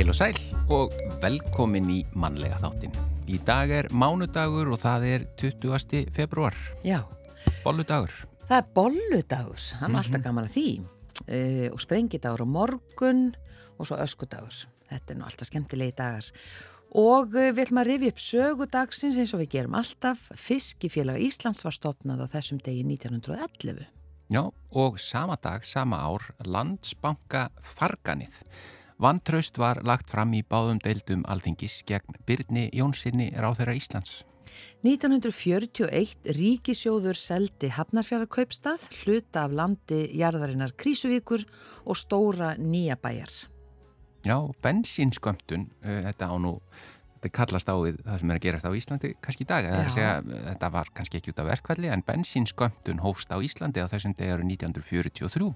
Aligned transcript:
Heil 0.00 0.08
og 0.08 0.16
sæl 0.16 0.36
og 0.72 0.94
velkomin 1.20 1.90
í 1.92 1.98
mannlega 2.16 2.56
þáttin. 2.62 2.94
Í 3.28 3.36
dag 3.44 3.68
er 3.68 3.88
mánudagur 3.92 4.70
og 4.72 4.78
það 4.80 5.02
er 5.10 5.26
20. 5.36 6.06
februar. 6.16 6.56
Já, 6.80 7.02
Bolludagur. 7.60 8.08
það 8.48 8.56
er 8.56 8.70
bolludagur, 8.74 9.60
hann 9.80 9.90
er 9.90 9.92
Mhm. 9.92 9.96
alltaf 10.00 10.22
gaman 10.24 10.44
að 10.48 10.54
því 10.56 10.80
uh, 10.80 11.68
og 11.74 11.80
sprengidagur 11.84 12.40
á 12.40 12.48
morgun 12.48 13.34
og 13.78 13.86
svo 13.86 13.96
öskudagur. 14.00 14.64
Þetta 14.88 15.10
er 15.12 15.16
nú 15.20 15.24
alltaf 15.28 15.48
skemmtilegi 15.50 15.92
dagar. 15.92 16.24
Og 16.96 17.28
uh, 17.36 17.52
við 17.52 17.66
ætlum 17.66 17.82
að 17.84 17.86
rifja 17.92 18.08
upp 18.08 18.24
sögudagsins 18.24 19.18
eins 19.20 19.34
og 19.34 19.40
við 19.40 19.50
gerum 19.50 19.74
alltaf. 19.74 20.30
Fiskifélag 20.34 21.20
Íslands 21.20 21.62
var 21.62 21.72
stopnað 21.76 22.24
á 22.24 22.26
þessum 22.32 22.58
degi 22.64 22.84
1911. 22.88 23.84
Já, 24.32 24.48
og 24.72 24.98
sama 24.98 25.36
dag, 25.36 25.62
sama 25.62 25.98
ár, 25.98 26.32
landsbanka 26.46 27.50
farganið. 27.60 28.32
Vantraust 29.00 29.56
var 29.56 29.78
lagt 29.88 30.10
fram 30.12 30.34
í 30.36 30.42
báðum 30.44 30.76
deildum 30.84 31.22
alþingis 31.24 31.78
gegn 31.88 32.18
Byrni 32.28 32.66
Jónssoni 32.76 33.30
ráþeira 33.32 33.72
Íslands. 33.72 34.26
1941 34.84 36.28
ríkisjóður 36.36 37.16
seldi 37.16 37.70
Hafnarfjörðarkaupstað, 37.72 38.84
hluta 39.00 39.46
af 39.46 39.54
landi 39.56 40.02
jarðarinnar 40.20 40.74
Krísuvíkur 40.76 41.46
og 41.86 41.96
stóra 41.96 42.52
nýjabæjar. 42.60 43.32
Já, 44.28 44.36
bensínskömmtun, 44.60 45.70
uh, 45.80 46.02
þetta 46.10 46.28
á 46.28 46.36
nú, 46.36 46.58
þetta 47.20 47.30
kallast 47.36 47.68
á 47.68 47.76
við 47.76 47.98
það 48.00 48.22
sem 48.22 48.30
er 48.32 48.38
að 48.38 48.44
gerast 48.46 48.64
á 48.64 48.72
Íslandi 48.72 49.10
kannski 49.20 49.44
í 49.44 49.48
dag. 49.50 49.66
Segja, 49.92 50.12
þetta 50.24 50.70
var 50.72 50.90
kannski 50.96 51.20
ekki 51.20 51.34
út 51.34 51.42
af 51.42 51.50
verkvalli, 51.50 51.90
en 51.92 52.04
bensínskömmtun 52.06 53.02
hófst 53.04 53.28
á 53.28 53.36
Íslandi 53.44 53.84
á 53.84 53.92
þessum 53.92 54.16
degaru 54.16 54.46
1943. 54.48 55.50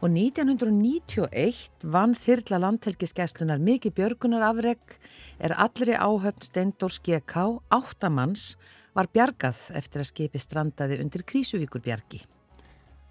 Og 0.00 0.08
1991 0.08 1.84
vann 1.92 2.16
þyrla 2.16 2.62
landhelgiskeslunar 2.64 3.60
mikið 3.60 3.96
björgunar 4.00 4.48
afreg 4.48 4.98
er 5.36 5.56
allri 5.60 5.96
áhöfn 6.00 6.48
Steindórs 6.48 7.02
GK 7.04 7.60
áttamanns 7.68 8.54
var 8.96 9.12
bjargað 9.12 9.68
eftir 9.76 10.00
að 10.00 10.12
skipi 10.12 10.40
strandaði 10.40 11.00
undir 11.04 11.24
Krísuvíkurbjargi. 11.28 12.24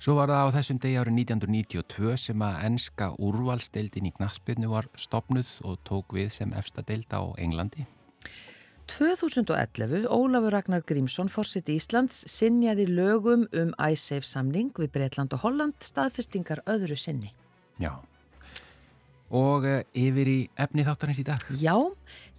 Svo 0.02 0.16
var 0.18 0.32
það 0.34 0.48
á 0.50 0.54
þessum 0.56 0.78
degi 0.82 0.98
árið 0.98 1.18
1992 1.22 2.14
sem 2.18 2.42
að 2.42 2.62
enska 2.66 3.12
úrvalsdeildin 3.22 4.08
í 4.10 4.12
Knaspirnu 4.16 4.72
var 4.72 4.88
stopnuð 4.98 5.50
og 5.62 5.76
tók 5.86 6.16
við 6.18 6.32
sem 6.34 6.54
efsta 6.58 6.82
deild 6.82 7.12
á 7.14 7.22
Englandi. 7.38 7.86
2011 8.90 10.08
Ólafur 10.10 10.56
Ragnar 10.56 10.82
Grímsson, 10.90 11.30
fórseti 11.30 11.76
Íslands, 11.78 12.24
sinjaði 12.26 12.88
lögum 12.90 13.46
um 13.54 13.76
ISAFE 13.78 14.26
samning 14.26 14.72
við 14.74 14.90
Breitland 14.96 15.36
og 15.38 15.46
Holland 15.46 15.78
staðfestingar 15.86 16.64
öðru 16.66 16.98
sinni. 16.98 17.30
Já. 17.78 17.94
Og 19.30 19.68
uh, 19.70 19.84
yfir 19.94 20.32
í 20.34 20.40
efni 20.60 20.88
þáttarins 20.88 21.22
í 21.22 21.28
dag. 21.30 21.46
Já, 21.62 21.78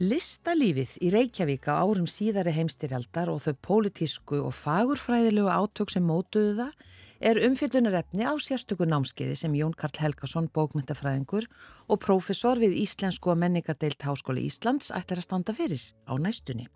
listalífið 0.03 0.99
í 0.99 1.15
Reykjavík 1.15 1.71
á 1.71 1.79
árum 1.79 2.11
síðari 2.11 2.57
heimstyrjaldar 2.59 3.31
og 3.31 3.39
þau 3.47 3.55
pólitísku 3.71 4.43
og 4.43 4.51
fagurfræðilegu 4.59 5.47
átök 5.47 5.95
sem 5.95 6.05
mótuðu 6.11 6.59
það 6.59 6.77
er 7.23 7.39
umfyllunarefni 7.47 8.27
á 8.27 8.35
sérstöku 8.43 8.87
námskeiði 8.89 9.37
sem 9.39 9.55
Jón 9.55 9.75
Karl 9.79 10.01
Helgason, 10.03 10.49
bókmyndafræðingur 10.51 11.47
og 11.87 12.01
prófessor 12.03 12.59
við 12.59 12.75
Íslensku 12.83 13.31
og 13.33 13.39
menningardeilt 13.39 14.03
Háskóli 14.03 14.45
Íslands 14.49 14.91
ætlar 14.91 15.23
að 15.23 15.29
standa 15.29 15.55
fyrir 15.55 15.85
á 16.11 16.13
næstunni. 16.19 16.67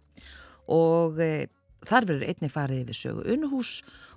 Og 0.70 1.18
e, 1.18 1.48
þar 1.86 2.06
verður 2.10 2.30
einnig 2.30 2.54
farið 2.54 2.84
yfir 2.84 3.00
sögu 3.00 3.26
unnhús 3.34 3.72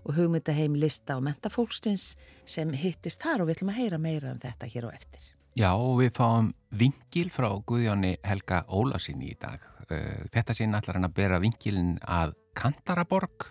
og 0.06 0.16
hugmyndaheim 0.20 0.78
lista 0.78 1.18
og 1.18 1.26
mentafólkstins 1.26 2.14
sem 2.46 2.72
hittist 2.78 3.26
þar 3.26 3.44
og 3.44 3.50
við 3.50 3.58
ætlum 3.58 3.74
að 3.74 3.82
heyra 3.82 4.02
meira 4.02 4.34
um 4.34 4.42
þetta 4.42 4.70
hér 4.70 4.90
á 4.90 4.90
eftir. 4.94 5.34
Já, 5.58 5.74
og 5.74 5.98
við 6.00 6.14
fáum 6.16 6.54
vingil 6.78 7.30
frá 7.34 7.50
Guðjóni 7.68 8.16
Helga 8.24 8.64
Ólasinni 8.70 9.34
í 9.34 9.38
dag. 9.42 9.66
Uh, 9.90 10.30
þetta 10.30 10.54
sinn 10.54 10.78
ætlar 10.78 11.00
hann 11.00 11.10
að 11.10 11.18
bera 11.18 11.42
vingilin 11.42 11.96
að 12.06 12.38
Kantaraborg, 12.54 13.50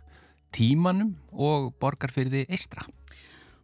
Tímanum 0.54 1.14
og 1.32 1.72
Borgarfyrði 1.80 2.46
Eistra. 2.48 2.86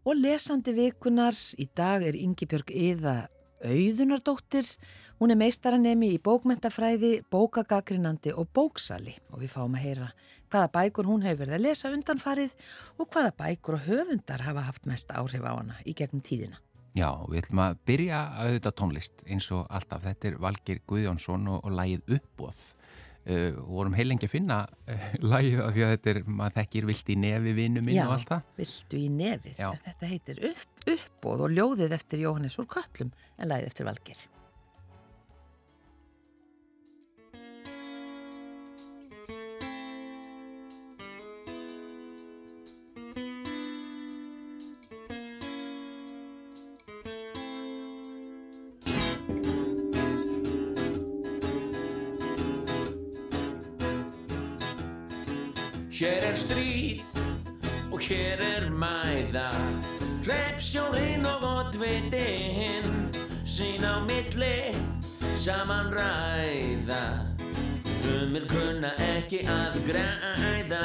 Og 0.05 0.19
lesandi 0.21 0.75
vikunars 0.77 1.55
í 1.61 1.69
dag 1.77 2.05
er 2.05 2.17
Ingibjörg 2.19 2.71
Eða 2.71 3.25
Auðunardóttir. 3.65 4.69
Hún 5.17 5.33
er 5.33 5.41
meistaranemi 5.41 6.11
í 6.13 6.21
bókmentafræði, 6.21 7.23
bókagagrinandi 7.33 8.35
og 8.37 8.51
bóksali 8.53 9.17
og 9.33 9.41
við 9.41 9.55
fáum 9.55 9.79
að 9.79 9.87
heyra 9.87 10.11
hvaða 10.55 10.71
bækur 10.71 11.09
hún 11.09 11.25
hefur 11.27 11.49
verið 11.49 11.57
að 11.57 11.65
lesa 11.67 11.91
undanfarið 11.91 12.53
og 13.01 13.09
hvaða 13.11 13.33
bækur 13.41 13.79
og 13.79 13.89
höfundar 13.89 14.45
hafa 14.47 14.69
haft 14.69 14.87
mest 14.87 15.11
áhrif 15.11 15.43
á 15.43 15.53
hana 15.57 15.81
í 15.83 15.95
gegnum 15.99 16.23
tíðina. 16.23 16.61
Já, 16.95 17.11
við 17.27 17.41
ætlum 17.41 17.63
að 17.65 17.79
byrja 17.91 18.19
að 18.23 18.45
auðvitað 18.45 18.77
tónlist 18.79 19.25
eins 19.27 19.49
og 19.51 19.65
alltaf. 19.67 20.05
Þetta 20.05 20.29
er 20.29 20.37
Valgir 20.45 20.83
Guðjónsson 20.87 21.49
og, 21.51 21.65
og 21.67 21.75
lægið 21.75 22.19
Uppbóð. 22.19 22.61
Uh, 23.25 23.55
vorum 23.57 23.95
heilengi 23.97 24.29
að 24.29 24.35
finna 24.35 24.59
uh, 24.93 25.05
lægið 25.25 25.63
af 25.65 25.71
því 25.73 25.85
að 25.87 25.93
þetta 25.95 26.11
er, 26.13 26.19
maður 26.29 26.57
þekkir 26.59 26.89
vilt 26.91 27.09
í 27.09 27.17
nefi 27.23 27.55
vinnu 27.57 27.85
minn 27.87 28.03
og 28.05 28.13
allt 28.19 28.33
það. 28.35 28.51
viltu 28.61 29.01
í 29.01 29.09
nefið. 29.15 29.63
Þetta 29.87 30.11
heitir 30.11 30.45
upp, 30.51 30.69
uppbóð 30.97 31.47
og 31.47 31.57
ljóðið 31.57 31.97
eftir 31.97 32.25
Jóhannes 32.27 32.61
úr 32.61 32.69
Köllum 32.77 33.15
en 33.39 33.49
lagið 33.49 33.73
eftir 33.73 33.89
Valgir. 33.89 34.27
Hér 55.95 56.25
er 56.27 56.35
stríð 56.35 57.03
og 57.93 58.01
hér 58.03 58.41
er 58.43 58.65
mæða. 58.71 59.51
Hreppsjórin 60.27 61.27
og 61.27 61.45
oddvitinn 61.47 63.15
Sín 63.47 63.85
á 63.87 64.03
milli 64.03 64.75
saman 65.39 65.95
ræða. 65.95 67.05
Sumir 68.03 68.49
kunna 68.51 68.91
ekki 69.15 69.45
að 69.47 69.79
græða. 69.87 70.83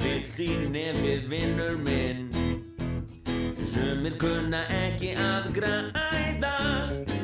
Vilt 0.00 0.40
í 0.40 0.48
nefið 0.72 1.28
vinnur 1.28 1.76
minn. 1.84 2.32
Sumir 3.68 4.16
kunna 4.16 4.64
ekki 4.80 5.12
að 5.20 5.52
græða 5.60 7.15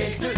Viltu 0.00 0.29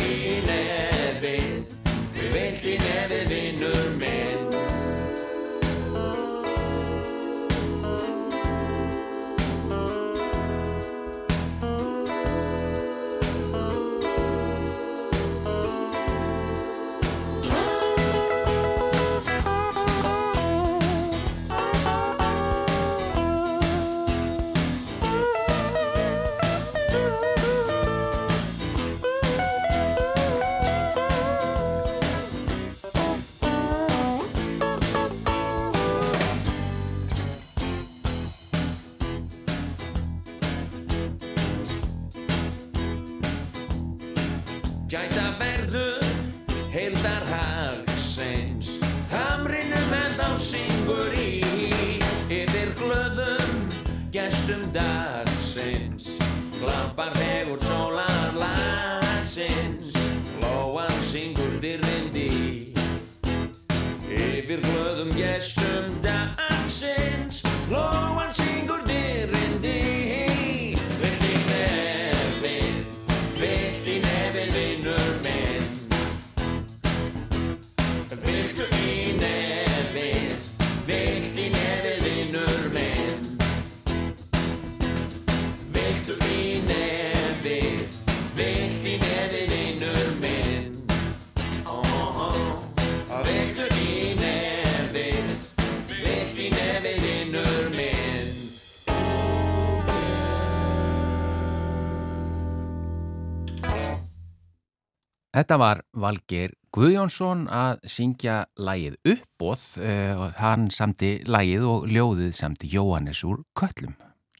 Þetta 105.33 105.57
var 105.57 105.79
Valgeir 105.97 106.53
Guðjónsson 106.77 107.47
að 107.49 107.79
syngja 107.89 108.35
lægið 108.61 108.99
uppbóð 109.15 109.63
uh, 109.81 110.21
og 110.27 110.35
hann 110.37 110.67
samti 110.73 111.15
lægið 111.25 111.65
og 111.71 111.87
ljóðið 111.89 112.35
samti 112.37 112.69
Jóhannes 112.69 113.23
úr 113.25 113.41
Köllum. 113.57 113.95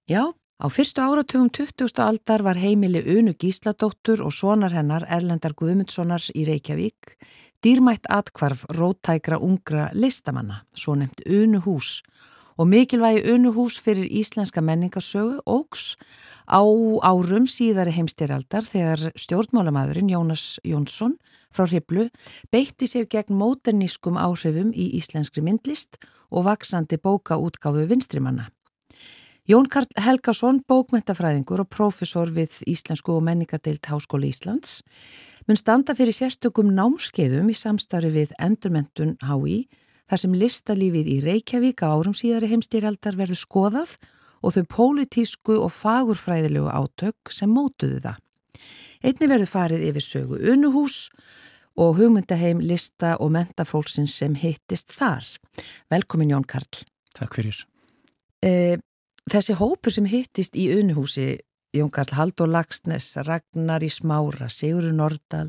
Já, 0.05 0.29
á 0.37 0.67
fyrstu 0.69 1.01
áratugum 1.01 1.49
20. 1.49 1.89
aldar 2.05 2.45
var 2.45 2.61
heimili 2.61 3.01
Unu 3.17 3.33
Gísladóttur 3.33 4.21
og 4.21 4.37
sonar 4.37 4.77
hennar 4.77 5.09
Erlendar 5.09 5.57
Guðmundssonar 5.57 6.29
í 6.37 6.45
Reykjavík 6.51 7.17
dýrmætt 7.65 8.11
atkvarf 8.13 8.67
róttækra 8.77 9.41
ungra 9.41 9.89
listamanna, 9.97 10.67
svo 10.77 10.99
nefnt 10.99 11.25
Unu 11.25 11.63
hús 11.65 12.03
og 12.59 12.69
mikilvægi 12.69 13.25
Unu 13.33 13.53
hús 13.57 13.79
fyrir 13.81 14.09
íslenska 14.09 14.61
menningarsögu 14.61 15.41
ógs 15.47 15.97
á 16.47 16.63
árum 17.03 17.47
síðari 17.49 17.95
heimstyrjaldar 17.97 18.67
þegar 18.67 19.13
stjórnmálamæðurinn 19.17 20.11
Jónas 20.13 20.59
Jónsson 20.65 21.19
frá 21.53 21.67
Hriblu 21.69 22.09
beitti 22.53 22.89
sér 22.89 23.07
gegn 23.09 23.39
móternískum 23.39 24.19
áhrifum 24.21 24.73
í 24.75 24.93
íslenskri 24.99 25.45
myndlist 25.45 26.01
og 26.33 26.49
vaksandi 26.49 26.97
bókaútgáfu 26.97 27.87
vinstrimanna. 27.89 28.49
Jón 29.43 29.67
Karl 29.67 29.91
Helgason, 29.99 30.61
bókmentafræðingur 30.71 31.65
og 31.65 31.71
prófessor 31.75 32.31
við 32.31 32.61
Íslensku 32.71 33.17
og 33.17 33.25
menningardeilt 33.27 33.89
Háskóli 33.91 34.31
Íslands, 34.31 34.85
mun 35.49 35.59
standa 35.59 35.97
fyrir 35.99 36.15
sérstökum 36.15 36.71
námskeiðum 36.77 37.51
í 37.51 37.57
samstarfi 37.59 38.13
við 38.15 38.37
Endurmentun 38.39 39.17
HÍ, 39.19 39.65
þar 40.13 40.21
sem 40.21 40.35
listalífið 40.37 41.07
í 41.09 41.15
Reykjavík 41.25 41.81
á 41.81 41.89
árum 41.89 42.13
síðari 42.13 42.51
heimstýraldar 42.51 43.17
verður 43.17 43.39
skoðað 43.41 43.95
og 44.45 44.53
þau 44.53 44.67
pólitísku 44.75 45.57
og 45.57 45.73
fagurfræðilegu 45.73 46.69
átök 46.69 47.33
sem 47.33 47.49
mótuðu 47.49 48.03
það. 48.05 48.19
Einni 49.01 49.31
verður 49.31 49.49
farið 49.49 49.87
yfir 49.89 50.05
sögu 50.05 50.41
unuhús 50.53 50.99
og 51.81 51.97
hugmyndaheim 51.97 52.61
lista 52.61 53.15
og 53.25 53.33
mentafólksins 53.39 54.19
sem 54.21 54.37
hittist 54.37 54.93
þar. 54.93 55.25
Velkomin 55.89 56.35
Jón 56.35 56.45
Karl. 56.45 56.85
Takk 57.17 57.41
fyrir. 57.41 57.65
Eh, 58.45 58.77
þessi 59.33 59.57
hópur 59.57 59.97
sem 59.97 60.05
hittist 60.13 60.61
í 60.61 60.69
unuhúsi, 60.77 61.39
Jón 61.73 61.89
Karl 61.89 62.13
Haldur 62.19 62.53
Lagsnes, 62.53 63.15
Ragnar 63.25 63.81
í 63.81 63.89
Smára, 63.89 64.53
Sigurður 64.53 64.93
Nordal, 64.93 65.49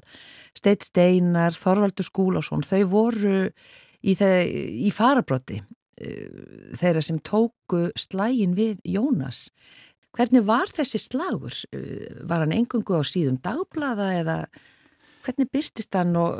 Steit 0.55 0.87
Steinar, 0.87 1.51
Þorvaldur 1.51 2.07
Skúlásson, 2.07 2.63
þau 2.63 2.83
voru 2.87 3.49
í, 4.03 4.15
í 4.87 4.91
farabrotti 4.93 5.61
uh, 5.63 6.75
þeirra 6.79 7.03
sem 7.05 7.19
tóku 7.23 7.87
slægin 7.99 8.57
við 8.59 8.83
Jónas. 8.87 9.47
Hvernig 10.13 10.45
var 10.45 10.69
þessi 10.69 11.01
slagur? 11.01 11.55
Uh, 11.73 12.23
var 12.29 12.45
hann 12.45 12.55
engungu 12.55 12.99
á 12.99 13.03
síðum 13.07 13.39
dagblada 13.43 14.11
eða 14.19 14.37
hvernig 15.23 15.51
byrtist 15.55 15.95
hann 15.95 16.17
og, 16.19 16.39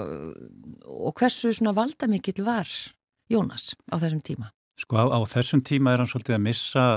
og 0.88 1.16
hversu 1.20 1.54
valdamikill 1.72 2.44
var 2.46 2.70
Jónas 3.32 3.74
á 3.88 3.96
þessum 3.96 4.24
tíma? 4.24 4.52
Sko 4.80 5.00
á, 5.00 5.06
á 5.16 5.20
þessum 5.30 5.62
tíma 5.64 5.94
er 5.94 6.04
hann 6.04 6.10
svolítið 6.12 6.40
að 6.40 6.48
missa 6.50 6.88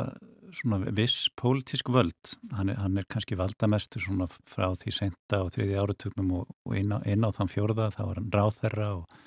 viss 0.96 1.28
pólitísk 1.36 1.90
völd. 1.92 2.36
Hann 2.56 2.70
er, 2.72 2.78
hann 2.80 2.96
er 2.96 3.06
kannski 3.08 3.36
valdamestur 3.36 4.02
frá 4.46 4.72
því 4.74 4.92
senda 4.94 5.42
og 5.44 5.52
þriði 5.54 5.78
áratögnum 5.80 6.32
og, 6.40 6.50
og 6.64 6.76
inn, 6.78 6.92
á, 6.94 7.02
á 7.02 7.30
þann 7.36 7.52
fjórða 7.52 7.90
þá 7.94 8.02
var 8.06 8.20
hann 8.20 8.32
ráþerra 8.32 8.88
og 9.00 9.18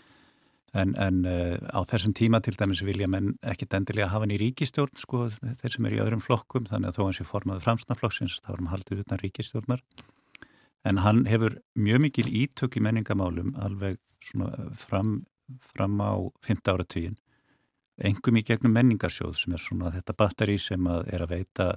En, 0.77 0.91
en 1.01 1.23
uh, 1.25 1.57
á 1.73 1.81
þessum 1.89 2.13
tíma 2.13 2.41
til 2.45 2.53
dæmis 2.53 2.83
vilja 2.85 3.07
menn 3.09 3.31
ekkit 3.41 3.73
endilega 3.73 4.11
hafa 4.11 4.27
hann 4.27 4.35
í 4.35 4.37
ríkistjórn 4.37 4.99
sko 5.01 5.23
þeir 5.31 5.73
sem 5.73 5.87
er 5.89 5.95
í 5.95 6.01
öðrum 6.03 6.21
flokkum 6.21 6.67
þannig 6.69 6.91
að 6.91 6.99
þó 6.99 7.07
hans 7.07 7.21
er 7.23 7.29
formaður 7.29 7.65
framsnaflokksins 7.65 8.35
þá 8.43 8.51
er 8.51 8.59
hann 8.59 8.69
haldið 8.75 9.01
utan 9.01 9.21
ríkistjórnar 9.23 9.81
en 10.85 11.01
hann 11.01 11.23
hefur 11.25 11.57
mjög 11.73 12.03
mikil 12.05 12.27
ítök 12.29 12.77
í 12.77 12.83
menningamálum 12.85 13.55
alveg 13.57 13.97
fram, 14.77 15.23
fram 15.73 15.97
á 16.05 16.13
15 16.45 16.73
áratugin 16.73 17.17
engum 17.97 18.37
í 18.39 18.45
gegnum 18.45 18.75
menningarsjóð 18.77 19.35
sem 19.41 19.55
er 19.55 19.63
svona 19.63 19.91
þetta 19.95 20.15
batteri 20.21 20.59
sem 20.61 20.85
að 20.87 21.09
er 21.15 21.25
að 21.25 21.33
veita 21.33 21.69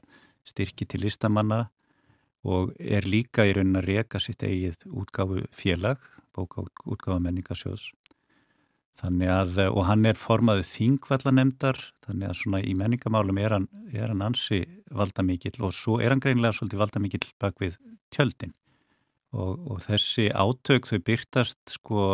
styrki 0.47 0.87
til 0.87 1.03
listamanna 1.07 1.65
og 2.45 2.75
er 2.79 3.07
líka 3.07 3.47
í 3.47 3.55
raunin 3.57 3.79
að 3.81 3.89
reka 3.89 4.21
sitt 4.23 4.43
eigið 4.43 4.85
útgáfu 4.91 5.47
félag 5.55 6.03
bóka 6.35 6.65
útgáfu 6.85 7.19
menningarsjóðs 7.23 7.91
Þannig 9.01 9.31
að, 9.33 9.59
og 9.73 9.87
hann 9.89 10.05
er 10.07 10.19
formaðið 10.21 10.69
þingvallanemdar, 10.69 11.79
þannig 12.05 12.29
að 12.29 12.39
svona 12.39 12.61
í 12.61 12.75
menningamálum 12.79 13.39
er 13.41 13.55
hann, 13.57 13.69
er 13.91 14.13
hann 14.13 14.25
ansi 14.27 14.61
valdamikill 14.93 15.65
og 15.65 15.73
svo 15.75 15.97
er 15.99 16.13
hann 16.13 16.21
greinlega 16.23 16.55
svolítið 16.59 16.83
valdamikill 16.83 17.25
bak 17.41 17.57
við 17.63 17.79
tjöldin. 18.13 18.53
Og, 19.33 19.57
og 19.73 19.81
þessi 19.87 20.29
átök 20.29 20.91
þau 20.91 20.99
byrtast 21.07 21.77
sko, 21.79 22.07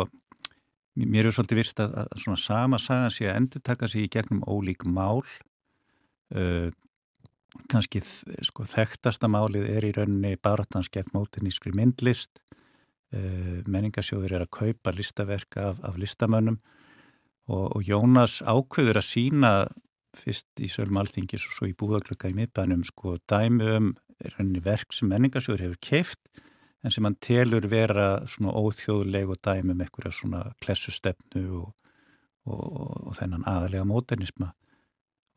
mér 0.95 1.27
er 1.27 1.35
svolítið 1.35 1.59
virst 1.59 1.83
að, 1.83 1.97
að 2.05 2.23
svona 2.23 2.39
sama 2.39 2.79
saga 2.79 3.09
sé 3.11 3.27
að 3.27 3.41
endur 3.41 3.65
taka 3.67 3.89
sig 3.91 4.07
í 4.07 4.11
gegnum 4.15 4.45
ólík 4.47 4.87
mál, 4.87 5.25
uh, 6.31 6.69
kannski 7.69 8.01
sko 8.47 8.63
þekktasta 8.69 9.27
málið 9.31 9.67
er 9.73 9.89
í 9.89 9.91
rauninni 9.97 10.37
baratans 10.39 10.87
gegn 10.93 11.11
mótinískri 11.11 11.73
myndlist, 11.75 12.39
menningasjóður 13.11 14.35
er 14.37 14.43
að 14.45 14.51
kaupa 14.53 14.93
listaverk 14.93 15.57
af, 15.57 15.79
af 15.81 15.97
listamönnum 15.97 16.59
og, 17.49 17.65
og 17.75 17.81
Jónas 17.87 18.39
ákveður 18.45 19.01
að 19.01 19.07
sína 19.07 19.53
fyrst 20.17 20.61
í 20.61 20.69
Sölum 20.69 20.99
Alþingis 21.01 21.47
og 21.47 21.55
svo 21.55 21.69
í 21.69 21.75
búðaglöka 21.77 22.29
í 22.29 22.37
miðbænum 22.37 22.83
sko 22.87 23.17
dæmi 23.29 23.73
um 23.77 23.91
verk 24.65 24.93
sem 24.93 25.09
menningasjóður 25.09 25.67
hefur 25.67 25.81
keift 25.81 26.41
en 26.83 26.93
sem 26.93 27.05
hann 27.05 27.17
telur 27.21 27.67
vera 27.69 28.25
svona 28.27 28.53
óþjóðleg 28.55 29.29
og 29.29 29.41
dæmi 29.45 29.73
um 29.73 29.83
einhverja 29.83 30.15
svona 30.15 30.43
klessustefnu 30.63 31.45
og, 31.61 31.73
og, 32.45 33.09
og 33.09 33.17
þennan 33.19 33.47
aðalega 33.47 33.87
móternisma 33.87 34.53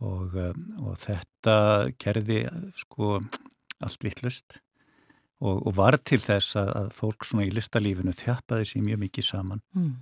og 0.03 0.97
þetta 0.99 1.57
gerði 2.03 2.43
sko 2.75 3.21
allt 3.83 4.05
vittlust 4.07 4.59
Og, 5.43 5.59
og 5.67 5.75
var 5.75 5.97
til 6.07 6.21
þess 6.23 6.55
að, 6.61 6.71
að 6.79 6.89
fólk 6.95 7.27
svona 7.27 7.49
í 7.49 7.53
listalífinu 7.55 8.15
þjappaði 8.15 8.69
sér 8.69 8.85
mjög 8.87 9.01
mikið 9.03 9.27
saman 9.27 9.63
mm. 9.75 9.93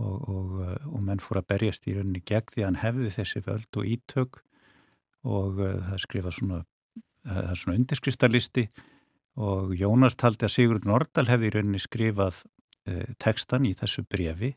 og, 0.00 0.28
og, 0.32 0.52
og 0.88 1.00
menn 1.04 1.20
fór 1.20 1.42
að 1.42 1.48
berjast 1.52 1.88
í 1.90 1.96
rauninni 1.96 2.22
gegn 2.24 2.52
því 2.54 2.62
að 2.62 2.68
hann 2.70 2.78
hefði 2.80 3.10
þessi 3.18 3.42
völd 3.44 3.80
og 3.80 3.90
ítök 3.92 4.38
og 5.26 5.60
uh, 5.60 5.74
það 5.90 6.04
skrifa 6.06 6.32
svona, 6.32 6.60
svona 7.26 7.76
undirskriftarlisti 7.76 8.64
og 9.36 9.74
Jónas 9.76 10.16
taldi 10.16 10.46
að 10.48 10.54
Sigurd 10.54 10.86
Nordal 10.88 11.26
hefði 11.28 11.50
í 11.50 11.56
rauninni 11.58 11.82
skrifað 11.82 12.38
uh, 12.88 13.02
tekstan 13.20 13.66
í 13.68 13.74
þessu 13.76 14.06
brefi 14.08 14.54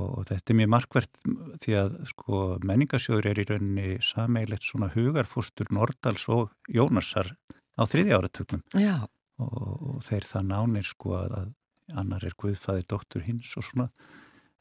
og 0.00 0.26
þetta 0.28 0.52
er 0.52 0.58
mjög 0.58 0.68
markvert 0.74 1.22
því 1.64 1.78
að 1.80 1.96
sko 2.12 2.42
menningasjóður 2.68 3.30
er 3.32 3.40
í 3.40 3.46
rauninni 3.48 3.96
sameilegt 4.04 4.68
svona 4.68 4.90
hugarfústur 4.92 5.72
Nordals 5.74 6.28
og 6.28 6.52
Jónasar 6.68 7.32
á 7.80 7.82
þriði 7.88 8.14
áratögnum. 8.18 8.62
Já 8.76 9.08
og, 9.40 9.84
og 9.96 10.00
þeir 10.06 10.28
það 10.28 10.48
nánir 10.52 10.88
sko 10.88 11.16
að, 11.20 11.36
að 11.40 12.00
annar 12.00 12.24
er 12.26 12.36
guðfæði 12.38 12.86
dóttur 12.90 13.24
hins 13.26 13.52
og 13.58 13.66
svona. 13.66 13.88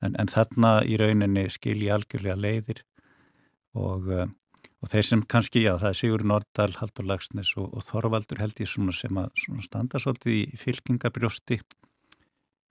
En, 0.02 0.16
en 0.16 0.32
þarna 0.32 0.80
í 0.88 0.98
rauninni 1.00 1.50
skilji 1.52 1.90
algjörlega 1.92 2.40
leiðir 2.40 2.84
og, 3.78 4.08
og 4.80 4.92
þeir 4.92 5.06
sem 5.06 5.24
kannski, 5.30 5.66
já 5.66 5.74
það 5.82 5.90
er 5.92 6.00
Sigur 6.00 6.24
Nordal, 6.32 6.72
Haldur 6.80 7.08
Lagsnes 7.10 7.52
og, 7.60 7.68
og 7.76 7.86
Þorvaldur 7.86 8.40
held 8.42 8.64
ég 8.64 8.72
svona 8.72 8.96
sem 8.96 9.20
að 9.20 9.30
svona 9.44 9.66
standa 9.66 10.02
svolítið 10.02 10.40
í 10.40 10.62
fylkingabrjósti 10.62 11.60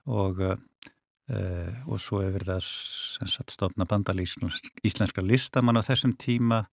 og, 0.08 0.40
uh, 0.40 1.72
og 1.84 2.00
svo 2.00 2.22
hefur 2.24 2.46
það 2.48 2.64
sagt, 2.64 3.52
stofna 3.52 3.86
bandal 3.88 4.18
íslenska 4.24 5.24
listamann 5.24 5.80
á 5.80 5.84
þessum 5.84 6.16
tíma 6.16 6.64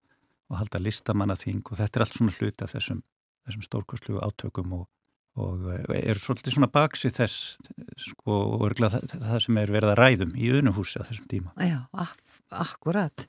og 0.49 0.59
halda 0.61 0.79
listamanna 0.79 1.35
þing 1.39 1.65
og 1.65 1.79
þetta 1.81 1.99
er 1.99 2.05
allt 2.05 2.17
svona 2.17 2.35
hluti 2.37 2.63
af 2.63 2.75
þessum, 2.75 3.01
þessum 3.47 3.65
stórkoslu 3.65 4.21
átökum 4.23 4.77
og, 4.79 4.87
og 5.35 5.65
eru 5.95 6.21
svolítið 6.21 6.55
svona 6.55 6.71
baksið 6.71 7.17
þess 7.17 7.57
sko, 7.99 8.37
og 8.55 8.77
það, 8.79 9.01
það 9.15 9.41
sem 9.43 9.59
er 9.59 9.73
verið 9.75 9.91
að 9.91 9.99
ræðum 9.99 10.37
í 10.39 10.53
unuhúsi 10.61 11.01
á 11.01 11.07
þessum 11.07 11.27
tíma. 11.31 11.51
Já, 11.59 11.79
akkurat 12.55 13.25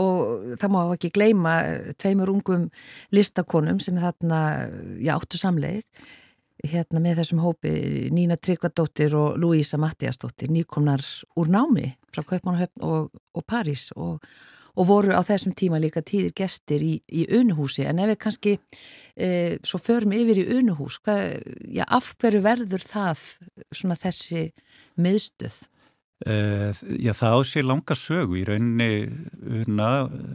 og 0.00 0.56
það 0.58 0.74
má 0.74 0.80
ekki 0.96 1.12
gleima 1.14 1.54
tveimur 2.00 2.32
ungum 2.32 2.68
listakonum 3.14 3.78
sem 3.82 4.00
þarna, 4.02 4.40
já, 4.98 5.14
áttu 5.14 5.38
samleið 5.38 5.84
hérna 6.64 7.02
með 7.02 7.20
þessum 7.20 7.42
hópi 7.44 7.74
Nína 8.14 8.38
Tryggvadóttir 8.40 9.14
og 9.18 9.38
Lúísa 9.40 9.78
Mattiasdóttir 9.80 10.52
nýkomnar 10.54 11.04
úr 11.38 11.50
námi 11.52 11.92
frá 12.14 12.24
Kaupmannahöfn 12.24 12.84
og, 12.86 13.10
og 13.34 13.46
París 13.50 13.90
og, 13.96 14.22
og 14.74 14.88
voru 14.88 15.14
á 15.14 15.22
þessum 15.26 15.54
tíma 15.56 15.78
líka 15.82 16.02
tíðir 16.02 16.34
gestir 16.36 16.82
í, 16.82 16.94
í 17.06 17.26
unuhúsi. 17.34 17.84
En 17.86 18.02
ef 18.02 18.10
við 18.12 18.20
kannski 18.24 18.54
e, 19.14 19.28
svo 19.66 19.78
förum 19.82 20.14
yfir 20.16 20.42
í 20.42 20.48
unuhús 20.58 20.98
hvað, 21.04 21.38
já, 21.70 21.84
af 21.86 22.14
hverju 22.18 22.42
verður 22.44 22.82
það 22.82 23.28
svona 23.70 23.98
þessi 24.00 24.48
miðstöð? 24.98 25.62
Uh, 26.24 26.70
já, 27.02 27.10
það 27.12 27.34
á 27.36 27.40
sér 27.44 27.66
langa 27.66 27.94
sögu. 27.98 28.38
Í 28.38 28.44
rauninni 28.48 28.86
Una 29.64 29.88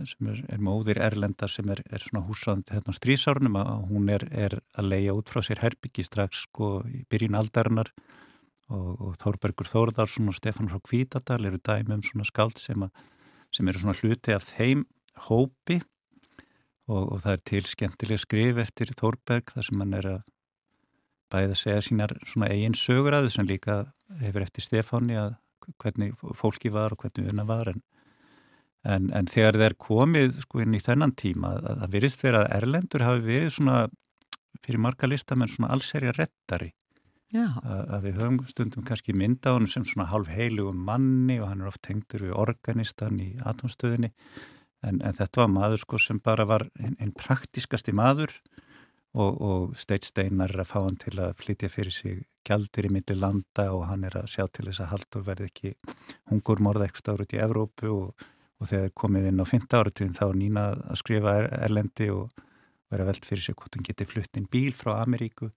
sem 0.05 0.27
er, 0.29 0.41
er 0.51 0.59
móðir 0.61 0.99
Erlendar 1.01 1.49
sem 1.49 1.65
er, 1.71 1.79
er 1.89 2.03
svona 2.03 2.21
húsand 2.27 2.69
hérna 2.69 2.93
strísárnum 2.93 3.55
að 3.57 3.87
hún 3.89 4.11
er, 4.13 4.25
er 4.29 4.57
að 4.77 4.89
leia 4.91 5.15
út 5.17 5.31
frá 5.31 5.41
sér 5.45 5.63
herbyggi 5.63 6.05
strax 6.05 6.43
sko 6.45 6.83
í 6.85 7.05
byrjun 7.09 7.39
aldarinnar. 7.39 7.89
Og, 8.69 8.89
og 9.01 9.15
Þórbergur 9.17 9.65
Þórðarsson 9.65 10.29
og 10.29 10.37
Stefán 10.37 10.69
frá 10.69 10.77
Kvítadal 10.85 11.41
eru 11.49 11.57
dæmi 11.57 11.95
um 11.95 12.03
svona 12.05 12.27
skáld 12.27 12.59
sem, 12.61 12.83
a, 12.85 12.91
sem 13.59 13.67
eru 13.67 13.81
svona 13.81 13.97
hluti 13.99 14.31
af 14.31 14.45
þeim 14.53 14.85
hópi 15.27 15.81
og, 16.87 17.03
og 17.03 17.17
það 17.25 17.33
er 17.33 17.41
til 17.51 17.65
skemmtilega 17.67 18.23
skrif 18.23 18.61
eftir 18.63 18.93
Þórberg 18.95 19.51
þar 19.51 19.67
sem 19.67 19.83
hann 19.83 19.97
er 19.99 20.07
að 20.13 20.21
bæða 21.29 21.57
segja 21.59 21.83
sínar 21.85 22.15
svona 22.23 22.49
eigin 22.53 22.77
söguraðu 22.77 23.33
sem 23.33 23.47
líka 23.49 23.81
hefur 24.23 24.45
eftir 24.45 24.65
Stefáni 24.65 25.19
að 25.19 25.35
hvernig 25.83 26.15
fólki 26.39 26.71
var 26.73 26.95
og 26.95 27.03
hvernig 27.03 27.29
unna 27.33 27.45
var 27.45 27.73
en, 27.73 27.83
en, 28.87 29.11
en 29.13 29.29
þegar 29.29 29.59
þeir 29.59 29.75
komið 29.83 30.39
sko 30.47 30.63
inn 30.63 30.79
í 30.79 30.81
þennan 30.81 31.13
tíma 31.19 31.57
að 31.59 31.83
það 31.83 31.95
virðist 31.97 32.25
verið 32.25 32.39
að 32.45 32.55
Erlendur 32.61 33.05
hafi 33.05 33.25
verið 33.27 33.53
svona 33.57 33.79
fyrir 34.63 34.83
marga 34.87 35.11
listamenn 35.11 35.51
svona 35.51 35.73
allserja 35.75 36.15
rettari 36.15 36.71
að, 37.37 37.99
við 38.07 38.21
höfum 38.21 38.39
stundum 38.49 38.85
kannski 38.87 39.13
mynda 39.13 39.53
á 39.53 39.57
hann 39.57 39.67
sem 39.69 39.85
svona 39.85 40.09
halv 40.09 40.31
heilugum 40.33 40.79
manni 40.85 41.39
og 41.39 41.51
hann 41.51 41.61
er 41.61 41.69
oft 41.69 41.85
hengtur 41.85 42.25
við 42.25 42.33
organistan 42.33 43.19
í 43.21 43.35
atomstöðinni 43.45 44.09
en, 44.81 44.97
en 44.97 45.13
þetta 45.13 45.43
var 45.43 45.51
maður 45.53 45.83
sko 45.83 45.99
sem 46.01 46.19
bara 46.23 46.47
var 46.49 46.65
einn 46.79 46.97
ein 46.97 47.13
praktiskasti 47.13 47.93
maður 47.93 48.33
og, 49.13 49.41
og 49.41 49.77
Steit 49.77 50.07
Steinar 50.07 50.53
er 50.53 50.63
að 50.63 50.71
fá 50.71 50.79
hann 50.81 50.97
til 51.01 51.15
að 51.19 51.37
flytja 51.43 51.69
fyrir 51.69 51.93
sig 51.93 52.25
gjaldir 52.47 52.89
í 52.89 52.93
milli 52.93 53.17
landa 53.17 53.69
og 53.75 53.85
hann 53.89 54.05
er 54.09 54.19
að 54.21 54.29
sjá 54.33 54.47
til 54.47 54.65
þess 54.69 54.83
að 54.83 54.91
Haldur 54.95 55.25
verði 55.29 55.49
ekki 55.49 55.73
hungur 56.31 56.61
morða 56.65 56.87
eitthvað 56.87 57.19
árið 57.19 57.37
í 57.37 57.41
Evrópu 57.45 57.93
og, 57.93 58.27
og 58.59 58.69
þegar 58.73 58.93
komið 59.03 59.31
inn 59.31 59.41
á 59.41 59.45
15 59.45 59.79
áratugin 59.79 60.17
þá 60.17 60.25
er 60.29 60.37
Nína 60.41 60.67
að 60.73 61.01
skrifa 61.01 61.35
er, 61.41 61.49
Erlendi 61.65 62.09
og 62.13 62.29
vera 62.89 63.05
veld 63.05 63.25
fyrir 63.25 63.45
sig 63.45 63.57
hvort 63.57 63.75
hann 63.77 63.85
geti 63.85 64.07
flutt 64.09 64.39
inn 64.39 64.49
bíl 64.49 64.73
frá 64.73 64.95
Ameríku 65.03 65.51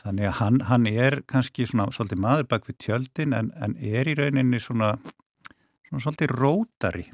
þannig 0.00 0.28
að 0.30 0.36
hann, 0.40 0.60
hann 0.70 0.86
er 0.90 1.20
kannski 1.28 1.66
svona 1.68 1.90
svolítið 1.94 2.22
maður 2.24 2.48
bak 2.50 2.68
við 2.68 2.78
tjöldin 2.86 3.36
en, 3.36 3.50
en 3.60 3.76
er 3.76 4.08
í 4.08 4.16
rauninni 4.18 4.60
svona, 4.62 4.94
svona 5.88 6.04
svolítið 6.06 6.34
rótari 6.38 7.06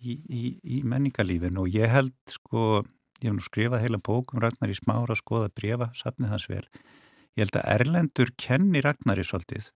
í, 0.00 0.16
í, 0.16 0.44
í 0.64 0.80
menningarlífin 0.88 1.60
og 1.60 1.68
ég 1.74 1.92
held 1.92 2.16
sko 2.30 2.80
ég 3.20 3.28
hef 3.28 3.36
nú 3.36 3.44
skrifað 3.44 3.84
heila 3.84 4.00
bókum 4.00 4.40
Ragnar 4.40 4.72
í 4.72 4.78
smára 4.78 5.16
skoða 5.18 5.50
brefa, 5.52 5.90
safnið 5.96 6.32
hans 6.32 6.48
vel. 6.48 6.64
Ég 7.36 7.44
held 7.44 7.58
að 7.60 7.68
Erlendur 7.74 8.32
kenni 8.40 8.80
Ragnar 8.84 9.20
í 9.20 9.26
svolítið 9.26 9.68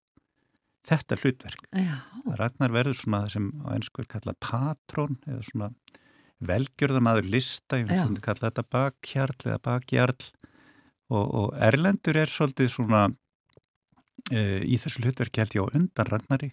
þetta 0.85 1.17
hlutverk. 1.21 1.69
Já. 1.73 1.95
Ragnar 2.37 2.73
verður 2.73 2.97
svona 2.99 3.25
sem 3.31 3.49
á 3.65 3.73
ennskur 3.73 4.07
kalla 4.09 4.35
patrón 4.41 5.17
eða 5.25 5.41
svona 5.45 5.69
velgjörðamaður 6.45 7.29
lista, 7.31 7.79
ég 7.79 7.89
finnst 7.89 8.19
að 8.19 8.25
kalla 8.25 8.49
þetta 8.49 8.65
bakhjarl 8.75 9.37
eða 9.45 9.61
bakhjarl 9.65 10.25
og, 11.11 11.25
og 11.25 11.47
Erlendur 11.61 12.17
er 12.17 12.31
svolítið 12.31 12.71
svona 12.73 13.05
e, 14.31 14.61
í 14.65 14.79
þessu 14.81 15.03
hlutverki 15.03 15.43
held 15.43 15.57
ég 15.57 15.67
á 15.67 15.73
undan 15.79 16.09
Ragnari 16.09 16.51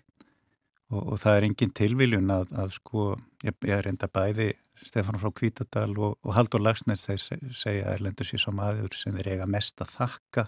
og, 0.92 1.14
og 1.14 1.20
það 1.22 1.38
er 1.38 1.46
engin 1.48 1.76
tilviljun 1.76 2.34
að, 2.34 2.52
að 2.64 2.74
sko, 2.76 3.06
ég, 3.46 3.56
ég 3.68 3.88
enda 3.92 4.10
bæði 4.12 4.52
Stefán 4.82 5.20
frá 5.20 5.30
Kvítadal 5.30 5.92
og, 5.98 6.16
og 6.22 6.34
Haldur 6.36 6.62
Lagsner 6.62 6.98
þeir 6.98 7.20
segja 7.54 7.86
að 7.86 7.94
Erlendur 7.96 8.26
sé 8.26 8.40
svo 8.40 8.54
maður 8.56 8.96
sem 8.98 9.14
þeir 9.14 9.36
eiga 9.36 9.46
mest 9.50 9.78
að 9.82 9.92
þakka. 9.92 10.46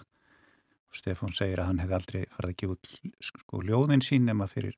Og 0.91 0.99
Stefán 0.99 1.35
segir 1.35 1.61
að 1.61 1.69
hann 1.69 1.79
hefði 1.83 1.97
aldrei 1.99 2.19
farið 2.33 2.51
að 2.51 2.57
gefa 2.61 2.75
út 2.75 2.89
sko 3.29 3.61
ljóðin 3.63 4.03
sín 4.03 4.27
nema 4.27 4.49
fyrir, 4.51 4.75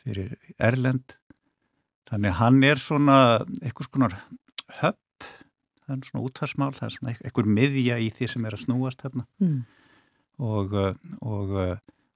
fyrir 0.00 0.32
Erlend. 0.56 1.16
Þannig 2.08 2.38
hann 2.40 2.62
er 2.64 2.80
svona 2.80 3.18
eitthvað 3.60 3.90
skonar 3.90 4.16
höpp 4.80 5.03
það 5.84 5.96
er 5.96 6.08
svona 6.08 6.24
útvarsmál, 6.28 6.72
það 6.76 6.86
er 6.86 6.94
svona 6.96 7.14
eitthvað 7.14 7.50
miðja 7.58 7.98
í 8.00 8.10
því 8.14 8.30
sem 8.32 8.46
er 8.48 8.56
að 8.56 8.64
snúast 8.64 9.04
hérna 9.04 9.26
mm. 9.42 9.58
og, 10.50 10.74
og, 11.20 11.54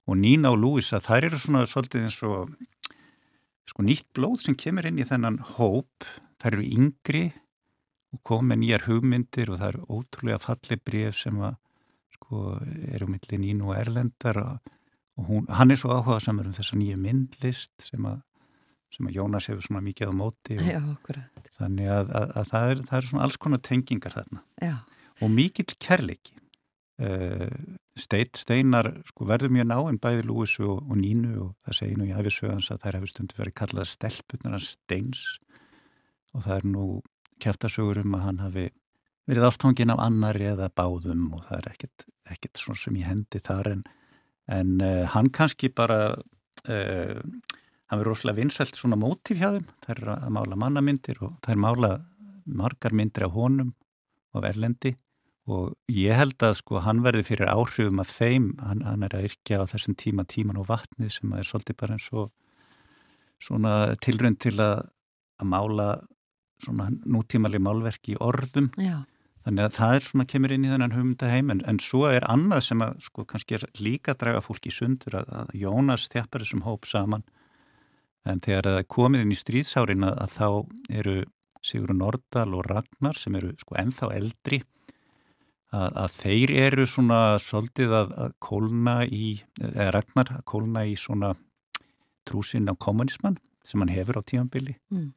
og 0.09 0.19
Nína 0.19 0.53
og 0.55 0.59
Lúisa 0.63 1.01
þær 1.03 1.29
eru 1.29 1.41
svona 1.41 1.65
svolítið 1.69 2.07
eins 2.07 2.19
og 2.27 2.55
sko 3.69 3.85
nýtt 3.85 4.07
blóð 4.17 4.41
sem 4.47 4.57
kemur 4.57 4.87
inn 4.89 4.99
í 5.01 5.07
þennan 5.07 5.39
hóp 5.55 6.07
þær 6.41 6.55
eru 6.55 6.65
yngri 6.65 7.25
og 8.15 8.21
komið 8.25 8.61
nýjar 8.63 8.85
hugmyndir 8.87 9.51
og 9.53 9.59
það 9.61 9.71
eru 9.73 9.99
ótrúlega 9.99 10.41
fallið 10.41 10.85
bref 10.87 11.19
sem 11.19 11.37
að 11.45 11.57
sko 12.15 12.55
eru 12.93 13.09
millir 13.09 13.41
Nínu 13.41 13.69
og 13.69 13.77
Erlendar 13.77 14.39
og, 14.41 14.73
og 15.19 15.29
hún, 15.29 15.45
hann 15.53 15.73
er 15.73 15.79
svo 15.81 15.93
áhugað 15.93 16.25
samar 16.25 16.49
um 16.49 16.55
þessa 16.57 16.79
nýju 16.79 16.97
myndlist 17.03 17.73
sem 17.85 18.05
að, 18.09 18.21
sem 18.93 19.09
að 19.09 19.19
Jónas 19.19 19.47
hefur 19.49 19.65
svona 19.65 19.83
mikið 19.85 20.11
á 20.11 20.13
móti 20.17 20.57
og, 20.57 20.65
Já, 20.65 20.81
þannig 21.59 21.91
að, 21.93 22.13
að, 22.17 22.31
að 22.41 22.49
það 22.51 22.73
eru 22.73 22.85
er 22.97 23.09
svona 23.09 23.25
alls 23.27 23.37
konar 23.41 23.61
tengingar 23.65 24.15
þarna. 24.15 24.41
Já. 24.63 24.75
og 25.19 25.33
mikill 25.35 25.75
kærleiki. 25.77 26.35
Uh, 26.99 27.47
Steit, 27.99 28.35
Steinar 28.39 28.89
sko, 29.07 29.25
verður 29.27 29.53
mjög 29.55 29.69
náinn 29.69 29.99
bæði 30.03 30.25
Lúisu 30.27 30.65
og, 30.67 30.81
og 30.87 30.99
Nínu 30.99 31.31
og 31.43 31.53
það 31.67 31.77
segir 31.77 31.99
nú 31.99 32.07
í 32.07 32.15
æfisögans 32.15 32.71
að 32.73 32.81
þær 32.83 32.97
hefur 32.97 33.11
stundu 33.11 33.39
verið 33.39 33.55
kallað 33.59 33.89
stelpunar 33.91 34.63
Steins. 34.63 35.23
Og 36.35 36.45
það 36.45 36.55
er 36.57 36.67
nú 36.73 36.85
kæftasögur 37.43 38.01
um 38.03 38.15
að 38.17 38.25
hann 38.25 38.43
hafi 38.43 38.65
verið 39.29 39.47
ástfangin 39.49 39.93
af 39.93 40.01
annari 40.03 40.47
eða 40.49 40.71
báðum 40.73 41.29
og 41.37 41.45
það 41.47 41.59
er 41.59 41.71
ekkert, 41.73 42.05
ekkert 42.33 42.61
svona 42.61 42.81
sem 42.81 42.97
ég 42.99 43.09
hendi 43.09 43.41
þar 43.45 43.71
en, 43.75 43.83
en 44.49 44.75
uh, 44.81 45.05
hann 45.13 45.29
kannski 45.35 45.69
bara 45.75 45.99
uh, 46.15 47.19
hann 47.89 48.01
verið 48.01 48.11
rosalega 48.11 48.41
vinsælt 48.43 48.77
svona 48.77 48.97
mótíf 48.99 49.39
hjá 49.41 49.51
þeim. 49.57 49.67
Það 49.83 49.93
er 49.95 50.09
að 50.15 50.31
mála 50.37 50.57
mannamyndir 50.63 51.21
og 51.25 51.37
það 51.41 51.53
er 51.55 51.61
mála 51.65 51.91
margar 52.49 52.95
myndir 52.95 53.25
af 53.27 53.35
honum 53.37 53.73
og 54.33 54.43
verlendi 54.45 54.95
og 55.49 55.73
ég 55.89 56.17
held 56.17 56.37
að 56.45 56.59
sko 56.59 56.81
hann 56.85 57.01
verði 57.01 57.25
fyrir 57.25 57.49
áhrifum 57.49 58.01
af 58.03 58.11
þeim, 58.13 58.51
hann, 58.61 58.83
hann 58.85 59.05
er 59.07 59.15
að 59.17 59.29
yrkja 59.31 59.63
á 59.65 59.71
þessum 59.71 59.95
tíma 59.97 60.25
tíman 60.29 60.59
og 60.61 60.67
vatnið 60.69 61.15
sem 61.15 61.33
er 61.33 61.47
svolítið 61.47 61.79
bara 61.79 61.97
eins 61.97 62.09
og 62.13 62.29
svona 63.41 63.73
tilrönd 64.03 64.37
til 64.43 64.57
að, 64.61 64.83
að 65.41 65.49
mála 65.49 65.87
svona 66.61 66.89
nútímali 67.07 67.61
málverk 67.63 68.11
í 68.11 68.19
orðum. 68.19 68.69
Já. 68.77 69.07
þannig 69.47 69.65
að 69.65 69.75
það 69.79 69.95
er 69.95 70.05
svona 70.05 70.27
kemur 70.29 70.53
inn 70.53 70.65
í 70.67 70.71
þennan 70.73 70.93
humdaheim 70.93 71.53
en, 71.53 71.63
en 71.65 71.81
svo 71.81 72.03
er 72.11 72.27
annað 72.29 72.65
sem 72.67 72.85
að 72.85 72.97
sko 73.07 73.25
kannski 73.25 73.61
líka 73.79 74.13
draga 74.19 74.43
fólki 74.45 74.69
sundur 74.75 75.21
að, 75.21 75.31
að 75.41 75.53
Jónas 75.57 76.09
þjappar 76.11 76.43
þessum 76.43 76.65
hóp 76.67 76.85
saman 76.85 77.23
en 78.27 78.41
þegar 78.43 78.67
það 78.67 78.79
er 78.81 78.89
komið 78.95 79.25
inn 79.25 79.35
í 79.35 79.39
stríðsárin 79.39 80.07
að, 80.07 80.15
að 80.25 80.33
þá 80.35 80.49
eru 81.01 81.17
Sigur 81.59 81.91
Nordal 81.95 82.53
og 82.55 82.67
Ragnar 82.69 83.17
sem 83.19 83.35
eru 83.35 83.51
sko 83.59 83.75
ennþá 83.79 84.11
eldri 84.15 84.61
að, 85.75 85.91
að 86.05 86.13
þeir 86.15 86.53
eru 86.65 86.87
svona 86.87 87.21
svolítið 87.43 87.95
að, 87.99 88.15
að 88.25 88.35
kólna 88.43 88.95
í 89.05 89.37
eða 89.59 89.91
Ragnar 89.97 90.33
að 90.37 90.43
kólna 90.53 90.85
í 90.87 90.95
svona 90.99 91.33
trúsinn 92.29 92.71
á 92.71 92.75
kommunismann 92.79 93.39
sem 93.67 93.81
hann 93.83 93.91
hefur 93.91 94.21
á 94.21 94.23
tímanbili 94.23 94.77
mm. 94.93 95.09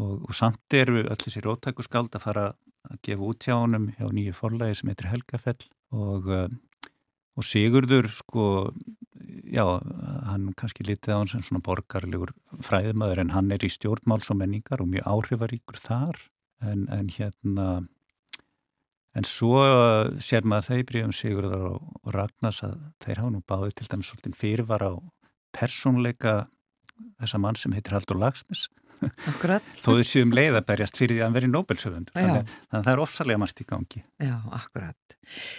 Og, 0.00 0.22
og 0.24 0.36
samt 0.36 0.74
eru 0.76 1.02
öll 1.02 1.20
þessi 1.20 1.42
róttækusskald 1.44 2.14
að 2.16 2.24
fara 2.24 2.44
að 2.88 3.00
gefa 3.06 3.28
út 3.28 3.46
hjá 3.46 3.56
honum 3.58 3.90
hjá 3.96 4.06
nýju 4.08 4.34
forlægi 4.36 4.78
sem 4.80 4.90
heitir 4.90 5.10
Helgafell. 5.12 5.60
Og, 5.92 6.28
uh, 6.32 6.88
og 7.36 7.46
Sigurður 7.46 8.08
sko, 8.10 8.46
já, 9.52 9.64
hann 10.28 10.50
kannski 10.58 10.86
litið 10.88 11.14
á 11.14 11.20
hann 11.20 11.30
sem 11.30 11.44
svona 11.44 11.62
borgarlegur 11.64 12.32
fræðmaður 12.64 13.24
en 13.24 13.34
hann 13.36 13.52
er 13.54 13.64
í 13.64 13.70
stjórnmáls 13.72 14.32
og 14.32 14.40
menningar 14.40 14.82
og 14.82 14.90
mjög 14.92 15.08
áhrifaríkur 15.12 15.80
þar. 15.80 16.22
En, 16.62 16.86
en 16.94 17.10
hérna 17.10 17.82
En 19.12 19.26
svo 19.28 19.58
sér 20.24 20.46
maður 20.48 20.70
þeir 20.70 20.84
bríðum 20.88 21.10
Sigurðar 21.12 21.64
og, 21.68 21.88
og 22.00 22.14
Ragnars 22.16 22.62
að 22.64 22.78
þeir 23.04 23.18
hafa 23.20 23.32
nú 23.34 23.42
báðið 23.44 23.74
til 23.76 23.88
dæmis 23.92 24.08
svolítið 24.08 24.38
fyrirvar 24.40 24.84
á 24.88 24.92
persónleika 25.52 26.32
þessa 27.20 27.40
mann 27.42 27.58
sem 27.60 27.74
heitir 27.76 27.92
Haldur 27.92 28.20
Lagsnes 28.22 28.70
Akkurat. 29.32 29.62
þó 29.82 29.88
þau 29.96 30.04
séum 30.06 30.32
leið 30.36 30.58
að 30.60 30.66
berjast 30.70 30.96
fyrir 31.00 31.16
því 31.18 31.24
að 31.26 31.36
veri 31.38 31.50
Nobel-söfund 31.52 32.12
þannig, 32.14 32.48
þannig 32.48 32.78
að 32.78 32.86
það 32.86 32.92
er 32.94 33.02
ofsalega 33.04 33.42
margt 33.42 33.62
í 33.62 33.66
gangi 33.72 34.02
Já, 34.22 34.34
akkurat. 34.58 35.16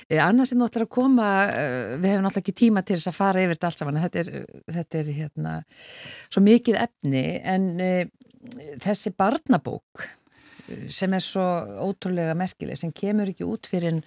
Eh, 0.09 0.19
annað 0.23 0.50
sem 0.51 0.63
ættir 0.65 0.85
að 0.85 0.91
koma, 0.97 1.29
eh, 1.51 1.95
við 1.97 2.09
hefum 2.13 2.25
náttúrulega 2.27 2.43
ekki 2.43 2.55
tíma 2.63 2.83
til 2.85 2.97
þess 3.00 3.12
að 3.13 3.17
fara 3.19 3.43
yfir 3.45 3.55
þetta 3.57 3.69
allt 3.71 3.83
saman, 3.83 4.01
þetta 4.03 4.23
er, 4.23 4.31
þetta 4.79 5.00
er 5.03 5.12
hérna, 5.19 5.55
svo 6.29 6.43
mikið 6.45 6.79
efni, 6.83 7.25
en 7.55 7.67
eh, 7.83 8.05
þessi 8.83 9.13
barnabók 9.17 10.07
sem 10.91 11.12
er 11.13 11.23
svo 11.23 11.43
ótrúlega 11.89 12.35
merkileg, 12.39 12.79
sem 12.79 12.91
kemur 12.95 13.29
ekki 13.33 13.43
út 13.47 13.67
fyrir 13.67 14.00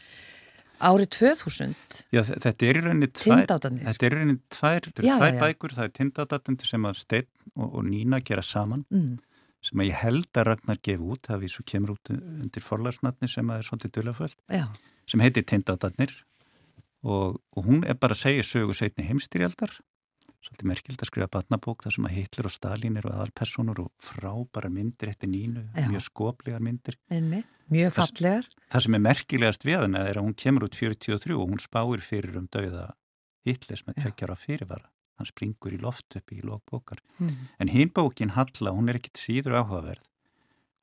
árið 0.85 1.09
2000, 1.17 1.75
Já, 2.13 2.21
þe- 2.27 2.39
þetta 2.45 2.67
er 2.69 2.77
í 2.77 2.83
rauninni 2.85 3.09
tvær 3.17 3.45
er 3.45 3.49
tvær, 3.57 5.07
Já, 5.07 5.15
tvær 5.17 5.31
já, 5.31 5.37
já. 5.37 5.41
bækur 5.41 5.73
það 5.77 5.85
er 5.89 5.93
tindadatandi 6.01 6.69
sem 6.69 6.85
að 6.89 6.99
Steinn 7.01 7.29
og, 7.55 7.75
og 7.79 7.85
Nína 7.87 8.21
gera 8.25 8.43
saman 8.43 8.85
Mm, 8.91 9.19
sem 9.63 9.81
að 9.83 9.89
ég 9.91 10.01
held 10.03 10.29
að 10.39 10.47
Ragnar 10.51 10.79
gefi 10.83 11.03
út 11.03 11.27
það 11.27 11.41
við 11.43 11.55
svo 11.57 11.65
kemur 11.67 11.95
út 11.97 12.11
undir 12.13 12.63
forlagsnatni 12.63 13.29
sem 13.29 13.49
að 13.51 13.59
er 13.63 13.69
svolítið 13.71 13.95
dölaföld 13.99 14.37
sem 15.07 15.21
heitir 15.21 15.45
Tindadatnir 15.47 16.13
og, 17.05 17.41
og 17.57 17.65
hún 17.67 17.85
er 17.87 17.95
bara 17.95 18.15
að 18.15 18.25
segja 18.25 18.43
sögu 18.47 18.75
setni 18.75 19.07
heimstyrjaldar 19.07 19.75
svolítið 20.47 20.69
merkild 20.71 21.01
að 21.03 21.09
skrifa 21.11 21.27
batnabók 21.35 21.83
þar 21.83 21.95
sem 21.97 22.07
að 22.07 22.15
Hitler 22.21 22.47
og 22.47 22.53
Stalin 22.55 22.97
eru 23.01 23.11
aðalpersonur 23.11 23.81
og 23.83 23.89
frábæra 23.99 24.69
myndir 24.71 25.11
eftir 25.11 25.31
nínu, 25.33 25.65
Já. 25.75 25.89
mjög 25.91 26.05
skoplegar 26.05 26.63
myndir. 26.63 26.99
Einmitt, 27.11 27.49
mjög 27.73 27.97
fallegar. 27.97 28.47
það 28.71 28.85
sem 28.85 28.95
er 28.95 29.03
merkilegast 29.09 29.67
við 29.67 29.81
hana 29.83 30.05
er 30.07 30.21
að 30.21 30.29
hún 30.29 30.37
kemur 30.39 30.69
út 30.69 30.79
43 30.79 31.35
og 31.35 31.51
hún 31.51 31.59
spáir 31.63 32.05
fyrir 32.05 32.39
um 32.39 32.47
dauða 32.47 32.93
Hitlers 33.47 33.83
með 33.89 34.05
tveggjara 34.05 34.37
fyrirvara 34.39 34.87
hann 35.19 35.29
springur 35.29 35.73
í 35.75 35.81
loft 35.81 36.17
upp 36.19 36.33
í 36.33 36.43
lókbókar 36.45 37.01
Mm. 37.19 37.49
en 37.61 37.69
hinn 37.69 37.91
bókin 37.93 38.35
Halla, 38.37 38.73
hún 38.73 38.89
er 38.89 38.99
ekkit 39.01 39.17
síður 39.21 39.57
áhugaverð. 39.63 40.03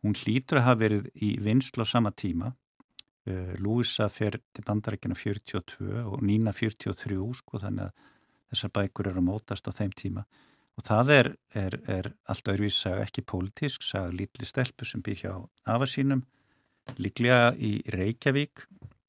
Hún 0.03 0.15
hlýtur 0.19 0.59
að 0.59 0.65
hafa 0.67 0.79
verið 0.81 1.09
í 1.15 1.29
vinslu 1.39 1.83
á 1.83 1.87
sama 1.87 2.11
tíma. 2.11 2.53
Uh, 3.25 3.53
Lúisa 3.55 4.09
fer 4.11 4.35
til 4.51 4.63
bandarækina 4.67 5.15
42 5.15 6.03
og 6.03 6.19
Nína 6.21 6.51
43 6.51 7.15
sko 7.39 7.57
þannig 7.61 7.85
að 7.87 7.93
þessar 8.51 8.71
bækur 8.75 9.07
eru 9.07 9.21
að 9.21 9.27
mótast 9.29 9.67
á 9.67 9.71
þeim 9.71 9.93
tíma. 9.95 10.25
Og 10.75 10.83
það 10.83 11.09
er, 11.13 11.27
er, 11.55 11.77
er 11.87 12.09
allt 12.27 12.49
öðruvís 12.51 12.81
saga 12.83 13.05
ekki 13.05 13.22
pólitísk, 13.24 13.81
saga 13.85 14.11
lítli 14.11 14.46
stelpu 14.46 14.83
sem 14.85 15.01
býr 15.05 15.22
hjá 15.22 15.33
afa 15.69 15.85
sínum 15.87 16.25
líklega 17.00 17.53
í 17.55 17.77
Reykjavík. 17.93 18.65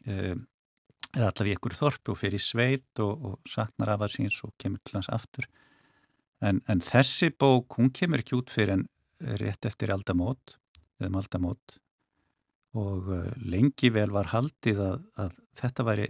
Um, 0.07 0.45
eða 1.15 1.31
allavega 1.31 1.53
í 1.53 1.59
ykkur 1.59 1.77
þorpu 1.79 2.15
og 2.15 2.19
fyrir 2.21 2.43
sveit 2.43 3.03
og, 3.03 3.29
og 3.29 3.49
saknar 3.49 3.95
afa 3.95 4.09
síns 4.11 4.41
og 4.47 4.55
kemur 4.61 4.83
til 4.85 4.99
hans 4.99 5.11
aftur. 5.15 5.47
En, 6.45 6.61
en 6.69 6.83
þessi 6.85 7.31
bók, 7.31 7.79
hún 7.79 7.93
kemur 7.95 8.23
ekki 8.23 8.37
út 8.39 8.53
fyrir 8.53 8.79
en 8.79 8.87
rétt 9.41 9.67
eftir 9.69 9.95
aldamót 9.95 10.59
eða 10.99 11.11
um 11.11 11.19
aldamót. 11.21 11.79
Og 12.75 13.11
uh, 13.15 13.29
lengi 13.39 13.93
vel 13.95 14.11
var 14.11 14.33
haldið 14.33 14.81
að, 14.83 15.05
að 15.23 15.37
þetta 15.61 15.87
væri 15.87 16.09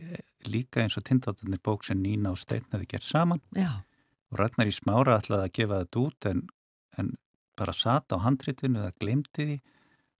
líka 0.49 0.81
eins 0.81 0.97
og 0.97 1.05
tindatarnir 1.05 1.61
bók 1.64 1.85
sem 1.85 2.01
Nína 2.01 2.33
og 2.33 2.40
Steinn 2.40 2.64
hefði 2.73 2.88
gert 2.95 3.05
saman. 3.05 3.43
Já, 3.53 3.85
og 4.33 4.40
Ragnar 4.40 4.71
í 4.71 4.75
smára 4.75 5.19
ætlaði 5.21 5.51
að 5.51 5.57
gefa 5.61 5.83
þetta 5.85 6.05
út 6.07 6.29
en, 6.31 6.45
en 6.99 7.12
bara 7.55 7.77
sata 7.77 8.17
á 8.17 8.25
handritinu 8.25 8.81
eða 8.81 8.97
glemdi 8.99 9.49
því. 9.51 9.59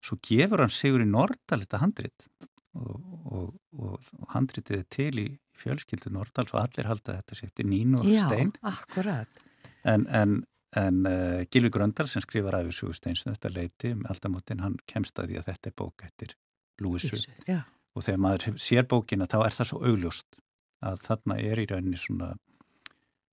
Svo 0.05 0.19
gefur 0.21 0.61
hann 0.61 0.75
sigur 0.75 1.01
í 1.01 1.09
Nordal 1.09 1.63
þetta 1.65 1.81
handrit 1.81 2.29
og, 2.75 2.95
og, 3.25 3.51
og, 3.79 3.99
og 4.19 4.31
handritið 4.35 4.81
er 4.81 4.89
til 4.93 5.13
í 5.21 5.27
fjölskyldu 5.59 6.13
Nordal 6.15 6.49
svo 6.51 6.61
allir 6.63 6.89
halda 6.91 7.19
þetta 7.21 7.39
sétti 7.39 7.67
Nínu 7.67 8.01
og 8.03 8.09
já, 8.09 8.25
Steinn 8.27 8.55
akkurat. 8.67 9.45
en, 9.85 10.07
en, 10.09 10.41
en 10.77 11.03
uh, 11.07 11.43
Gilvi 11.51 11.71
Gröndal 11.75 12.11
sem 12.11 12.25
skrifar 12.25 12.59
æfisugu 12.61 12.97
Steins 12.97 13.25
um 13.27 13.35
þetta 13.35 13.53
leiti 13.55 13.93
um 13.95 14.07
aldamótin 14.11 14.65
hann 14.65 14.79
kemst 14.91 15.19
að 15.19 15.33
því 15.33 15.41
að 15.41 15.51
þetta 15.53 15.71
er 15.71 15.77
bók 15.83 16.07
eftir 16.09 16.35
Lúisu 16.83 17.21
Já, 17.47 17.63
og 17.95 18.07
þegar 18.07 18.25
maður 18.27 18.59
sér 18.63 18.89
bókina 18.91 19.31
þá 19.31 19.39
er 19.45 19.59
það 19.59 19.71
svo 19.71 19.85
augljóst 19.87 20.41
að 20.85 21.05
þarna 21.07 21.39
er 21.41 21.63
í 21.63 21.69
rauninni 21.71 22.01
svona 22.01 22.35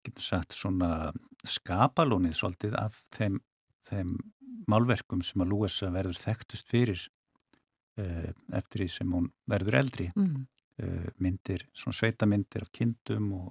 getur 0.06 0.26
sagt 0.26 0.56
svona 0.58 1.12
skapalónið 1.46 2.38
svolítið 2.38 2.78
af 2.78 3.02
þeim, 3.14 3.40
þeim 3.90 4.14
málverkum 4.70 5.24
sem 5.26 5.42
að 5.44 5.54
Lúisa 5.54 5.90
verður 5.94 6.20
þekktust 6.22 6.70
fyrir 6.70 7.04
eftir 8.58 8.84
því 8.84 8.90
sem 8.94 9.16
hún 9.16 9.32
verður 9.50 9.80
eldri. 9.82 10.10
Mm. 10.16 10.46
uh, 10.82 11.10
myndir, 11.22 11.66
svona 11.78 11.98
sveitamyndir 11.98 12.66
af 12.66 12.72
kindum 12.76 13.34
og, 13.40 13.50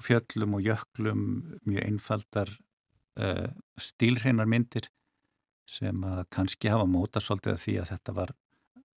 fjöllum 0.00 0.54
og 0.56 0.64
jöklum, 0.64 1.24
mjög 1.68 1.82
einfaldar 1.84 2.52
uh, 3.20 3.50
stílhreinar 3.76 4.48
myndir 4.48 4.88
sem 5.70 6.04
að 6.06 6.22
kannski 6.34 6.70
hafa 6.72 6.86
móta 6.88 7.20
svolítið 7.22 7.52
að 7.52 7.60
því 7.64 7.74
að 7.82 7.90
þetta 7.92 8.14
var 8.16 8.32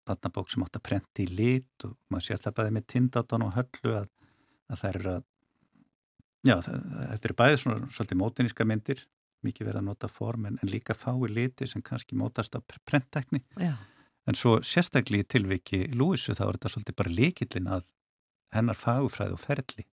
barnabók 0.08 0.52
sem 0.52 0.64
átt 0.66 0.80
að 0.80 0.86
prenti 0.88 1.26
í 1.26 1.32
lit 1.32 1.86
og 1.88 1.96
maður 2.12 2.28
sér 2.28 2.42
það 2.44 2.58
bæði 2.60 2.76
með 2.78 2.88
tindátan 2.94 3.46
og 3.46 3.54
höllu 3.58 3.96
að, 4.00 4.10
að 4.72 4.82
það 4.82 4.90
er 4.90 5.10
að 5.14 5.22
já, 6.44 6.56
þetta 6.64 7.30
eru 7.30 7.38
bæði 7.44 7.60
svona 7.62 7.92
svolítið 7.98 8.22
mótiníska 8.24 8.68
myndir 8.68 9.06
mikið 9.44 9.70
verið 9.70 9.82
að 9.82 9.88
nota 9.90 10.10
form 10.12 10.48
en, 10.50 10.60
en 10.64 10.72
líka 10.72 10.96
fái 10.98 11.30
liti 11.32 11.68
sem 11.70 11.84
kannski 11.84 12.18
mótast 12.20 12.56
af 12.58 12.66
prenttækni 12.88 13.44
já, 13.60 13.76
En 14.30 14.38
svo 14.40 14.60
sérstaklega 14.64 15.26
í 15.26 15.30
tilviki 15.36 15.82
Lúisu 15.98 16.36
þá 16.38 16.46
er 16.46 16.58
þetta 16.58 16.72
svolítið 16.72 17.00
bara 17.02 17.16
líkillin 17.18 17.72
að 17.76 17.90
hennar 18.56 18.78
fagufræð 18.80 19.36
og 19.36 19.42
ferli. 19.42 19.86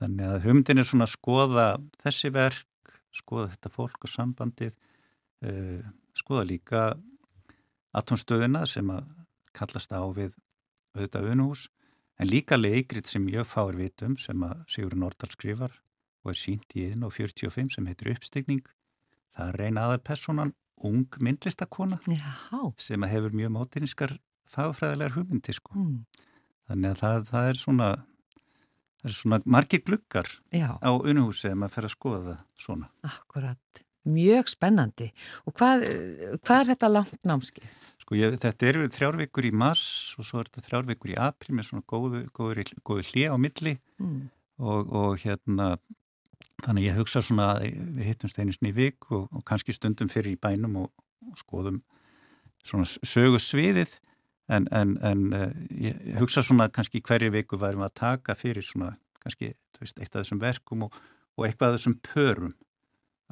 Þannig 0.00 0.28
að 0.28 0.40
hugmyndin 0.44 0.82
er 0.82 0.88
svona 0.88 1.06
að 1.06 1.14
skoða 1.14 1.66
þessi 2.02 2.30
verk, 2.34 2.94
skoða 3.14 3.52
þetta 3.54 3.72
fólk 3.72 4.04
og 4.04 4.10
sambandið, 4.10 4.74
uh, 5.46 5.84
skoða 6.18 6.48
líka 6.50 6.82
atomstöðuna 7.94 8.64
sem 8.68 8.90
að 8.90 9.06
kallast 9.54 9.94
á 9.94 10.02
við 10.10 10.34
auðvitað 10.94 11.30
unuhús, 11.30 11.68
en 12.18 12.30
líka 12.30 12.58
leikrit 12.58 13.08
sem 13.10 13.24
ég 13.30 13.46
fáir 13.46 13.78
vitum 13.78 14.18
sem 14.20 14.42
að 14.46 14.60
Sigur 14.70 14.98
Nordal 14.98 15.30
skrifar 15.32 15.72
og 16.24 16.32
er 16.32 16.38
sínt 16.38 16.74
í 16.78 16.88
1 16.90 17.06
og 17.06 17.14
45 17.14 17.74
sem 17.76 17.88
heitir 17.88 18.12
uppstigning. 18.14 18.62
Það 19.34 19.56
reyna 19.58 19.86
aðal 19.86 20.02
personan 20.06 20.54
ung 20.84 21.18
myndlistakona 21.24 21.98
já, 22.08 22.62
sem 22.78 23.04
að 23.06 23.14
hefur 23.14 23.36
mjög 23.40 23.54
mótinískar 23.56 24.16
fagfræðilegar 24.54 25.16
hugmyndi 25.16 25.54
sko. 25.56 25.72
mm. 25.74 26.02
Þannig 26.68 26.90
að 26.94 27.00
það, 27.02 27.24
það 27.30 27.48
er 27.52 27.58
svona 27.60 27.88
það 29.00 29.08
er 29.10 29.16
svona 29.18 29.38
margir 29.56 29.82
gluggar 29.84 30.28
já, 30.54 30.68
á 30.80 30.90
unuhúsi 30.96 31.50
ef 31.50 31.56
maður 31.60 31.74
fer 31.78 31.88
að 31.88 31.94
skoða 31.96 32.20
það 32.28 32.44
svona. 32.66 32.90
akkurat. 33.04 33.82
Mjög 34.04 34.50
spennandi. 34.52 35.06
Og 35.48 35.54
hvað, 35.56 35.82
hvað 36.44 36.58
er 36.60 36.70
þetta 36.74 36.88
langt 36.92 37.22
námskið? 37.24 37.74
Sko 38.04 38.16
ég, 38.20 38.34
þetta 38.42 38.66
eru 38.68 38.82
þrjárvikur 38.92 39.46
í 39.48 39.52
mars 39.56 39.84
og 40.20 40.26
svo 40.28 40.42
er 40.42 40.50
þetta 40.50 40.64
þrjárvikur 40.66 41.12
í 41.14 41.18
april 41.24 41.54
með 41.56 41.68
svona 41.70 41.86
góðu, 41.88 42.20
góðu, 42.36 42.64
góðu 42.84 43.06
hlið 43.12 43.32
á 43.32 43.36
milli 43.40 43.78
Mm. 44.00 44.26
og, 44.60 44.90
og 44.92 45.14
hérna 45.22 45.70
þannig 46.62 46.88
ég 46.88 46.98
hugsa 46.98 47.22
svona 47.24 47.50
að 47.56 47.66
við 47.96 48.10
hittumst 48.12 48.38
einu 48.38 48.54
sinni 48.54 48.70
í 48.70 48.76
vik 48.76 49.10
og, 49.10 49.26
og 49.32 49.44
kannski 49.48 49.74
stundum 49.74 50.10
fyrir 50.12 50.36
í 50.36 50.40
bænum 50.40 50.76
og, 50.84 50.90
og 51.26 51.38
skoðum 51.40 51.80
svona 52.64 52.86
sögu 52.86 53.40
sviðið 53.42 53.98
en, 54.48 54.68
en, 54.70 54.94
en 55.04 55.24
uh, 55.34 55.48
ég 55.74 56.18
hugsa 56.20 56.44
svona 56.44 56.70
kannski 56.72 57.02
hverju 57.04 57.32
viku 57.34 57.58
værum 57.60 57.84
að 57.84 57.96
taka 58.00 58.36
fyrir 58.38 58.64
svona 58.64 58.94
kannski 59.24 59.54
veist, 59.80 60.00
eitt 60.00 60.14
af 60.14 60.22
þessum 60.22 60.42
verkum 60.42 60.86
og, 60.86 60.98
og 61.36 61.46
eitthvað 61.46 61.72
af 61.72 61.78
þessum 61.78 61.96
pörum. 62.04 62.54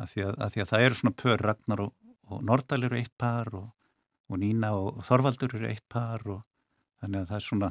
Af 0.00 0.14
því 0.14 0.26
því 0.54 0.64
að 0.64 0.70
það 0.70 0.86
eru 0.86 0.98
svona 0.98 1.18
pör 1.22 1.44
Ragnar 1.46 1.84
og, 1.84 1.92
Nordal 2.40 2.86
eru 2.86 2.96
eitt 2.96 3.12
par 3.20 3.50
og 3.52 4.38
Nína 4.40 4.70
og 4.72 5.02
Þorvaldur 5.04 5.58
eru 5.58 5.68
eitt 5.68 5.84
par 5.92 6.22
og 6.24 6.40
þannig 7.02 7.20
að 7.20 7.26
það 7.28 7.36
er 7.36 7.44
svona 7.44 7.68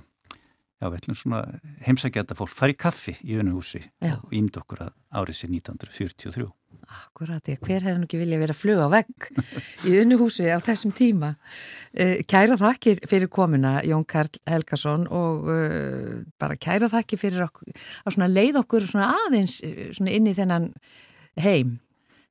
Já, 0.82 0.88
við 0.90 0.98
ætlum 0.98 1.18
svona 1.18 1.40
heimsækjata 1.86 2.34
fólk 2.34 2.56
fara 2.58 2.74
í 2.74 2.78
kaffi 2.80 3.14
í 3.22 3.36
unuhúsi 3.38 3.84
og 4.02 4.32
ímd 4.34 4.56
okkur 4.58 4.88
að 4.88 4.96
árið 5.14 5.38
sér 5.38 5.52
1943. 5.54 6.48
Akkurat, 6.92 7.46
ég, 7.48 7.60
hver 7.62 7.86
hefði 7.86 8.00
nú 8.02 8.08
ekki 8.08 8.20
vilja 8.20 8.40
verið 8.42 8.56
að 8.56 8.62
fluga 8.64 8.88
á 8.90 8.94
vegg 8.96 9.28
í 9.88 9.94
unnuhúsi 10.02 10.48
á 10.50 10.58
þessum 10.64 10.96
tíma. 10.98 11.36
Eh, 11.94 12.24
Kæra 12.26 12.58
þakkir 12.60 13.04
fyrir 13.08 13.30
komuna, 13.32 13.78
Jón 13.86 14.08
Karl 14.10 14.42
Helgason 14.50 15.06
og 15.14 15.48
uh, 15.54 16.18
bara 16.42 16.58
kæra 16.58 16.90
þakkir 16.92 17.22
fyrir 17.22 17.46
okkur, 17.46 17.72
að 18.02 18.18
svona 18.18 18.32
leið 18.34 18.62
okkur 18.64 18.90
svona 18.90 19.14
aðeins 19.22 19.62
eh, 19.68 19.92
svona 19.94 20.18
inn 20.18 20.34
í 20.34 20.36
þennan 20.36 20.72
heim. 21.46 21.78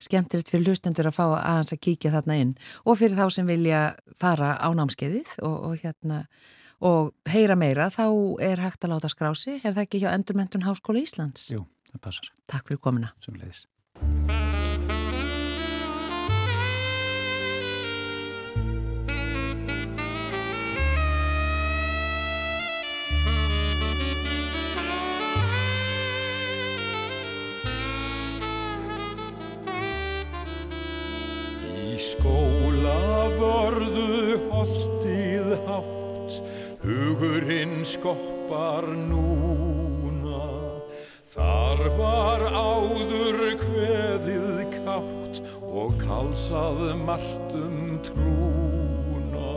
Skemmtilegt 0.03 0.51
fyrir 0.51 0.73
hlustendur 0.73 1.09
að 1.09 1.21
fá 1.21 1.27
aðeins 1.39 1.77
að 1.77 1.85
kíkja 1.87 2.17
þarna 2.19 2.43
inn 2.43 2.55
og 2.83 2.99
fyrir 2.99 3.21
þá 3.21 3.37
sem 3.37 3.49
vilja 3.49 3.91
fara 4.19 4.57
á 4.59 4.69
námskeiðið 4.75 5.39
og, 5.45 5.57
og 5.71 5.85
hérna 5.85 6.25
og 6.81 7.12
heyra 7.29 7.57
meira 7.59 7.90
þá 7.93 8.07
er 8.43 8.62
hægt 8.64 8.87
að 8.87 8.95
láta 8.95 9.11
skrási 9.12 9.59
er 9.61 9.75
það 9.75 9.85
ekki 9.85 10.03
hjá 10.05 10.14
Endurmentun 10.14 10.64
Háskóla 10.64 11.05
Íslands? 11.05 11.51
Jú, 11.53 11.66
það 11.93 12.07
passar. 12.09 12.33
Takk 12.49 12.73
fyrir 12.73 12.81
komina. 12.81 13.12
Sumleis. 13.21 13.66
Í 31.71 31.97
skóla 32.01 32.99
vörðu 33.37 34.38
hostið 34.49 35.57
hátt 35.69 36.10
hugurinn 36.83 37.85
skoppar 37.85 38.87
núna. 38.88 40.45
Þar 41.31 41.83
var 41.99 42.45
áður 42.49 43.40
kveðið 43.61 44.62
kátt 44.79 45.43
og 45.62 45.99
kalsað 46.01 46.81
margt 47.05 47.57
um 47.59 47.99
trúna. 48.07 49.57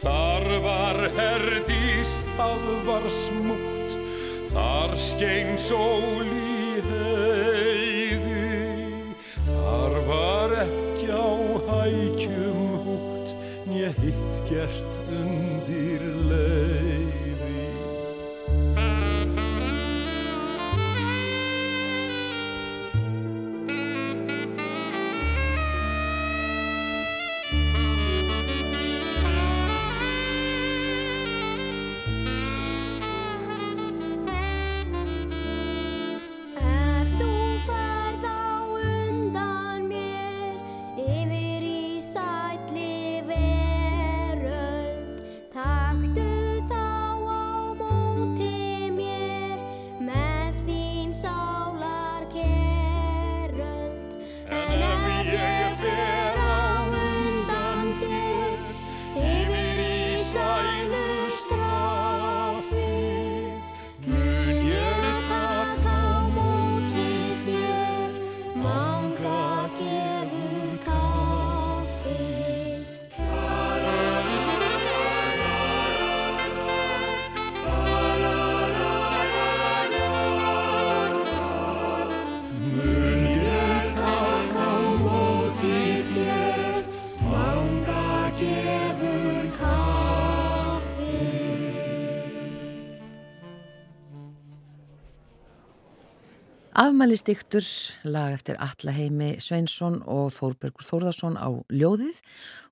Þar 0.00 0.48
var 0.64 1.02
herdís, 1.18 2.14
það 2.38 2.70
var 2.88 3.10
smútt, 3.20 3.98
þar 4.54 4.96
skein 4.98 5.58
sól 5.60 6.24
í 6.24 6.49
hitt 13.98 14.42
gert 14.48 15.00
undir 15.08 16.04
leiði. 16.30 16.69
Afmælisdiktur, 96.90 97.62
lag 98.02 98.32
eftir 98.34 98.56
Alla 98.58 98.90
Heimi 98.90 99.36
Sveinsson 99.38 100.00
og 100.10 100.32
Þórbergur 100.34 100.82
Þórðarsson 100.82 101.36
á 101.38 101.46
ljóðið 101.70 102.16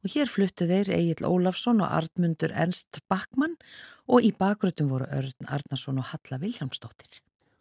og 0.02 0.10
hér 0.10 0.26
fluttu 0.32 0.66
þeir 0.66 0.90
Egil 0.96 1.28
Ólafsson 1.28 1.78
og 1.84 1.92
Artmundur 2.00 2.50
Ernst 2.50 2.98
Backmann 3.06 3.54
og 4.10 4.26
í 4.26 4.32
bakgrötum 4.34 4.90
voru 4.90 5.06
Örn 5.06 5.46
Arnarsson 5.46 6.02
og 6.02 6.10
Halla 6.10 6.40
Viljámsdóttir. 6.42 7.20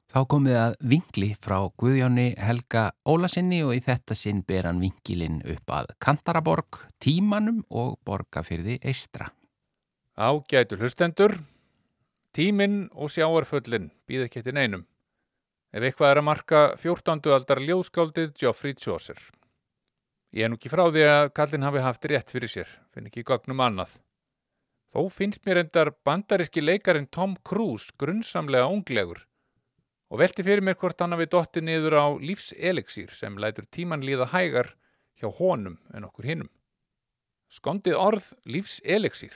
Þá 0.10 0.20
komið 0.34 0.60
að 0.63 0.80
vingli 0.96 1.32
frá 1.38 1.60
Guðjóni 1.78 2.28
Helga 2.41 2.88
Ólasinni 3.06 3.62
og 3.62 3.78
í 3.78 3.86
þetta 3.86 4.17
sinn 4.17 4.41
ber 4.41 4.72
hann 4.72 4.82
vingilinn 4.82 5.43
upp 5.46 5.78
að 5.78 5.93
Kantaraborg, 6.02 6.82
Tímanum 6.98 7.62
og 7.70 8.00
Borgafyrði 8.02 8.82
Eistra. 8.82 9.30
Ágætu 10.17 10.82
hlustendur, 10.82 11.38
tíminn 12.34 12.88
og 12.98 13.13
sjáarfullin 13.13 13.91
býð 14.10 14.26
ekki 14.26 14.41
eftir 14.41 14.58
neinum. 14.58 14.89
Ef 15.75 15.84
eitthvað 15.84 16.13
er 16.13 16.19
að 16.21 16.27
marka 16.30 16.60
14. 16.80 17.27
aldar 17.36 17.60
ljóðskáldið 17.60 18.30
Geoffrey 18.39 18.75
Chaucer. 18.80 19.17
Ég 20.32 20.45
er 20.45 20.51
nú 20.51 20.56
ekki 20.56 20.71
frá 20.71 20.86
því 20.88 21.03
að 21.03 21.32
kallinn 21.36 21.65
hafi 21.67 21.82
haft 21.84 22.06
rétt 22.08 22.32
fyrir 22.32 22.51
sér, 22.51 22.69
finn 22.95 23.10
ekki 23.10 23.25
gögnum 23.27 23.63
annað. 23.65 23.97
Þó 24.95 25.10
finnst 25.12 25.43
mér 25.43 25.60
endar 25.65 25.91
bandaríski 26.08 26.63
leikarin 26.63 27.10
Tom 27.12 27.36
Cruise 27.43 27.91
grunnsamlega 27.99 28.69
unglegur 28.71 29.25
og 30.08 30.21
velti 30.21 30.45
fyrir 30.47 30.63
mér 30.63 30.77
hvort 30.80 31.03
hann 31.03 31.12
hafi 31.12 31.27
dotti 31.27 31.60
niður 31.60 31.97
á 31.99 32.08
lífseliksýr 32.15 33.12
sem 33.12 33.36
lætur 33.36 33.67
tíman 33.67 34.06
líða 34.08 34.30
hægar 34.32 34.71
hjá 35.19 35.27
honum 35.41 35.75
en 35.91 36.08
okkur 36.08 36.30
hinnum. 36.30 36.49
Skondið 37.51 37.99
orð 37.99 38.32
lífseliksýr. 38.47 39.36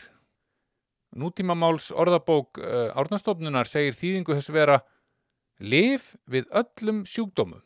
Nútímamáls 1.11 1.89
orðabók 1.91 2.59
uh, 2.63 2.95
Árnastofnunar 2.95 3.67
segir 3.67 3.99
þýðingu 3.99 4.37
þess 4.37 4.55
vera 4.55 4.79
Liv 5.61 6.15
við 6.25 6.47
öllum 6.57 7.03
sjúkdómum. 7.05 7.61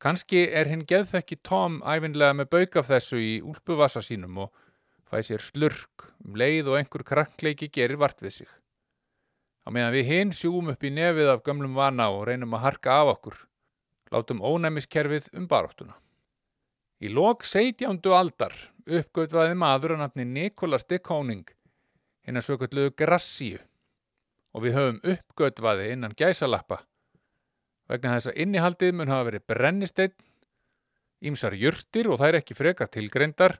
Kanski 0.00 0.46
er 0.56 0.70
hinn 0.70 0.86
geðþekki 0.88 1.36
Tom 1.44 1.82
æfinlega 1.84 2.32
með 2.38 2.48
bauk 2.54 2.78
af 2.80 2.88
þessu 2.88 3.18
í 3.20 3.34
úlpuvassa 3.44 4.00
sínum 4.00 4.38
og 4.46 4.62
fæ 5.04 5.20
sér 5.26 5.44
slurk 5.44 6.06
um 6.24 6.38
leið 6.40 6.70
og 6.70 6.78
einhver 6.78 7.04
krankleiki 7.04 7.68
gerir 7.68 8.00
vart 8.00 8.24
við 8.24 8.38
sig. 8.38 8.48
Á 9.66 9.68
meðan 9.68 9.98
við 9.98 10.08
hinn 10.08 10.32
sjúum 10.32 10.72
upp 10.72 10.88
í 10.88 10.94
nefið 10.96 11.28
af 11.34 11.44
gömlum 11.44 11.76
vana 11.76 12.08
og 12.08 12.24
reynum 12.30 12.56
að 12.56 12.64
harka 12.64 12.96
af 13.02 13.12
okkur. 13.18 13.36
Látum 14.08 14.40
ónæmiskerfið 14.40 15.28
um 15.36 15.44
baróttuna. 15.44 15.98
Í 17.04 17.12
lok 17.12 17.44
17. 17.44 18.00
aldar 18.16 18.56
uppgötvaði 18.88 19.60
maður 19.60 19.98
að 19.98 20.06
nafni 20.06 20.24
Nikolas 20.24 20.88
de 20.88 21.02
Koning 21.04 21.44
hinn 22.24 22.40
að 22.40 22.48
sökulluðu 22.48 22.96
Grassíu 22.96 23.60
og 24.58 24.64
við 24.66 24.78
höfum 24.78 25.02
uppgötvaði 25.14 25.92
innan 25.94 26.16
gæsalappa 26.18 26.82
vegna 27.88 28.16
þess 28.16 28.30
að 28.32 28.40
innihaldið 28.44 28.94
mun 28.98 29.12
hafa 29.12 29.28
verið 29.30 29.46
brennisteinn, 29.48 30.14
ímsar 31.24 31.56
jurtir 31.58 32.08
og 32.10 32.20
það 32.20 32.30
er 32.30 32.38
ekki 32.42 32.56
freka 32.58 32.88
tilgreindar, 32.92 33.58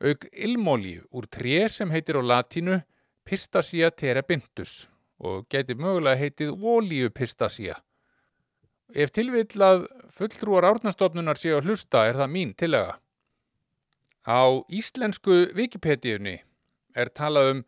auk 0.00 0.26
ilmólíu 0.32 1.06
úr 1.16 1.28
tré 1.28 1.66
sem 1.72 1.90
heitir 1.92 2.20
á 2.20 2.22
latínu 2.24 2.80
Pistacia 3.24 3.90
terebintus 3.92 4.88
og 5.20 5.44
geti 5.52 5.76
mögulega 5.76 6.18
heitið 6.18 6.64
olíupistacia. 6.74 7.76
Ef 8.90 9.12
tilvill 9.14 9.62
að 9.62 9.84
fulltrúar 10.10 10.66
árnastofnunar 10.66 11.38
séu 11.38 11.58
að 11.58 11.68
hlusta 11.68 12.06
er 12.08 12.16
það 12.18 12.32
mín 12.32 12.54
tillega. 12.58 12.96
Á 14.26 14.40
íslensku 14.72 15.52
Wikipediunni 15.56 16.40
er 16.96 17.12
talað 17.14 17.52
um 17.52 17.60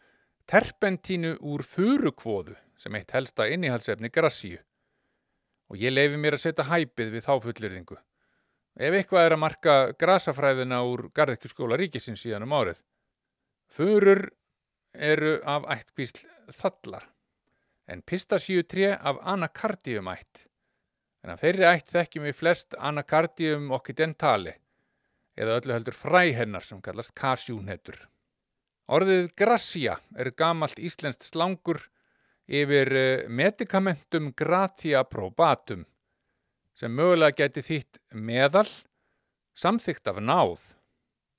terpentínu 0.53 1.38
úr 1.49 1.62
furukvóðu 1.65 2.59
sem 2.77 2.93
eitt 2.99 3.15
helsta 3.17 3.47
innihaldsefni 3.49 4.11
grassíu 4.12 4.59
og 5.73 5.81
ég 5.81 5.95
leifi 5.95 6.19
mér 6.21 6.37
að 6.37 6.43
setja 6.43 6.67
hæpið 6.69 7.15
við 7.15 7.25
þá 7.25 7.33
fullirðingu. 7.47 7.97
Ef 8.77 8.97
eitthvað 8.99 9.25
er 9.25 9.35
að 9.37 9.41
marka 9.41 9.77
grasafræðina 9.97 10.83
úr 10.85 11.07
Garðekjuskóla 11.17 11.79
ríkisins 11.81 12.21
síðan 12.21 12.45
um 12.45 12.53
árið. 12.53 12.83
Furur 13.73 14.27
eru 14.93 15.38
af 15.49 15.65
ættkvísl 15.73 16.27
þallar 16.53 17.09
en 17.88 18.05
pistasíutré 18.05 18.93
af 18.93 19.25
anakardium 19.25 20.12
ætt. 20.12 20.47
En 21.25 21.33
af 21.33 21.41
þeirri 21.41 21.69
ætt 21.71 21.93
þekkjum 21.97 22.29
við 22.29 22.41
flest 22.43 22.77
anakardium 22.77 23.73
occidentali 23.73 24.59
eða 25.33 25.61
öllu 25.62 25.79
heldur 25.79 25.97
fræhennar 25.97 26.69
sem 26.69 26.85
kallast 26.85 27.17
kasjúnhetur. 27.17 27.97
Orðið 28.90 29.31
grassia 29.38 29.97
er 30.18 30.33
gamalt 30.35 30.79
íslenskt 30.79 31.29
slangur 31.29 31.81
yfir 32.51 32.90
eh, 32.97 33.29
medicamentum 33.29 34.33
gratia 34.37 35.05
probatum 35.05 35.85
sem 36.75 36.92
mögulega 36.97 37.37
geti 37.45 37.62
þýtt 37.62 38.01
meðal, 38.16 38.68
samþygt 39.55 40.09
af 40.09 40.18
náð. 40.25 40.62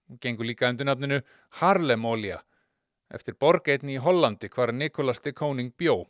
Hún 0.07 0.19
gengur 0.21 0.47
líka 0.47 0.69
undir 0.69 0.87
nafninu 0.87 1.19
Harlemolja 1.59 2.43
eftir 3.13 3.35
borgeitni 3.39 3.97
í 3.97 4.01
Hollandi 4.01 4.49
hvar 4.49 4.73
Nikolas 4.73 5.21
de 5.25 5.33
Koning 5.33 5.73
bjó. 5.77 6.03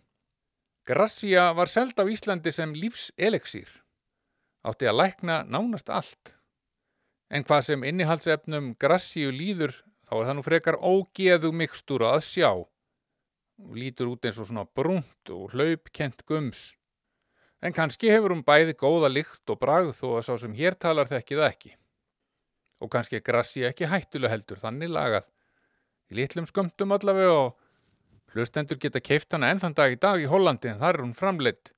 Grassia 0.87 1.51
var 1.55 1.71
seld 1.71 1.99
á 1.99 2.03
Íslandi 2.07 2.51
sem 2.51 2.73
lífseleksýr, 2.75 3.69
átti 4.67 4.87
að 4.87 4.99
lækna 4.99 5.43
nánast 5.47 5.89
allt. 5.89 6.35
En 7.31 7.47
hvað 7.47 7.67
sem 7.69 7.85
innihaldsefnum 7.87 8.73
grassíu 8.79 9.31
líður 9.31 9.77
þá 10.07 10.13
er 10.19 10.27
það 10.27 10.37
nú 10.37 10.45
frekar 10.45 10.77
ógeðu 10.79 11.51
mikstúra 11.55 12.13
að 12.17 12.25
sjá 12.29 12.51
lítur 13.71 14.11
út 14.13 14.25
eins 14.25 14.39
og 14.41 14.49
svona 14.49 14.65
brúnt 14.65 15.31
og 15.31 15.53
hlaupkent 15.53 16.25
gums. 16.27 16.73
En 17.63 17.75
kannski 17.75 18.11
hefur 18.11 18.33
hún 18.33 18.43
bæði 18.43 18.75
góða 18.75 19.11
lykt 19.11 19.49
og 19.49 19.59
bragð 19.61 19.93
þó 19.99 20.07
að 20.17 20.25
sá 20.27 20.33
sem 20.41 20.55
hér 20.57 20.75
talar 20.75 21.07
þekki 21.07 21.37
það 21.39 21.49
ekki. 21.49 21.73
Og 22.83 22.91
kannski 22.91 23.19
er 23.19 23.23
grassi 23.23 23.63
ekki 23.63 23.87
hættulega 23.87 24.33
heldur, 24.33 24.59
þannig 24.59 24.91
lagað. 24.91 25.29
Í 26.11 26.17
litlum 26.19 26.49
skömmtum 26.49 26.91
allavega 26.91 27.37
og 27.45 28.33
hlustendur 28.33 28.81
geta 28.81 28.99
keift 28.99 29.31
hana 29.31 29.53
enn 29.53 29.61
þann 29.61 29.77
dag 29.77 29.95
í 29.95 30.01
dag 30.01 30.19
í 30.19 30.27
Hollandi 30.27 30.73
en 30.73 30.81
þar 30.81 30.99
er 30.99 31.05
hún 31.05 31.15
framleitt 31.15 31.71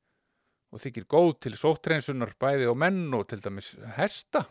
og 0.74 0.82
þykir 0.82 1.06
góð 1.12 1.32
til 1.46 1.54
sóttrensunar 1.60 2.34
bæði 2.42 2.66
og 2.72 2.80
menn 2.82 3.14
og 3.14 3.28
til 3.30 3.44
dæmis 3.44 3.76
hesta. 4.00 4.48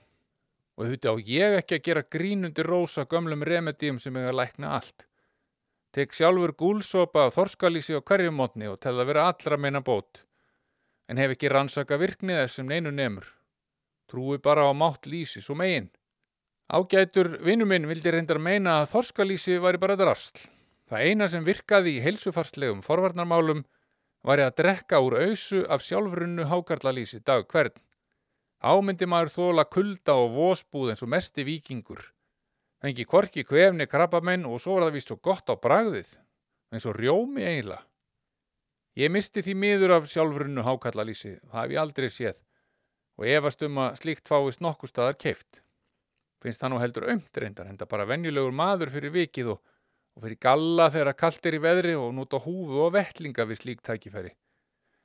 Og 0.75 0.91
þetta 0.91 1.15
á 1.15 1.17
ég 1.23 1.57
ekki 1.61 1.79
að 1.79 1.85
gera 1.89 2.07
grínundir 2.17 2.67
rósa 2.67 3.05
gömlum 3.07 3.45
remedíum 3.47 4.01
sem 4.03 4.17
eiga 4.17 4.33
að 4.33 4.41
lækna 4.41 4.73
allt. 4.79 5.07
Tek 5.95 6.17
sjálfur 6.17 6.51
gúlsopa 6.59 7.29
af 7.29 7.37
þorskalísi 7.37 7.95
á 7.95 8.03
hverjum 8.03 8.35
mótni 8.35 8.67
og 8.67 8.81
tel 8.83 8.97
að 8.99 9.13
vera 9.13 9.29
allra 9.31 9.59
meina 9.61 9.85
bót, 9.87 10.25
en 11.07 11.21
hef 11.23 11.37
ekki 11.37 11.53
rannsaka 11.53 12.01
virknið 12.01 12.41
þess 12.41 12.59
sem 12.59 12.67
neinu 12.67 12.91
nemur. 12.91 13.29
Trúi 14.11 14.41
bara 14.43 14.67
á 14.67 14.73
mátt 14.75 15.07
lýsi 15.07 15.39
svo 15.45 15.55
megin. 15.55 15.87
Ágætur 16.67 17.37
vinnu 17.47 17.69
minn 17.71 17.87
vildi 17.87 18.11
reyndar 18.11 18.41
meina 18.43 18.81
að 18.81 18.91
þorskalísi 18.97 19.61
væri 19.63 19.79
bara 19.79 19.97
drasl. 20.01 20.43
Það 20.91 21.07
eina 21.09 21.29
sem 21.31 21.47
virkaði 21.47 21.95
í 21.97 22.03
heilsufarslegum 22.05 22.83
forvarnarmálum 22.83 23.63
væri 24.27 24.45
að 24.45 24.57
drekka 24.61 25.01
úr 25.05 25.17
ausu 25.29 25.63
af 25.69 25.85
sjálfrunnu 25.85 26.49
hákarlalísi 26.51 27.21
dag 27.25 27.47
hvern. 27.47 27.77
Ámyndi 28.65 29.05
maður 29.05 29.33
þóla 29.35 29.65
kulda 29.69 30.15
og 30.17 30.31
vósbúð 30.39 30.95
eins 30.95 31.03
og 31.05 31.11
mesti 31.13 31.45
vikingur. 31.45 32.01
Fengi 32.81 33.05
korki 33.05 33.45
kvefni 33.45 33.85
krabbamenn 33.89 34.47
og 34.49 34.61
svo 34.61 34.79
var 34.79 34.87
það 34.87 34.97
vist 34.97 35.11
svo 35.11 35.19
gott 35.21 35.51
á 35.53 35.55
bragðið, 35.61 36.15
eins 36.73 36.87
og 36.89 36.97
rjómi 36.97 37.45
eiginlega. 37.45 37.85
Ég 38.97 39.11
misti 39.11 39.43
því 39.43 39.55
miður 39.59 39.93
af 39.97 40.09
sjálfrunnu 40.09 40.63
hákallalísi, 40.65 41.35
það 41.51 41.61
hef 41.61 41.75
ég 41.75 41.81
aldrei 41.83 42.09
séð, 42.15 42.37
og 43.19 43.27
efast 43.27 43.65
um 43.67 43.81
að 43.83 43.97
slíkt 44.01 44.31
fáist 44.31 44.63
nokkur 44.65 44.93
staðar 44.93 45.19
keift. 45.19 45.61
Finnst 46.41 46.63
það 46.63 46.73
nú 46.73 46.81
heldur 46.81 47.09
ömt 47.11 47.41
reyndar, 47.43 47.69
enda 47.69 47.89
bara 47.91 48.07
venjulegur 48.07 48.55
maður 48.55 48.93
fyrir 48.95 49.13
vikið 49.17 49.51
og, 49.57 49.61
og 50.15 50.25
fyrir 50.25 50.41
galla 50.47 50.89
þegar 50.95 51.19
kallt 51.19 51.49
er 51.51 51.59
í 51.59 51.63
veðri 51.65 51.97
og 51.99 52.15
nota 52.15 52.41
húfu 52.41 52.85
og 52.87 52.95
vettlinga 52.95 53.49
við 53.51 53.61
slík 53.65 53.83
tækifæri, 53.85 54.31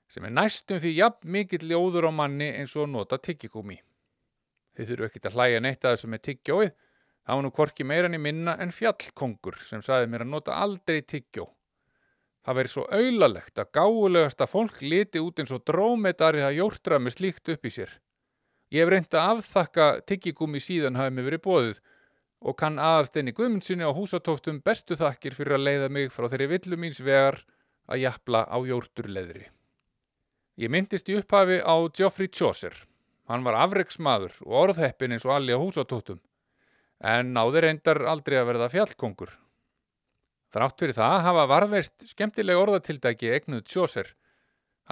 sem 0.10 0.26
er 0.26 0.34
næstum 0.34 0.82
því 0.82 0.96
jafn 0.98 1.32
mikill 1.38 1.68
ljóður 1.70 2.10
á 2.10 2.12
manni 2.12 2.50
eins 2.58 2.76
og 2.76 2.90
nota 2.90 3.20
tyggigúmi. 3.22 3.80
Þið 4.76 4.92
þurfu 4.92 5.10
ekkert 5.10 5.30
að 5.30 5.36
hlæja 5.38 5.64
neitt 5.64 5.86
að 5.86 5.96
þessu 5.96 6.10
með 6.10 6.26
tyggjóið, 6.28 6.72
Það 7.30 7.38
var 7.38 7.46
nú 7.46 7.50
hvorki 7.54 7.86
meirann 7.86 8.18
í 8.18 8.20
minna 8.26 8.56
en 8.58 8.72
fjallkongur 8.74 9.60
sem 9.62 9.84
saði 9.86 10.08
mér 10.10 10.24
að 10.24 10.32
nota 10.32 10.56
aldrei 10.64 11.04
tyggjó. 11.06 11.44
Það 12.42 12.58
veri 12.58 12.72
svo 12.74 12.86
auðlalegt 12.90 13.62
að 13.62 13.70
gáulegasta 13.78 14.48
fólk 14.50 14.80
liti 14.82 15.22
út 15.22 15.38
eins 15.38 15.54
og 15.54 15.62
drómetari 15.70 16.42
að 16.42 16.58
jórtra 16.58 16.98
með 16.98 17.20
slíkt 17.20 17.52
upp 17.54 17.70
í 17.70 17.74
sér. 17.76 17.94
Ég 18.74 18.82
hef 18.82 18.90
reynd 18.90 19.14
að 19.14 19.36
afþakka 19.36 19.92
tyggigúmi 20.10 20.58
síðan 20.58 20.98
hafi 20.98 21.14
mig 21.20 21.30
verið 21.30 21.46
bóðið 21.46 21.84
og 22.50 22.58
kann 22.58 22.82
aðalsteini 22.82 23.36
Guðmundsinni 23.38 23.86
á 23.86 23.94
húsatóftum 23.94 24.64
bestu 24.66 24.98
þakkir 24.98 25.38
fyrir 25.38 25.60
að 25.60 25.66
leiða 25.70 25.94
mig 25.94 26.10
frá 26.10 26.32
þeirri 26.32 26.50
villu 26.56 26.82
míns 26.82 27.04
vegar 27.06 27.44
að 27.86 28.08
jafla 28.08 28.48
á 28.50 28.58
jórturleðri. 28.58 29.46
Ég 30.60 30.68
myndist 30.68 31.08
í 31.08 31.16
upphafi 31.16 31.62
á 31.64 31.76
Geoffrey 31.96 32.28
Chaucer. 32.28 32.74
Hann 33.32 33.46
var 33.46 33.56
afreiksmaður 33.56 34.34
og 34.44 34.56
orðheppin 34.66 35.14
eins 35.16 35.24
og 35.24 35.38
alli 35.38 35.56
á 35.56 35.60
húsatóftum 35.62 36.20
en 37.00 37.30
náði 37.32 37.62
reyndar 37.64 38.02
aldrei 38.12 38.36
að 38.42 38.50
verða 38.50 38.68
fjallkongur. 38.74 39.32
Þrátt 40.52 40.82
fyrir 40.82 40.98
það 40.98 41.16
hafa 41.30 41.46
varveist 41.48 42.08
skemmtilega 42.12 42.60
orðatildæki 42.60 43.32
egnuð 43.38 43.64
Chaucer. 43.72 44.10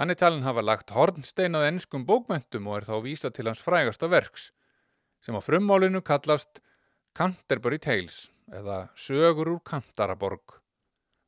Hann 0.00 0.14
er 0.14 0.16
talin 0.16 0.46
hafa 0.46 0.64
lagt 0.64 0.94
hornsteinað 0.96 1.66
ennskum 1.68 2.06
bókmentum 2.08 2.70
og 2.70 2.78
er 2.78 2.88
þá 2.88 2.94
vísa 3.04 3.32
til 3.34 3.50
hans 3.50 3.60
frægasta 3.60 4.08
verks, 4.08 4.52
sem 5.20 5.36
á 5.36 5.40
frummálinu 5.44 6.00
kallast 6.00 6.62
Canterbury 7.12 7.76
Tales 7.76 8.30
eða 8.48 8.86
Sögur 8.96 9.52
úr 9.58 9.60
Kantaraborg 9.68 10.57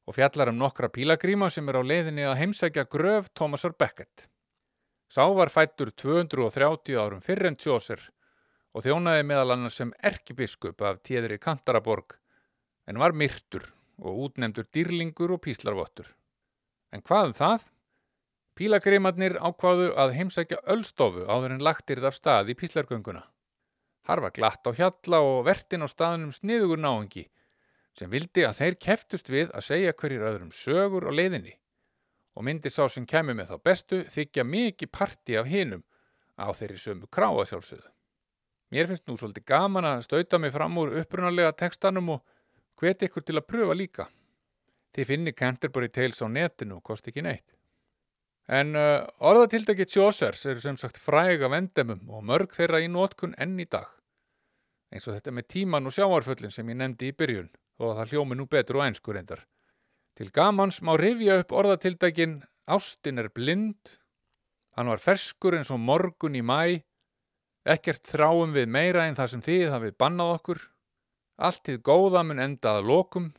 og 0.07 0.17
fjallar 0.17 0.51
um 0.53 0.59
nokkra 0.59 0.89
pílagríma 0.93 1.51
sem 1.51 1.69
er 1.69 1.79
á 1.79 1.83
leiðinni 1.83 2.25
að 2.27 2.39
heimsækja 2.41 2.87
gröf 2.91 3.29
Thomasar 3.35 3.75
Beckett. 3.79 4.29
Sá 5.11 5.27
var 5.35 5.51
fættur 5.51 5.91
230 5.91 6.97
árum 6.99 7.23
fyrir 7.25 7.51
en 7.51 7.59
Chaucer 7.59 8.03
og 8.75 8.85
þjónaði 8.85 9.27
meðal 9.27 9.57
annars 9.57 9.81
sem 9.81 9.91
erkibiskup 10.07 10.83
af 10.87 11.03
tíðri 11.07 11.41
Kantaraborg 11.43 12.15
en 12.87 12.99
var 12.99 13.15
myrtur 13.15 13.67
og 14.01 14.23
útnemdur 14.27 14.69
dýrlingur 14.73 15.35
og 15.35 15.43
píslarvottur. 15.45 16.07
En 16.95 17.03
hvað 17.03 17.31
um 17.31 17.37
það? 17.37 17.67
Pílagrimarnir 18.59 19.37
ákváðu 19.39 19.91
að 19.99 20.15
heimsækja 20.17 20.63
öllstofu 20.75 21.27
áður 21.27 21.57
en 21.57 21.65
lagtir 21.65 22.03
af 22.05 22.17
stað 22.17 22.51
í 22.53 22.57
píslargönguna. 22.59 23.23
Har 24.09 24.23
var 24.25 24.35
glatt 24.35 24.67
á 24.67 24.71
hjalla 24.75 25.21
og 25.23 25.45
vertin 25.47 25.85
á 25.87 25.89
staðnum 25.89 26.33
sniðugur 26.35 26.81
náengi 26.81 27.29
sem 28.01 28.09
vildi 28.09 28.47
að 28.49 28.61
þeir 28.63 28.77
keftust 28.81 29.29
við 29.29 29.51
að 29.53 29.67
segja 29.67 29.97
hverjir 29.97 30.25
öðrum 30.25 30.53
sögur 30.57 31.05
á 31.05 31.13
leiðinni 31.13 31.57
og 32.39 32.47
myndi 32.47 32.73
sá 32.73 32.87
sem 32.89 33.05
kemur 33.09 33.37
með 33.37 33.53
þá 33.53 33.65
bestu 33.69 34.03
þykja 34.15 34.47
mikið 34.49 34.93
parti 34.95 35.37
af 35.37 35.51
hinum 35.51 35.83
á 36.41 36.49
þeirri 36.57 36.79
sömu 36.81 37.11
kráa 37.13 37.45
sjálfsögðu. 37.45 37.91
Mér 38.71 38.87
finnst 38.89 39.09
nú 39.11 39.19
svolítið 39.19 39.45
gaman 39.51 39.89
að 39.89 40.05
stauta 40.07 40.39
mig 40.39 40.55
fram 40.55 40.79
úr 40.81 40.95
upprunalega 41.03 41.53
tekstanum 41.59 42.15
og 42.17 42.21
hveti 42.81 43.11
ykkur 43.11 43.27
til 43.27 43.37
að 43.37 43.49
pröfa 43.51 43.77
líka. 43.77 44.07
Þið 44.95 45.09
finnir 45.11 45.37
Canterbury 45.37 45.91
Tales 45.93 46.23
á 46.23 46.27
netinu 46.31 46.79
og 46.79 46.87
kosti 46.87 47.11
ekki 47.11 47.27
neitt. 47.27 47.49
En 48.51 48.73
uh, 48.79 49.05
orðatildagi 49.21 49.87
Chaucers 49.91 50.47
eru 50.49 50.63
sem 50.63 50.79
sagt 50.81 50.99
fræg 50.99 51.43
af 51.47 51.55
endemum 51.59 52.07
og 52.09 52.25
mörg 52.27 52.55
þeirra 52.57 52.81
í 52.83 52.89
nótkun 52.91 53.37
enn 53.39 53.59
í 53.61 53.67
dag. 53.71 53.91
Eins 54.91 55.07
og 55.07 55.19
þetta 55.19 55.35
með 55.35 55.51
tíman 55.53 55.87
og 55.87 55.95
sjáarföllin 55.95 56.55
sem 56.55 56.71
ég 56.71 56.79
nefndi 56.79 57.11
í 57.11 57.15
byrjun 57.19 57.51
og 57.81 57.97
það 57.97 58.13
hljómi 58.13 58.37
nú 58.37 58.47
betur 58.51 58.81
og 58.81 58.87
einskur 58.87 59.19
endar. 59.19 59.43
Til 60.17 60.29
gamans 60.37 60.83
má 60.85 60.93
rifja 61.01 61.41
upp 61.41 61.55
orðatildaginn 61.57 62.41
Ástin 62.71 63.19
er 63.19 63.31
blind, 63.35 63.97
hann 64.77 64.91
var 64.93 65.01
ferskur 65.03 65.57
eins 65.59 65.73
og 65.75 65.81
morgun 65.83 66.37
í 66.39 66.43
mæ, 66.45 66.85
ekkert 67.67 68.07
þráum 68.07 68.53
við 68.55 68.71
meira 68.71 69.07
en 69.09 69.17
það 69.19 69.33
sem 69.33 69.43
þið 69.49 69.65
hafið 69.75 69.97
bannað 69.99 70.35
okkur, 70.37 70.61
allt 71.41 71.65
þið 71.67 71.81
góða 71.89 72.23
mun 72.29 72.43
enda 72.45 72.77
að 72.79 72.91
lokum, 72.93 73.31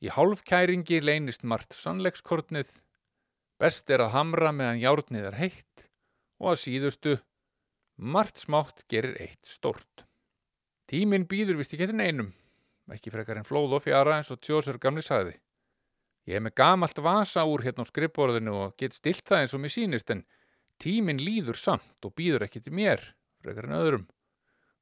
í 0.00 0.08
hálfkæringi 0.08 1.02
leynist 1.04 1.44
margt 1.44 1.76
sannleikskortnið, 1.76 2.70
best 3.60 3.90
er 3.92 4.06
að 4.06 4.14
hamra 4.14 4.54
meðan 4.56 4.80
járnið 4.80 5.28
er 5.32 5.36
heitt 5.42 5.88
og 6.40 6.54
að 6.54 6.62
síðustu, 6.62 7.18
margt 8.00 8.40
smátt 8.40 8.86
gerir 8.88 9.18
eitt 9.20 9.44
stórt. 9.44 10.06
Tíminn 10.88 11.28
býður 11.28 11.60
vist 11.60 11.74
ekki 11.74 11.90
eftir 11.90 12.00
neinum, 12.00 12.32
ekki 12.94 13.12
frekar 13.14 13.40
en 13.40 13.46
flóð 13.46 13.78
og 13.78 13.84
fjara 13.86 14.18
eins 14.18 14.30
og 14.34 14.40
tjósur 14.42 14.78
gamli 14.82 15.02
sagði. 15.04 15.36
Ég 16.28 16.36
hef 16.36 16.44
með 16.44 16.56
gamalt 16.60 17.00
vasa 17.02 17.46
úr 17.48 17.64
hérna 17.64 17.86
á 17.86 17.90
skrippborðinu 17.90 18.54
og 18.64 18.76
get 18.78 18.94
stilt 18.94 19.24
það 19.26 19.44
eins 19.44 19.54
og 19.56 19.62
mér 19.62 19.74
sýnist 19.74 20.12
en 20.14 20.24
tíminn 20.80 21.20
líður 21.22 21.58
samt 21.58 22.06
og 22.06 22.14
býður 22.16 22.46
ekki 22.46 22.62
til 22.64 22.74
mér, 22.76 23.02
frekar 23.42 23.68
en 23.68 23.78
öðrum. 23.78 24.06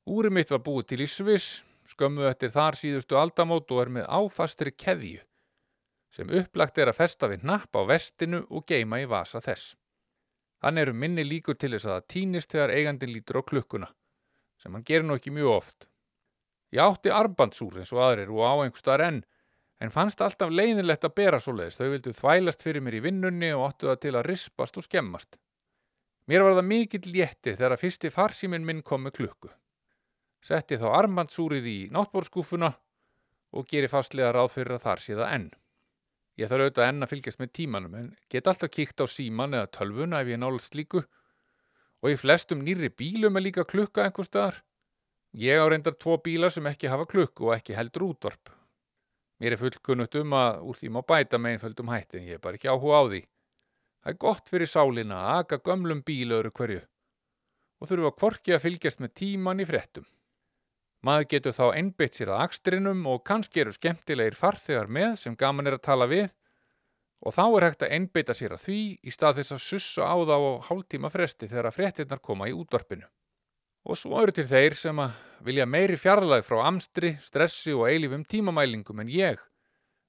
Úri 0.09 0.31
mitt 0.33 0.51
var 0.51 0.62
búið 0.64 0.90
til 0.92 1.01
í 1.05 1.09
Sviss, 1.11 1.64
skömmu 1.88 2.27
eftir 2.29 2.53
þar 2.53 2.79
síðustu 2.81 3.18
aldamót 3.18 3.71
og 3.73 3.83
er 3.83 3.92
með 3.99 4.09
áfastri 4.09 4.73
keðju, 4.73 5.21
sem 6.12 6.33
upplagt 6.40 6.79
er 6.79 6.90
að 6.90 7.01
festa 7.01 7.29
við 7.31 7.44
napp 7.49 7.77
á 7.77 7.83
vestinu 7.88 8.42
og 8.49 8.66
geima 8.68 9.01
í 9.03 9.09
vasa 9.09 9.40
þess. 9.44 9.77
Þannig 10.59 10.87
eru 10.87 10.94
minni 11.01 11.25
líkur 11.25 11.57
til 11.57 11.71
þess 11.77 11.87
að 11.87 11.94
það 11.94 12.09
týnist 12.14 12.55
þegar 12.55 12.75
eigandi 12.75 13.09
lítur 13.11 13.40
á 13.40 13.42
klukkuna, 13.51 13.88
sem 14.59 14.75
hann 14.75 14.85
gerir 14.85 15.07
nú 15.07 15.18
ekki 15.18 15.33
mjög 15.35 15.55
oft. 15.55 15.88
Ég 16.74 16.85
átti 16.85 17.12
armbandsúr 17.14 17.81
eins 17.81 17.92
og 17.94 18.02
aðrir 18.04 18.33
og 18.35 18.42
á 18.44 18.52
einhverstaðar 18.64 19.04
enn, 19.07 19.20
en 19.81 19.92
fannst 19.94 20.20
alltaf 20.20 20.50
leiðinlegt 20.52 21.07
að 21.07 21.14
bera 21.16 21.38
svoleiðis, 21.40 21.78
þau 21.78 21.92
vildu 21.94 22.12
þvælast 22.18 22.64
fyrir 22.66 22.85
mér 22.85 22.98
í 22.98 23.04
vinnunni 23.04 23.52
og 23.57 23.70
áttu 23.70 23.88
það 23.88 24.02
til 24.02 24.14
að 24.18 24.26
rispast 24.28 24.76
og 24.76 24.85
skemmast. 24.85 25.38
Mér 26.28 26.44
var 26.44 26.59
það 26.59 26.68
mikill 26.68 27.07
létti 27.14 27.54
þegar 27.54 27.76
að 27.76 27.85
fyrsti 27.87 28.11
farsíminn 28.12 28.66
minn 28.68 28.83
kom 28.85 29.07
með 29.07 29.16
klukku. 29.20 29.48
Setti 30.44 30.76
þá 30.76 30.90
armbandsúrið 30.98 31.70
í 31.70 31.78
náttbórskúfuna 31.94 32.74
og 33.57 33.70
geri 33.70 33.88
fastlega 33.88 34.35
ráð 34.37 34.52
fyrir 34.59 34.76
að 34.76 34.85
þar 34.85 35.02
sé 35.02 35.16
það 35.16 35.33
enn. 35.38 35.48
Ég 36.38 36.50
þarf 36.50 36.66
auðvitað 36.66 36.88
enn 36.92 37.02
að 37.02 37.12
fylgjast 37.14 37.40
með 37.40 37.54
tímanum 37.57 37.94
en 37.98 38.11
get 38.31 38.46
alltaf 38.50 38.70
kíkt 38.70 39.00
á 39.02 39.07
síman 39.09 39.57
eða 39.57 39.72
tölvuna 39.78 40.20
ef 40.20 40.28
ég 40.31 40.38
nálast 40.38 40.76
líku 40.78 41.00
og 41.02 42.12
í 42.12 42.18
flestum 42.20 42.61
nýri 42.62 42.92
bílum 42.94 43.40
er 43.40 43.46
líka 43.48 43.64
klukka 43.66 44.04
einhver 44.04 44.28
staðar. 44.28 44.61
Ég 45.36 45.60
á 45.60 45.64
reyndar 45.68 45.96
tvo 46.00 46.16
bíla 46.24 46.48
sem 46.50 46.66
ekki 46.66 46.88
hafa 46.88 47.04
klukku 47.06 47.50
og 47.50 47.56
ekki 47.58 47.76
heldur 47.76 48.06
útvarp. 48.08 48.48
Mér 49.38 49.54
er 49.54 49.60
fullkunnugt 49.60 50.16
um 50.18 50.32
að 50.34 50.62
úr 50.66 50.78
því 50.78 50.88
má 50.94 51.02
bæta 51.06 51.38
með 51.38 51.56
einföldum 51.56 51.90
hætti 51.92 52.18
en 52.18 52.24
ég 52.26 52.38
er 52.38 52.42
bara 52.42 52.56
ekki 52.56 52.70
áhuga 52.72 52.96
á 52.98 53.04
því. 53.06 53.20
Það 54.02 54.12
er 54.12 54.22
gott 54.24 54.48
fyrir 54.48 54.70
sálina 54.70 55.18
að 55.18 55.42
aga 55.42 55.58
gömlum 55.68 56.00
bíl 56.06 56.32
öðru 56.32 56.54
hverju 56.56 56.80
og 57.78 57.90
þurfa 57.90 58.14
kvorki 58.18 58.54
að 58.56 58.64
fylgjast 58.64 59.02
með 59.04 59.12
tíman 59.20 59.62
í 59.62 59.66
fréttum. 59.68 60.06
Maður 61.06 61.28
getur 61.30 61.54
þá 61.54 61.66
einbytt 61.78 62.16
sér 62.18 62.32
að 62.34 62.42
akstrinum 62.48 63.04
og 63.06 63.22
kannski 63.28 63.62
eru 63.62 63.74
skemmtilegir 63.76 64.34
farþegar 64.34 64.90
með 64.90 65.14
sem 65.20 65.36
gaman 65.38 65.70
er 65.70 65.76
að 65.76 65.84
tala 65.86 66.08
við 66.10 66.32
og 67.22 67.36
þá 67.36 67.44
er 67.46 67.66
hægt 67.68 67.84
að 67.86 67.94
einbytta 67.94 68.34
sér 68.34 68.56
að 68.56 68.64
því 68.64 68.80
í 69.06 69.14
stað 69.14 69.38
þess 69.38 69.54
að 69.54 69.62
sussa 69.66 70.08
á 70.10 70.16
þá 70.18 70.34
á 70.34 70.50
hálftíma 70.66 71.12
fresti 71.14 71.46
þegar 71.46 71.70
að 71.70 71.78
fréttinnar 71.78 72.22
koma 72.24 72.50
í 72.50 72.56
útvarpinu. 72.56 73.06
Og 73.86 73.96
svo 73.96 74.22
eru 74.22 74.34
til 74.34 74.46
þeir 74.48 74.74
sem 74.76 74.98
að 75.00 75.14
vilja 75.46 75.66
meiri 75.66 75.96
fjarlæg 75.96 76.46
frá 76.46 76.64
amstri, 76.66 77.14
stressi 77.22 77.74
og 77.76 77.86
eilífum 77.88 78.24
tímamælingum 78.26 79.04
en 79.04 79.12
ég, 79.12 79.38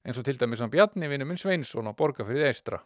eins 0.06 0.18
og 0.18 0.26
til 0.26 0.40
dæmis 0.40 0.64
hann 0.64 0.72
Bjarni 0.74 1.10
vinnu 1.12 1.28
minn 1.30 1.40
Sveinsson 1.40 1.90
á 1.90 1.94
Borgafrið 1.94 2.48
Eistra. 2.50 2.82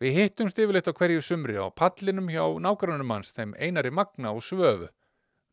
Við 0.00 0.16
hittumst 0.16 0.58
yfirleitt 0.60 0.88
á 0.88 0.96
hverju 0.96 1.22
sumri 1.24 1.56
á 1.56 1.68
pallinum 1.72 2.28
hjá 2.32 2.44
nágrunum 2.60 3.12
hans 3.14 3.32
þeim 3.36 3.54
einari 3.56 3.92
magna 3.92 4.32
og 4.32 4.42
svöfu, 4.44 4.90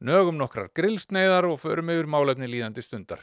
nögum 0.04 0.40
nokkrar 0.40 0.72
grillsneiðar 0.76 1.48
og 1.48 1.62
förum 1.64 1.92
yfir 1.94 2.10
málefni 2.12 2.50
líðandi 2.52 2.84
stundar. 2.84 3.22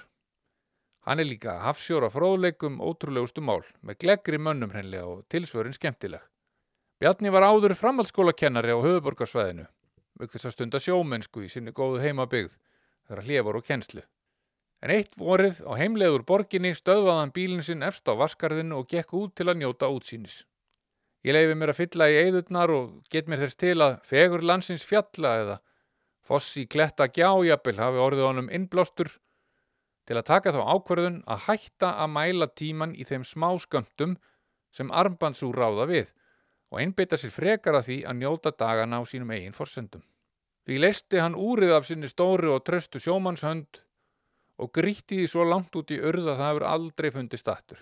Hann 1.05 1.21
er 1.21 1.29
líka 1.29 1.59
hafsjóra 1.65 2.11
fróðleikum 2.13 2.81
ótrúlegustu 2.85 3.41
mál, 3.45 3.63
með 3.81 4.01
gleggri 4.05 4.39
mönnum 4.41 4.73
hreinlega 4.73 5.09
og 5.09 5.23
tilsvörin 5.33 5.77
skemmtileg. 5.77 6.21
Bjarni 7.01 7.33
var 7.33 7.47
áður 7.49 7.73
framhaldsskólakennari 7.81 8.73
á 8.77 8.79
höfuborgarsvæðinu, 8.85 9.65
auk 10.19 10.33
þess 10.33 10.49
að 10.51 10.57
stunda 10.57 10.81
sjómennsku 10.83 11.45
í 11.45 11.51
sinni 11.53 11.75
góðu 11.77 12.01
heimabyggð, 12.03 12.57
þegar 13.07 13.25
hlifar 13.27 13.59
og 13.61 13.67
kennslu. 13.67 14.03
En 14.81 14.93
eitt 14.95 15.17
vorið 15.21 15.61
á 15.69 15.77
heimlegur 15.77 16.25
borginni 16.25 16.73
stöðvaðan 16.75 17.35
bílinn 17.37 17.65
sinn 17.65 17.85
efst 17.85 18.09
á 18.09 18.17
vaskarðinu 18.17 18.81
og 18.81 18.89
gekk 18.89 19.13
út 19.19 19.35
til 19.37 19.51
að 19.53 19.61
njóta 19.61 19.91
útsýnis. 19.93 20.45
Ég 21.21 21.37
leifi 21.37 21.57
mér 21.59 21.75
að 21.75 21.81
fylla 21.83 22.07
í 22.09 22.17
eyðurnar 22.17 22.73
og 22.73 22.93
get 23.13 23.29
mér 23.29 23.43
þess 23.45 23.61
til 23.61 23.77
að 23.85 23.99
fegur 24.09 24.41
landsins 24.41 24.87
fjalla 24.89 25.35
eða 25.43 25.57
fossi 26.25 26.65
kletta 26.71 27.11
gjájapil 27.13 27.77
hafi 27.77 28.01
orðið 28.01 28.27
honum 28.29 28.49
innblástur 28.57 29.11
til 30.09 30.17
að 30.17 30.29
taka 30.31 30.55
þá 30.55 30.61
ákvörðun 30.75 31.19
að 31.29 31.45
hætta 31.49 31.91
að 32.03 32.13
mæla 32.15 32.49
tíman 32.57 32.97
í 32.97 33.05
þeim 33.05 33.27
smá 33.27 33.51
skömmtum 33.61 34.17
sem 34.73 34.93
armbandsúr 35.03 35.61
ráða 35.61 35.87
við 35.91 36.09
og 36.71 36.81
einbytta 36.81 37.19
sér 37.19 37.35
frekar 37.35 37.77
að 37.79 37.87
því 37.89 37.99
að 38.07 38.19
njóta 38.23 38.55
dagana 38.55 39.01
á 39.01 39.03
sínum 39.03 39.31
eigin 39.35 39.57
forsendum. 39.57 40.03
Því 40.67 40.79
leisti 40.79 41.19
hann 41.19 41.35
úrið 41.35 41.75
af 41.75 41.87
sinni 41.89 42.09
stóri 42.11 42.51
og 42.51 42.63
tröstu 42.65 43.01
sjómannshönd 43.03 43.83
og 44.61 44.73
gríti 44.77 45.19
því 45.19 45.29
svo 45.33 45.47
langt 45.49 45.77
út 45.77 45.91
í 45.91 45.99
urð 45.99 46.29
að 46.31 46.41
það 46.41 46.51
hefur 46.51 46.67
aldrei 46.71 47.11
fundist 47.15 47.49
aftur. 47.49 47.81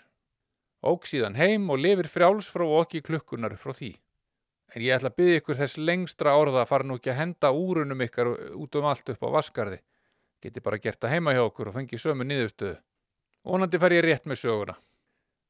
Ók 0.87 1.09
síðan 1.11 1.37
heim 1.37 1.67
og 1.75 1.81
lifir 1.83 2.07
frjáls 2.09 2.49
frá 2.55 2.65
okki 2.65 3.03
klukkunar 3.03 3.57
frá 3.59 3.75
því. 3.75 3.93
En 4.77 4.85
ég 4.85 4.95
ætla 4.95 5.11
að 5.11 5.19
byggja 5.19 5.41
ykkur 5.41 5.59
þess 5.59 5.81
lengstra 5.81 6.37
orða 6.39 6.63
að 6.63 6.71
fara 6.71 6.87
nú 6.87 6.99
ekki 6.99 7.11
að 7.11 7.19
henda 7.23 7.51
úrunum 7.57 8.05
ykkar 8.05 8.31
út 8.55 8.79
um 8.79 8.87
allt 8.87 9.11
upp 9.11 9.25
á 9.27 9.29
vaskarði. 9.39 9.81
Geti 10.45 10.63
bara 10.63 10.79
gert 10.79 11.01
það 11.03 11.17
heima 11.17 11.35
hjá 11.35 11.43
okkur 11.43 11.71
og 11.71 11.75
fengi 11.75 11.99
sömu 11.99 12.27
niðurstöðu. 12.29 12.77
Vonandi 13.49 13.81
fer 13.81 13.97
ég 13.97 14.05
rétt 14.05 14.29
með 14.29 14.43
söguna. 14.45 14.77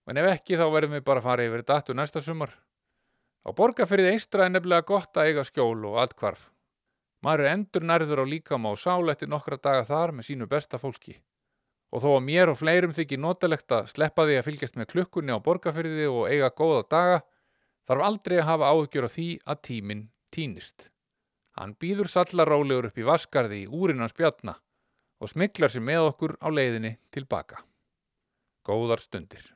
En 0.09 0.17
ef 0.23 0.31
ekki 0.33 0.57
þá 0.57 0.65
verðum 0.73 0.97
við 0.97 1.05
bara 1.05 1.21
að 1.21 1.29
fara 1.29 1.45
yfir 1.45 1.63
þetta 1.63 1.77
aftur 1.77 1.99
næsta 1.99 2.23
sumar. 2.25 2.55
Á 3.49 3.51
borgarferðið 3.57 4.13
eistra 4.13 4.45
er 4.45 4.53
nefnilega 4.53 4.85
gott 4.85 5.17
að 5.17 5.31
eiga 5.31 5.43
skjól 5.47 5.87
og 5.89 5.95
allt 6.03 6.19
hvarf. 6.21 6.43
Maður 7.25 7.47
er 7.47 7.55
endur 7.55 7.87
nærður 7.89 8.21
á 8.21 8.25
líkama 8.29 8.75
og 8.75 8.81
sál 8.83 9.09
eftir 9.09 9.31
nokkra 9.33 9.57
daga 9.57 9.87
þar 9.89 10.13
með 10.19 10.29
sínu 10.29 10.49
besta 10.51 10.77
fólki. 10.79 11.17
Og 11.89 12.05
þó 12.05 12.11
að 12.19 12.27
mér 12.27 12.53
og 12.53 12.59
fleirum 12.61 12.93
þykir 12.93 13.23
notalegt 13.25 13.73
að 13.73 13.89
sleppa 13.95 14.27
því 14.29 14.37
að 14.37 14.47
fylgjast 14.51 14.77
með 14.77 14.91
klukkunni 14.93 15.33
á 15.33 15.41
borgarferði 15.41 16.11
og 16.13 16.29
eiga 16.29 16.53
góða 16.53 16.85
daga, 16.93 17.19
þarf 17.89 18.07
aldrei 18.11 18.37
að 18.37 18.49
hafa 18.51 18.73
áhyggjur 18.75 19.09
á 19.09 19.15
því 19.17 19.29
að 19.49 19.63
tíminn 19.71 20.05
týnist. 20.29 20.91
Hann 21.57 21.73
býður 21.81 22.13
sallarálegur 22.13 22.91
upp 22.91 23.01
í 23.01 23.09
vaskarði 23.09 23.63
í 23.65 23.71
úrinnans 23.73 24.13
bjarna 24.13 24.59
og 25.19 25.33
smiklar 25.33 25.73
sér 25.73 25.89
með 25.89 26.11
okkur 26.13 26.37
á 26.45 26.53
leiðinni 26.53 26.99
tilbaka. 27.11 27.65
Góðar 28.69 29.01
stundir. 29.01 29.49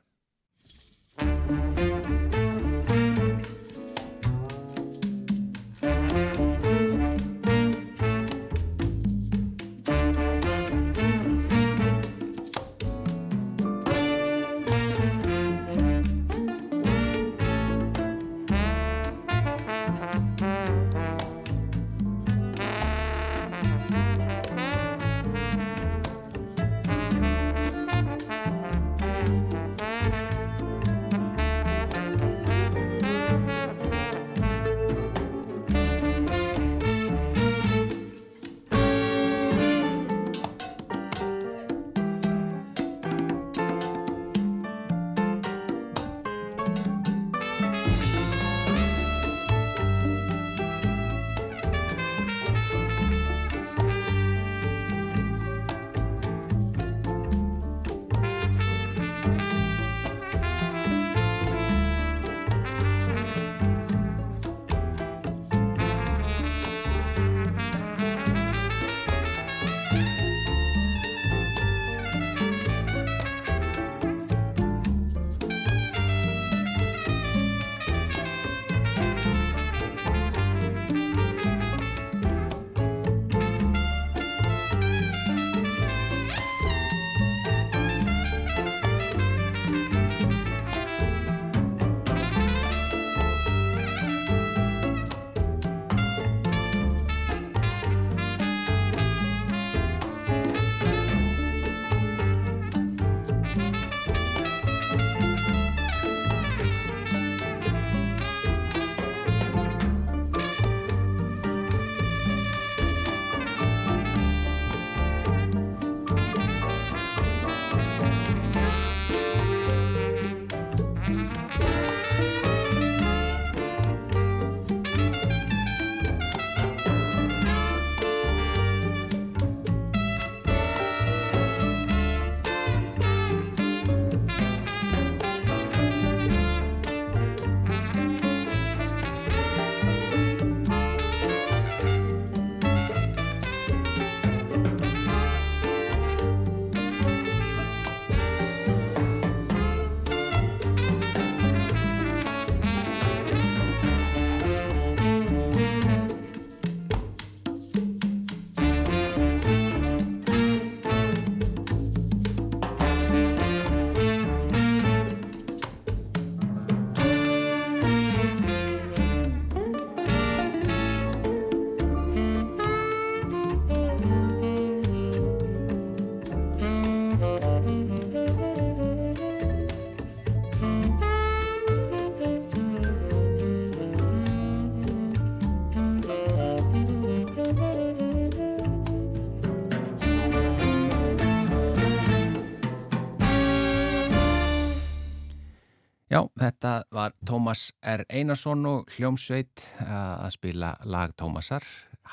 Þetta 196.43 196.73
var 196.91 197.13
Tómas 197.25 197.69
R. 197.81 198.03
Einarsson 198.11 198.65
og 198.67 198.91
hljómsveit 198.95 199.63
að 199.83 200.31
spila 200.35 200.73
lag 200.89 201.13
Tómasar 201.19 201.63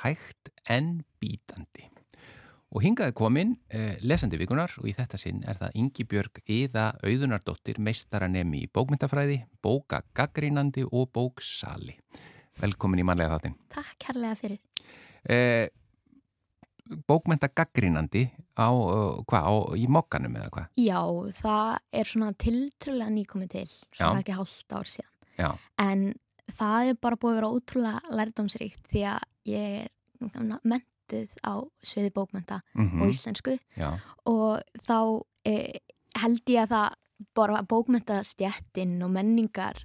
hægt 0.04 0.52
en 0.70 1.00
bítandi. 1.20 1.88
Og 2.70 2.84
hingaði 2.84 3.14
komin 3.18 3.56
eh, 3.74 3.96
lesandi 4.06 4.38
vikunar 4.38 4.70
og 4.78 4.86
í 4.86 4.94
þetta 4.94 5.18
sinn 5.18 5.40
er 5.50 5.58
það 5.58 5.78
Ingi 5.80 6.06
Björg 6.06 6.38
Íða 6.46 6.84
Auðunardóttir 7.02 7.80
meistaranemi 7.82 8.62
í 8.62 8.68
bókmyndafræði, 8.70 9.40
bóka 9.58 10.04
gaggrínandi 10.14 10.84
og 10.86 11.10
bóksali. 11.16 11.96
Velkomin 12.60 13.02
í 13.02 13.06
manlega 13.08 13.34
þáttinn. 13.34 13.58
Takk 13.74 13.96
kærlega 14.06 14.38
fyrir. 14.38 14.60
Eh, 15.26 15.66
bókmynda 17.08 17.50
gaggrínandi 17.54 18.26
á, 18.58 18.68
hvað, 19.28 19.46
á, 19.46 19.54
í 19.78 19.86
mokkanum 19.90 20.36
eða 20.40 20.50
hvað? 20.54 20.66
Já, 20.80 21.00
það 21.40 21.76
er 22.00 22.10
svona 22.10 22.32
tiltrúlega 22.44 23.14
nýkomið 23.14 23.52
til, 23.54 23.68
svona 23.94 24.18
Já. 24.18 24.24
ekki 24.24 24.36
hálft 24.38 24.76
ár 24.76 24.90
síðan. 24.90 25.14
Já, 25.40 25.50
En 25.80 26.04
það 26.50 26.90
er 26.90 27.00
bara 27.00 27.18
búið 27.20 27.32
að 27.32 27.38
vera 27.38 27.52
ótrúlega 27.54 28.16
lærdómsríkt 28.18 28.90
því 28.90 29.04
að 29.12 29.26
ég 29.50 29.76
er 29.80 30.58
mentuð 30.68 31.36
á 31.46 31.54
sviði 31.86 32.12
bókmynda 32.14 32.60
mhm, 32.74 33.02
og 33.02 33.12
íslensku 33.12 33.56
já, 33.78 33.94
og 34.28 34.60
þá 34.86 34.98
eh, 35.48 35.80
held 36.20 36.52
ég 36.52 36.66
að 36.66 36.74
það 36.74 36.98
bara 37.36 37.62
bókmyndastjettin 37.68 38.98
og 39.04 39.12
menningar 39.14 39.82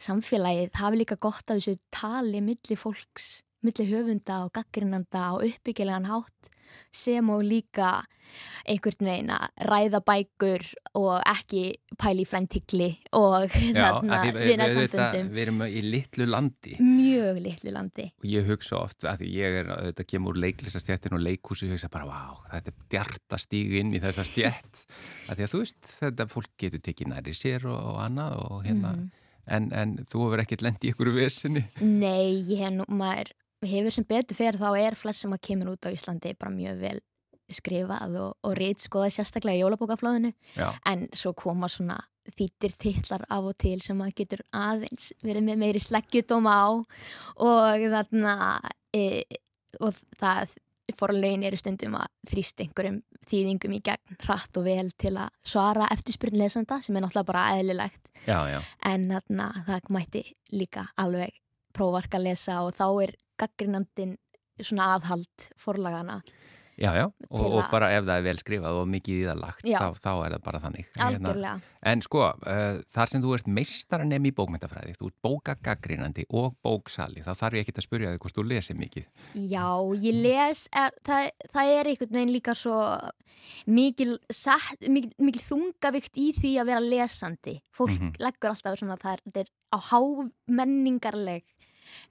samfélagið 0.00 0.78
hafi 0.80 1.00
líka 1.02 1.18
gott 1.20 1.44
af 1.50 1.60
þessu 1.60 1.76
tali 1.92 2.40
milli 2.44 2.76
fólks, 2.78 3.42
milli 3.66 3.88
höfunda 3.90 4.44
og 4.46 4.52
gaggrinanda 4.56 5.30
á 5.30 5.32
uppbyggilegan 5.40 6.06
hátt 6.10 6.50
sem 6.94 7.26
og 7.34 7.42
líka 7.42 8.04
einhvern 8.70 9.02
veginn 9.08 9.30
að 9.34 9.48
ræða 9.66 9.98
bækur 10.06 10.62
og 11.00 11.16
ekki 11.26 11.62
pæli 11.98 12.22
í 12.22 12.28
fræntikli 12.30 12.86
og 13.18 13.48
því 13.50 13.72
við- 15.34 15.40
erum 15.42 15.64
í 15.66 15.82
litlu 15.82 16.26
landi. 16.30 16.76
Mjög 16.78 17.40
litlu 17.42 17.72
landi. 17.74 18.06
Og 18.22 18.28
ég 18.30 18.46
hugsa 18.46 18.78
oft 18.84 19.02
að 19.10 19.24
ég 19.26 19.58
er, 19.64 19.72
þetta 19.90 20.06
kemur 20.12 20.36
úr 20.36 20.42
leiklistastjettin 20.46 21.16
og 21.18 21.24
leikhúsi 21.26 21.66
og 21.66 21.72
ég 21.72 21.74
hugsa 21.74 21.90
bara, 21.90 22.06
vá, 22.06 22.38
þetta 22.54 22.70
er 22.70 22.86
djarta 22.94 23.40
stíg 23.42 23.74
inn 23.80 23.90
í 23.98 24.02
þessa 24.06 24.24
stjett 24.30 24.84
að 25.26 25.34
því 25.40 25.48
að 25.48 25.52
þú 25.56 25.64
veist, 25.64 25.82
þetta 25.98 26.28
fólk 26.30 26.52
getur 26.56 26.84
tekið 26.86 27.10
næri 27.16 27.34
sér 27.34 27.66
og, 27.66 27.80
og 27.96 27.98
annað 28.06 28.38
og 28.46 28.62
hérna. 28.68 28.94
Mhm. 28.94 29.10
en, 29.50 29.72
en 29.74 29.96
þú 30.06 30.20
hefur 30.28 30.44
ekkert 30.44 30.62
lent 30.62 30.84
í 30.86 30.90
ykkur 30.92 31.10
vesinni 31.16 31.64
Nei, 31.82 32.38
ég 32.46 32.60
hef 32.62 32.70
nú, 32.76 32.84
maður 32.86 33.32
hefur 33.66 33.94
sem 33.94 34.06
betur 34.08 34.38
fyrir 34.38 34.60
þá 34.60 34.70
er 34.78 34.96
flest 34.98 35.24
sem 35.24 35.32
að 35.34 35.44
kemur 35.48 35.74
út 35.74 35.88
á 35.88 35.92
Íslandi 35.92 36.34
bara 36.38 36.54
mjög 36.54 36.80
vel 36.80 36.98
skrifað 37.50 38.16
og, 38.20 38.32
og 38.46 38.54
rítskoða 38.58 39.10
sérstaklega 39.10 39.58
í 39.58 39.64
jólabókaflóðinu. 39.64 40.32
En 40.86 41.08
svo 41.16 41.34
koma 41.34 41.68
svona 41.70 41.98
þýttir 42.30 42.76
titlar 42.78 43.24
af 43.32 43.48
og 43.50 43.56
til 43.58 43.80
sem 43.82 43.98
maður 43.98 44.18
getur 44.22 44.42
aðeins 44.54 45.10
verið 45.24 45.46
með 45.48 45.62
meiri 45.64 45.82
sleggjudóma 45.82 46.52
á. 46.54 46.68
Og 47.42 47.86
þarna 47.90 48.34
e, 48.94 49.24
og 49.82 49.98
það 50.20 50.54
forlegin 50.96 51.46
eru 51.46 51.58
stundum 51.58 51.96
að 51.98 52.08
þrýst 52.30 52.62
einhverjum 52.64 53.00
þýðingum 53.30 53.74
í 53.76 53.82
gegn 53.86 54.16
hratt 54.24 54.58
og 54.58 54.66
vel 54.66 54.88
til 54.98 55.12
að 55.20 55.30
svara 55.46 55.86
eftirspurn 55.94 56.38
lesanda 56.40 56.80
sem 56.82 56.96
er 56.96 57.04
náttúrulega 57.04 57.30
bara 57.30 57.44
eðlilegt. 57.58 58.10
Já, 58.26 58.38
já, 58.50 58.58
en 58.90 59.06
þarna 59.12 59.50
það 59.68 59.92
mætti 59.94 60.24
líka 60.54 60.88
alveg 60.98 61.36
prófarka 61.76 62.18
að 62.18 62.26
lesa 62.30 62.60
og 62.64 62.74
þá 62.74 62.86
er 63.06 63.14
gaggrinandin 63.40 64.16
svona 64.60 64.94
aðhald 64.98 65.50
forlagana 65.60 66.20
já, 66.80 66.94
já. 66.96 67.06
Og, 67.28 67.42
og 67.58 67.66
bara 67.68 67.90
ef 67.92 68.06
það 68.06 68.18
er 68.18 68.22
vel 68.24 68.38
skrifað 68.40 68.76
og 68.80 68.86
mikið 68.88 69.18
í 69.18 69.24
það 69.28 69.40
lagt 69.42 69.66
þá, 69.68 69.86
þá 70.00 70.10
er 70.24 70.34
það 70.34 70.42
bara 70.46 70.60
þannig 70.62 70.86
Hérna, 70.86 71.08
algjörlega. 71.10 71.52
En 71.90 72.00
sko, 72.04 72.22
uh, 72.28 72.78
þar 72.94 73.10
sem 73.12 73.22
þú 73.24 73.34
ert 73.36 73.50
meistaranemi 73.58 74.30
í 74.30 74.34
bókmyndafræði, 74.38 74.94
þú 74.96 75.10
ert 75.10 75.18
bókagagrínandi 75.26 76.24
og 76.40 76.54
bóksali, 76.64 77.20
þá 77.24 77.30
þarf 77.36 77.58
ég 77.58 77.66
ekki 77.66 77.74
að 77.76 77.86
spyrja 77.86 78.14
þig 78.14 78.24
hvort 78.24 78.38
þú 78.40 78.44
lesir 78.48 78.80
mikið. 78.80 79.06
Já, 79.52 79.66
ég 80.06 80.18
les, 80.24 80.64
er, 80.72 80.96
það, 81.08 81.28
það 81.52 81.72
er 81.76 81.90
einhvern 81.92 82.16
veginn 82.18 82.34
líka 82.36 82.56
svo 82.56 82.78
mikil, 83.76 84.16
sett, 84.32 84.88
mikil, 84.88 85.12
mikil 85.20 85.44
þungavikt 85.50 86.16
í 86.20 86.30
því 86.36 86.54
að 86.62 86.72
vera 86.72 86.84
lesandi. 86.84 87.58
Fólk 87.76 87.96
Mhm. 87.96 88.12
leggur 88.24 88.52
alltaf 88.54 88.80
svona 88.80 88.96
að 88.96 89.04
það 89.04 89.12
er, 89.18 89.24
það 89.32 89.42
er 89.44 89.52
á 89.72 89.78
hámenningarleg, 89.92 91.44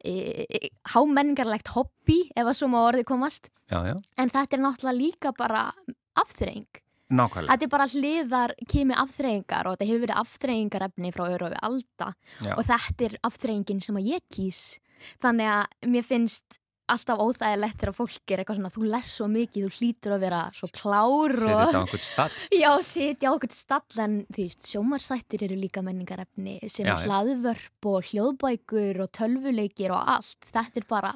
e, 0.03 0.45
e, 0.49 0.69
hámenningarlegt 0.93 1.71
hobby 1.75 2.19
ef 2.36 2.45
að 2.45 2.57
svo 2.59 2.69
má 2.71 2.80
orði 2.88 3.05
komast. 3.07 3.49
Já, 3.69 3.82
já, 3.86 3.95
En 4.17 4.30
þetta 4.30 4.57
er 4.57 4.63
náttúrulega 4.63 4.97
líka 4.97 5.32
bara 5.38 5.71
afþreying. 6.17 6.67
nákvæmlega. 7.09 7.49
Þetta 7.49 7.65
er 7.65 7.69
bara 7.73 7.88
hliðar 7.89 8.51
kimi 8.69 8.93
afþreyingar 8.93 9.65
og 9.65 9.77
þetta 9.77 9.89
hefur 9.89 10.03
verið 10.05 10.19
afþreyingarefni 10.21 11.11
frá 11.15 11.23
öru 11.25 11.49
við 11.49 11.61
alda 11.65 12.09
og 12.55 12.63
þetta 12.67 13.05
er 13.07 13.15
afþreyingin 13.25 13.82
sem 13.82 13.95
að 13.97 14.09
ég 14.13 14.21
kýs 14.30 14.80
þannig 15.23 15.49
að 15.49 15.89
mér 15.89 16.05
finnst 16.05 16.59
alltaf 16.93 17.21
óþægilegt 17.23 17.77
þegar 17.81 17.95
fólk 17.97 18.33
er 18.33 18.41
eitthvað 18.41 18.59
svona 18.59 18.71
þú 18.73 18.85
les 18.93 19.11
svo 19.17 19.27
mikið, 19.31 19.65
þú 19.67 19.79
hlýtur 19.79 20.15
að 20.15 20.23
vera 20.25 20.41
svo 20.57 20.69
klár 20.75 21.35
og 21.35 21.43
þetta 21.43 21.79
á 21.79 21.83
einhvern 21.83 22.05
stall. 22.09 22.37
já, 22.63 22.69
sitja 22.89 23.29
á 23.29 23.35
okkur 23.35 23.53
stall 23.55 24.03
en 24.05 24.17
þú 24.29 24.45
veist, 24.45 24.67
sjómarsættir 24.71 25.45
eru 25.47 25.59
líka 25.59 25.83
menningarefni 25.85 26.57
sem 26.67 26.87
Já, 26.89 26.95
er 26.95 27.05
hlaðvörp 27.07 27.89
og 27.93 28.09
hljóðbækur 28.09 29.01
og 29.05 29.11
tölvuleikir 29.19 29.93
og 29.95 30.11
allt, 30.17 30.39
þetta 30.49 30.83
er 30.83 30.89
bara 30.89 31.13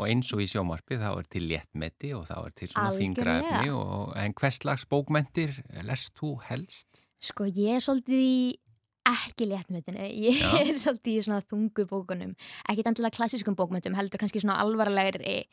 Og 0.00 0.06
eins 0.08 0.30
og 0.32 0.40
í 0.40 0.46
sjómarpið 0.48 1.02
þá 1.02 1.10
er 1.12 1.26
til 1.28 1.44
léttmeti 1.50 2.14
og 2.16 2.24
þá 2.30 2.36
er 2.40 2.52
til 2.56 2.68
svona 2.72 2.92
þingra 2.96 3.34
Algjörlega. 3.36 3.58
efni 3.60 3.74
og 3.76 4.14
en 4.22 4.34
hvers 4.40 4.60
slags 4.62 4.86
bókmentir 4.88 5.58
lest 5.84 6.14
þú 6.16 6.38
helst? 6.48 6.88
Sko 7.20 7.44
ég 7.52 7.76
er 7.76 7.84
svolítið 7.84 8.22
í 8.24 8.36
ekki 9.12 9.48
léttmyndinu, 9.50 10.06
ég 10.08 10.40
Já. 10.40 10.54
er 10.62 10.80
svolítið 10.80 11.18
í 11.18 11.26
svona 11.26 11.42
þungu 11.50 11.86
bókunum, 11.90 12.32
ekkit 12.70 12.90
endilega 12.90 13.16
klassískum 13.18 13.58
bókmyndum, 13.58 13.96
heldur 13.98 14.22
kannski 14.22 14.42
svona 14.42 14.60
alvarlegri 14.62 15.44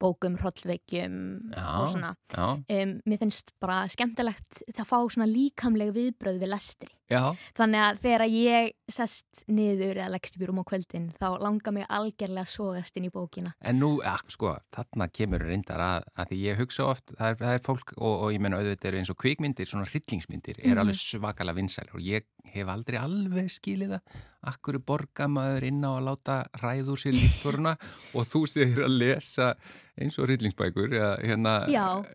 bókum, 0.00 0.38
hrollveikjum 0.40 1.16
og 1.52 1.90
svona. 1.92 2.14
Um, 2.38 2.96
mér 3.04 3.20
finnst 3.20 3.52
bara 3.60 3.82
skemmtilegt 3.92 4.62
það 4.72 4.88
fá 4.88 4.96
svona 5.12 5.28
líkamleg 5.28 5.92
viðbröð 5.96 6.40
við 6.40 6.52
lestri. 6.54 6.94
Já, 7.10 7.22
Þannig 7.58 7.80
að 7.84 7.98
þegar 8.04 8.24
ég 8.30 8.70
sest 8.90 9.42
niður 9.50 9.98
eða 10.00 10.12
leggst 10.14 10.36
í 10.36 10.40
bjúrum 10.40 10.60
á 10.62 10.64
kvöldin 10.70 11.08
þá 11.18 11.26
langar 11.42 11.74
mig 11.74 11.86
algjörlega 11.90 12.44
að 12.46 12.50
sogast 12.52 12.96
inn 12.98 13.08
í 13.08 13.10
bókina. 13.14 13.52
en 13.60 13.78
nú, 13.82 13.90
ja, 14.04 14.16
sko, 14.30 14.54
þarna 14.74 15.08
kemur 15.12 15.44
reyndar 15.46 15.82
að, 15.84 16.08
að 16.16 16.30
því 16.32 16.38
ég 16.46 16.58
hugsa 16.62 16.86
oft, 16.86 17.12
það 17.18 17.28
er, 17.34 17.38
það 17.42 17.54
er 17.58 17.64
fólk 17.66 17.92
og, 17.98 18.14
og 18.24 18.32
ég 18.34 18.40
menna 18.40 18.60
auðvitað 18.62 18.88
eru 18.92 19.02
eins 19.02 19.10
og 19.12 19.18
kvikmyndir, 19.20 19.66
svona 19.70 19.88
hryllingsmyndir, 19.90 20.60
er 20.62 20.70
Mhm. 20.74 20.82
alveg 20.84 20.98
svakalega 21.02 21.58
vinsæl 21.60 21.88
og 21.94 22.00
ég 22.00 22.26
hef 22.54 22.66
aldrei 22.72 22.98
alveg 22.98 23.50
skilið 23.52 23.96
það, 23.98 24.16
akkur 24.50 24.74
er 24.78 24.84
borga 24.86 25.26
maður 25.28 25.66
inn 25.68 25.82
á 25.84 25.90
að 25.92 26.06
láta 26.08 26.36
ræður 26.62 26.98
sér 27.02 27.14
líftvoruna 27.18 27.76
og 28.16 28.26
þú 28.26 28.46
segir 28.48 28.84
að 28.86 28.96
lesa 29.02 29.54
eins 30.00 30.16
og 30.18 30.26
hryllingsbækur, 30.30 30.94
eða 30.96 31.12
hérna, 31.20 31.54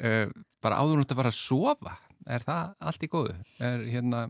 eh, 0.01 0.27
bara 0.63 0.79
áður 0.81 0.97
nátt 1.03 1.11
að 1.13 1.19
fara 1.19 1.29
að 1.29 1.37
sofa. 1.37 1.91
Er 2.25 2.41
það 2.45 2.71
allt 2.89 3.03
í 3.05 3.09
góðu? 3.11 3.33
Er 3.61 3.83
hérna, 3.91 4.21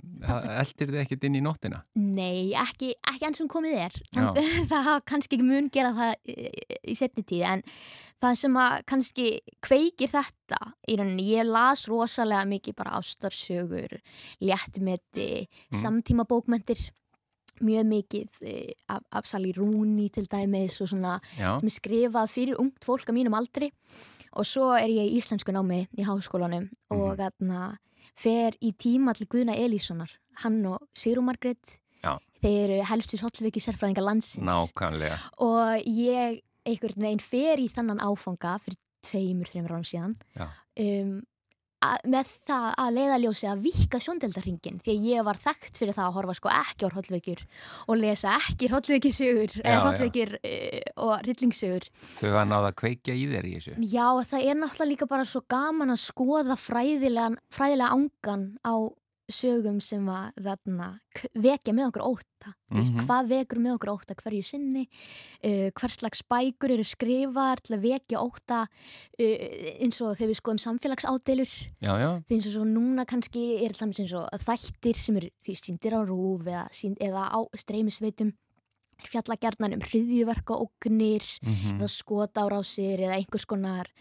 eldir 0.60 0.90
þið 0.92 1.02
ekkert 1.04 1.28
inn 1.30 1.38
í 1.40 1.44
nóttina? 1.46 1.84
Nei, 1.96 2.52
ekki, 2.60 2.94
ekki 3.12 3.28
enn 3.30 3.38
sem 3.38 3.48
komið 3.52 3.78
er. 3.86 3.96
Já. 4.16 4.32
það 4.74 4.90
kannski 5.08 5.38
ekki 5.38 5.48
mun 5.48 5.70
gera 5.74 5.94
það 5.96 6.34
í, 6.34 6.96
setni 6.98 7.24
tíð 7.28 7.46
en 7.54 7.64
það 8.24 8.36
sem 8.42 8.60
kannski 8.90 9.30
kveikir 9.64 10.12
þetta 10.12 10.60
í 10.90 10.98
rauninni, 11.00 11.30
ég 11.36 11.48
las 11.48 11.86
rosalega 11.92 12.44
mikið 12.50 12.78
bara 12.80 12.98
ástarsögur, 13.00 13.98
léttmeti, 14.42 15.48
Mm. 15.72 15.78
samtíma 15.82 16.24
bókmentir, 16.28 16.80
mjög 17.64 17.86
mikið 17.88 18.42
eh, 18.44 18.72
af, 18.92 19.02
af 19.16 19.26
Sally 19.28 19.54
Rooney 19.56 20.10
til 20.12 20.26
dæmis 20.28 20.82
og 20.84 20.90
svona 20.92 21.20
Já, 21.40 21.56
sem 21.60 21.70
er 21.70 21.76
skrifað 21.76 22.32
fyrir 22.34 22.60
ungt 22.60 22.84
fólk 22.84 23.08
á 23.08 23.16
mínum 23.16 23.36
aldri 23.38 23.70
og 24.36 24.48
svo 24.48 24.74
er 24.76 24.92
ég 24.92 25.10
í 25.10 25.18
íslensku 25.20 25.54
námi 25.56 25.86
í 25.98 26.06
háskólanum 26.08 26.70
og 26.94 27.18
þarna 27.20 27.78
fer 28.16 28.56
í 28.64 28.74
tíma 28.78 29.16
til 29.18 29.28
Guðna 29.32 29.56
Elíssonar 29.58 30.12
hann 30.44 30.62
og 30.68 30.84
Sigrún 30.98 31.28
Margrét. 31.30 31.80
Já. 32.06 32.20
þeir 32.44 32.76
eru 32.76 32.82
helstu 32.86 33.18
svolviki 33.18 33.62
sérfræðinga 33.64 34.04
landsins. 34.04 34.46
Nákvæmlega. 34.46 35.18
og 35.42 35.88
ég 35.90 36.42
einhvern 36.66 37.02
veginn 37.02 37.24
fer 37.24 37.62
í 37.62 37.70
þannan 37.72 38.02
áfanga 38.04 38.60
fyrir 38.62 38.78
tveimur, 39.06 39.50
þreimur 39.50 39.74
árum 39.74 39.88
síðan. 39.88 40.16
Um, 40.78 41.24
að, 41.86 42.06
með 42.16 42.32
það 42.50 42.68
að 42.84 42.92
leiðaljósi 42.98 43.50
að 43.52 43.64
vika 43.66 44.02
sjóndeldarringin 44.04 44.82
því 44.84 44.96
að 44.96 45.08
ég 45.12 45.28
var 45.28 45.40
þekkt 45.46 45.80
fyrir 45.82 45.98
það 45.98 46.10
að 46.10 46.18
horfa 46.20 46.36
sko 46.40 46.52
ekki 46.52 46.90
á 46.90 46.94
hrollveikjur 46.94 47.46
og 47.88 48.02
lesa 48.02 48.36
ekki 48.40 48.70
hrollveikisugur 48.72 49.56
Já, 49.56 49.62
eða 49.64 49.76
já. 49.76 49.82
hrollveikir 49.86 50.36
uh, 50.42 50.92
og 51.06 51.16
hryllingssugur 51.24 51.90
Þau 51.96 52.30
hafa 52.30 52.46
náða 52.50 52.72
að 52.72 52.78
kveikja 52.82 53.16
í 53.16 53.26
þér 53.32 53.50
í 53.50 53.56
þessu. 53.58 53.76
Já, 53.92 54.08
það 54.32 54.46
er 54.50 54.60
náttúrulega 54.60 54.92
líka 54.92 55.10
bara 55.10 55.28
svo 55.30 55.42
gaman 55.52 55.94
að 55.94 56.04
skoða 56.04 56.60
fræðilega, 56.60 57.42
fræðilega 57.54 57.98
ángan 57.98 58.46
á 58.66 58.76
sögum 59.32 59.80
sem 59.82 60.06
að 60.12 60.36
þarna, 60.46 60.88
vekja 61.34 61.74
með 61.74 61.88
okkur 61.92 62.04
óta 62.06 62.52
mm 62.70 62.78
Mhm. 62.94 63.06
hvað 63.08 63.28
vekur 63.30 63.60
með 63.62 63.74
okkur 63.76 63.90
óta 63.90 64.16
hverju 64.16 64.44
sinni 64.44 64.84
uh, 65.44 65.70
hvers 65.74 65.96
slags 65.98 66.22
bækur 66.30 66.72
eru 66.76 66.84
skrifaðar 66.86 67.62
til 67.64 67.76
að 67.78 67.82
vekja 67.88 68.22
óta 68.22 68.60
uh, 68.68 69.36
eins 69.82 70.02
og 70.02 70.16
þegar 70.18 70.30
við 70.30 70.40
skoðum 70.42 70.60
því 72.28 72.36
eins 72.36 72.48
og 72.48 72.54
svo 72.54 72.66
núna 72.66 73.06
kannski 73.06 73.64
er 73.64 73.70
alltaf 73.74 74.00
eins 74.00 74.14
og 74.14 74.30
þættir 74.46 74.96
sem 74.98 75.18
eru 75.18 75.30
því 75.42 75.56
síndir 75.62 75.94
á 75.98 76.02
rúf 76.06 76.46
eða, 76.46 76.68
eða 77.02 77.24
á 77.34 77.40
streymisveitum 77.56 78.34
fjallagjarnan 79.04 79.76
um 79.78 79.84
hryðjuverka 79.84 80.58
ógnir 80.58 81.26
mhm. 81.44 81.80
eða 81.80 81.92
skotárásir 81.92 83.04
eða 83.06 83.20
einhvers 83.20 83.48
konar 83.50 83.92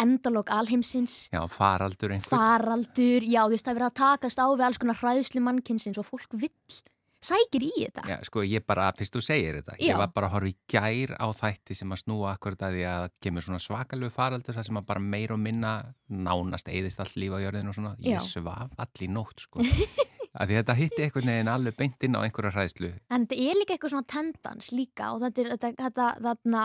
endalók 0.00 0.52
alheimsins 0.54 1.26
já, 1.32 1.42
faraldur 1.52 2.16
einhver. 2.16 2.32
faraldur, 2.32 3.26
já 3.26 3.42
þú 3.44 3.56
veist 3.56 3.66
það 3.66 3.74
er 3.74 3.80
verið 3.80 3.90
að 3.90 3.98
takast 4.02 4.40
á 4.40 4.46
við 4.48 4.68
alls 4.68 4.80
konar 4.82 5.02
hræðslu 5.02 5.44
mannkynsins 5.44 6.00
og 6.00 6.08
fólk 6.08 6.38
vill 6.38 6.80
sækir 7.18 7.64
í 7.66 7.70
þetta 7.76 8.04
Já, 8.08 8.16
sko, 8.26 8.42
ég 8.46 8.64
bara, 8.66 8.88
fyrst 8.96 9.16
þú 9.16 9.22
segir 9.24 9.58
þetta, 9.60 9.76
Já. 9.78 9.90
ég 9.90 10.00
var 10.00 10.12
bara 10.14 10.28
að 10.28 10.36
horfa 10.36 10.50
í 10.52 10.56
gær 10.70 11.14
á 11.18 11.26
þætti 11.34 11.76
sem 11.78 11.94
að 11.94 12.02
snúa 12.04 12.34
akkurat 12.34 12.62
að 12.68 12.76
því 12.76 12.84
að 12.86 13.00
það 13.02 13.16
kemur 13.26 13.46
svona 13.46 13.62
svakalegu 13.64 14.14
faraldur 14.14 14.58
þar 14.58 14.68
sem 14.68 14.80
að 14.80 14.86
bara 14.92 15.02
meir 15.02 15.34
og 15.34 15.42
minna 15.42 15.72
nánast 16.08 16.70
eðist 16.70 17.02
allt 17.02 17.18
líf 17.18 17.34
á 17.34 17.42
jörðinu 17.42 17.72
og 17.72 17.78
svona. 17.78 17.96
Ég 17.98 18.18
Já. 18.18 18.22
svaf 18.22 18.78
all 18.78 19.02
í 19.02 19.10
nótt, 19.10 19.46
sko. 19.48 19.66
að 20.34 20.50
því 20.50 20.58
þetta 20.58 20.78
hitti 20.78 21.04
einhvern 21.04 21.32
veginn 21.32 21.52
alveg 21.52 21.78
beint 21.78 22.04
inn 22.06 22.18
á 22.18 22.24
einhverja 22.24 22.54
hræðslu. 22.54 22.92
en 23.10 23.26
þetta 23.26 23.40
er 23.44 23.58
líka 23.60 23.74
eitthvað 23.74 23.94
svona 23.94 24.12
tendans 24.14 24.70
líka 24.72 25.12
og 25.14 25.22
þetta, 25.24 25.48
þetta, 25.54 25.72
þetta 25.84 26.08
þarna, 26.26 26.64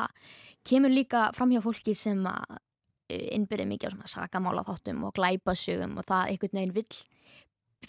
kemur 0.68 0.94
líka 0.94 1.26
fram 1.38 1.54
hjá 1.54 1.62
fólki 1.64 1.96
sem 1.98 2.24
að 2.28 2.60
innbyrði 3.14 3.70
mikið 3.70 3.90
á 3.90 3.94
svona 3.94 4.12
sakamála 4.12 4.66
þáttum 4.68 5.06
og 5.08 5.16
glæpasögum 5.18 5.98
og 6.00 6.08
það 6.08 6.34
einhvern 6.34 6.60
veginn 6.60 6.76
vill 6.78 7.00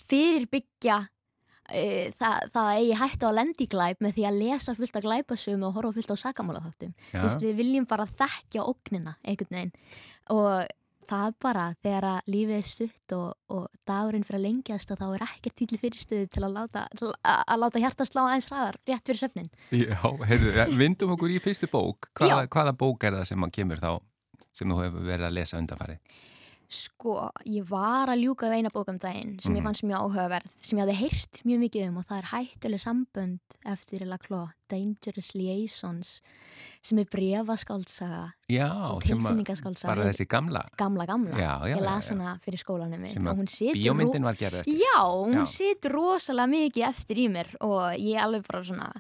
fyrirbyggja 0.05 0.97
uh, 1.05 2.07
það, 2.19 2.49
það 2.55 2.71
eigi 2.75 2.97
hættu 3.01 3.29
að 3.29 3.37
lendi 3.39 3.69
glæp 3.71 4.03
með 4.05 4.17
því 4.19 4.27
að 4.29 4.41
lesa 4.43 4.77
fullt 4.79 4.99
af 4.99 5.07
glæpasögum 5.07 5.69
og 5.69 5.77
horfa 5.79 5.99
fullt 5.99 6.15
á 6.15 6.23
sakamála 6.25 6.65
þáttum 6.67 6.97
við 7.45 7.61
viljum 7.63 7.89
bara 7.91 8.09
þekkja 8.11 8.67
ógnina 8.67 9.17
einhvern 9.23 9.61
veginn. 9.61 9.77
Og 10.35 10.65
það 11.11 11.37
bara 11.45 11.65
þegar 11.85 12.07
að 12.09 12.33
lífið 12.35 12.57
er 12.57 12.67
stutt 12.69 13.15
og, 13.17 13.29
og 13.55 13.65
dagurinn 13.89 14.27
fyrir 14.27 14.41
að 14.41 14.47
lengjast 14.49 14.93
að 14.95 15.03
þá 15.03 15.07
er 15.09 15.27
ekkert 15.29 15.57
tíli 15.61 15.81
fyrirstöðu 15.81 16.29
til 16.35 16.45
að 16.47 16.59
láta, 16.59 16.85
láta 17.61 17.83
hjarta 17.83 18.09
slá 18.09 18.23
aðeins 18.25 18.51
hraðar 18.51 18.79
rétt 18.91 19.09
fyrir 19.09 19.23
söfnin. 19.23 19.51
Já, 19.71 19.99
heyrðu, 20.03 20.53
ja, 20.57 20.69
vindum 20.83 21.15
okkur 21.17 21.35
í 21.35 21.41
fyrstu 21.45 21.71
bók. 21.73 22.11
Hvaða, 22.19 22.45
hvaða 22.53 22.77
bók 22.85 23.09
er 23.09 23.19
það 23.19 23.29
sem 23.33 23.49
að 23.49 23.57
kemur 23.59 23.83
þá, 23.83 23.91
sem 24.55 24.71
þú 24.71 24.81
hefur 24.85 25.11
verið 25.11 25.29
að 25.31 25.37
lesa 25.41 25.61
undanfarið? 25.61 26.23
Sko, 26.69 27.31
ég 27.47 27.63
var 27.69 28.09
að 28.09 28.23
ljúka 28.25 28.49
við 28.49 28.57
eina 28.59 28.71
bók 28.73 28.89
um 28.89 28.99
daginn 28.99 29.39
sem 29.43 29.55
ég 29.55 29.61
Mhm. 29.63 29.67
fannst 29.67 29.83
mjög 29.85 30.01
áhugaverð 30.01 30.49
sem 30.61 30.79
ég 30.79 30.83
hafði 30.85 30.97
heyrt 31.01 31.43
mjög 31.45 31.59
mikið 31.65 31.89
um 31.89 31.97
og 31.99 32.05
það 32.07 32.19
er 32.19 32.29
hættuleg 32.33 32.81
sambönd 32.81 33.39
eftir 33.67 34.07
Laclau, 34.07 34.49
Dangerous 34.69 35.35
Liaisons 35.35 36.21
sem 36.83 36.99
er 36.99 37.05
brefaskáltsaga 37.05 38.33
og 38.91 39.03
tilfinningaskáltsaga 39.03 39.95
Bara 39.95 40.09
þessi 40.11 40.27
gamla. 40.27 40.65
gamla 40.77 41.07
gamla. 41.07 41.37
Já, 41.37 41.61
já, 41.69 41.77
ég 41.77 41.81
las 41.83 42.09
hana 42.11 42.39
fyrir 42.45 42.59
skólanum 42.59 43.13
Sem 43.13 43.25
að 43.25 43.75
Bíómyndin 43.75 44.23
var 44.23 44.35
gerð 44.35 44.61
eftir. 44.61 44.81
Já, 44.81 45.01
hún 45.05 45.47
situr 45.47 45.93
rosalega 45.93 46.49
mikið 46.49 46.89
eftir 46.89 47.17
í 47.17 47.29
mér 47.29 47.55
og 47.61 47.95
ég 47.99 48.17
alveg 48.21 48.47
bara 48.47 48.63
svona 48.65 48.93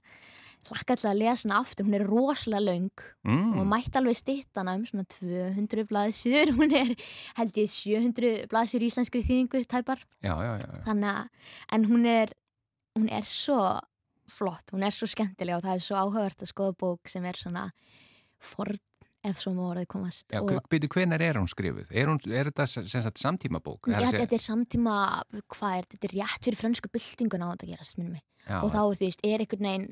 hlakka 0.68 0.96
til 1.00 1.08
að 1.10 1.18
lesa 1.20 1.48
hana 1.48 1.60
aftur, 1.62 1.86
hún 1.88 1.96
er 1.98 2.04
rosalega 2.08 2.62
löng 2.64 2.90
Mm. 3.24 3.58
og 3.58 3.66
mætti 3.70 3.96
alveg 4.00 4.16
stytta 4.18 4.60
hana 4.60 4.74
um 4.76 4.84
svona 4.84 5.04
200 5.08 5.84
blaðsjur, 5.88 6.52
hún 6.58 6.72
er 6.76 6.94
held 7.38 7.56
ég 7.56 7.70
700 7.72 8.46
blaðsjur 8.52 8.84
í 8.84 8.90
íslenskri 8.92 9.22
þýðingu 9.24 9.64
tæpar, 9.66 10.02
Já, 10.22 10.34
já, 10.44 10.52
já. 10.60 10.82
þannig 10.88 11.10
að 11.10 11.28
en 11.78 11.84
hún 11.90 12.06
er, 12.06 12.32
hún 12.98 13.08
er 13.10 13.24
svo 13.28 13.60
flott, 14.28 14.72
hún 14.72 14.84
er 14.86 14.92
svo 14.96 15.08
skemmtilega 15.08 15.58
og 15.60 15.64
það 15.66 15.74
er 15.78 15.84
svo 15.84 15.96
áhugavert 16.00 16.42
að 16.44 16.52
skoða 16.52 16.76
bók 16.80 17.08
sem 17.12 17.24
er 17.28 17.36
svona 17.36 17.66
forn 18.40 18.78
ef 19.24 19.38
svo 19.40 19.54
má 19.56 19.62
orðið 19.72 19.86
komast 19.88 20.28
Já, 20.34 20.42
byrju, 20.44 20.88
hvenar 20.92 21.22
er 21.24 21.38
hún 21.40 21.48
skrifuð? 21.48 21.88
Er, 21.96 22.10
hún, 22.12 22.18
er 22.28 22.50
þetta 22.52 22.66
samtíma 23.16 23.60
bók? 23.64 23.88
Já, 23.88 24.02
þetta 24.12 24.36
er 24.36 24.42
samtíma, 24.44 24.96
hvað 25.48 25.78
er, 25.78 25.86
þetta 25.94 26.08
er 26.10 26.14
rétt 26.18 26.44
fyrir 26.44 26.60
frönsku 26.60 26.90
byltinguna 26.92 27.48
á 27.48 27.52
þetta 27.54 27.64
að 27.64 27.72
gerast, 27.72 27.96
minnum 27.96 28.18
mig. 28.18 28.24
já, 28.44 28.58
og 28.60 28.68
þá, 28.74 28.80
þú 28.92 29.00
veist, 29.06 29.24
er 29.24 29.44
einhvern 29.46 29.64
veginn 29.70 29.86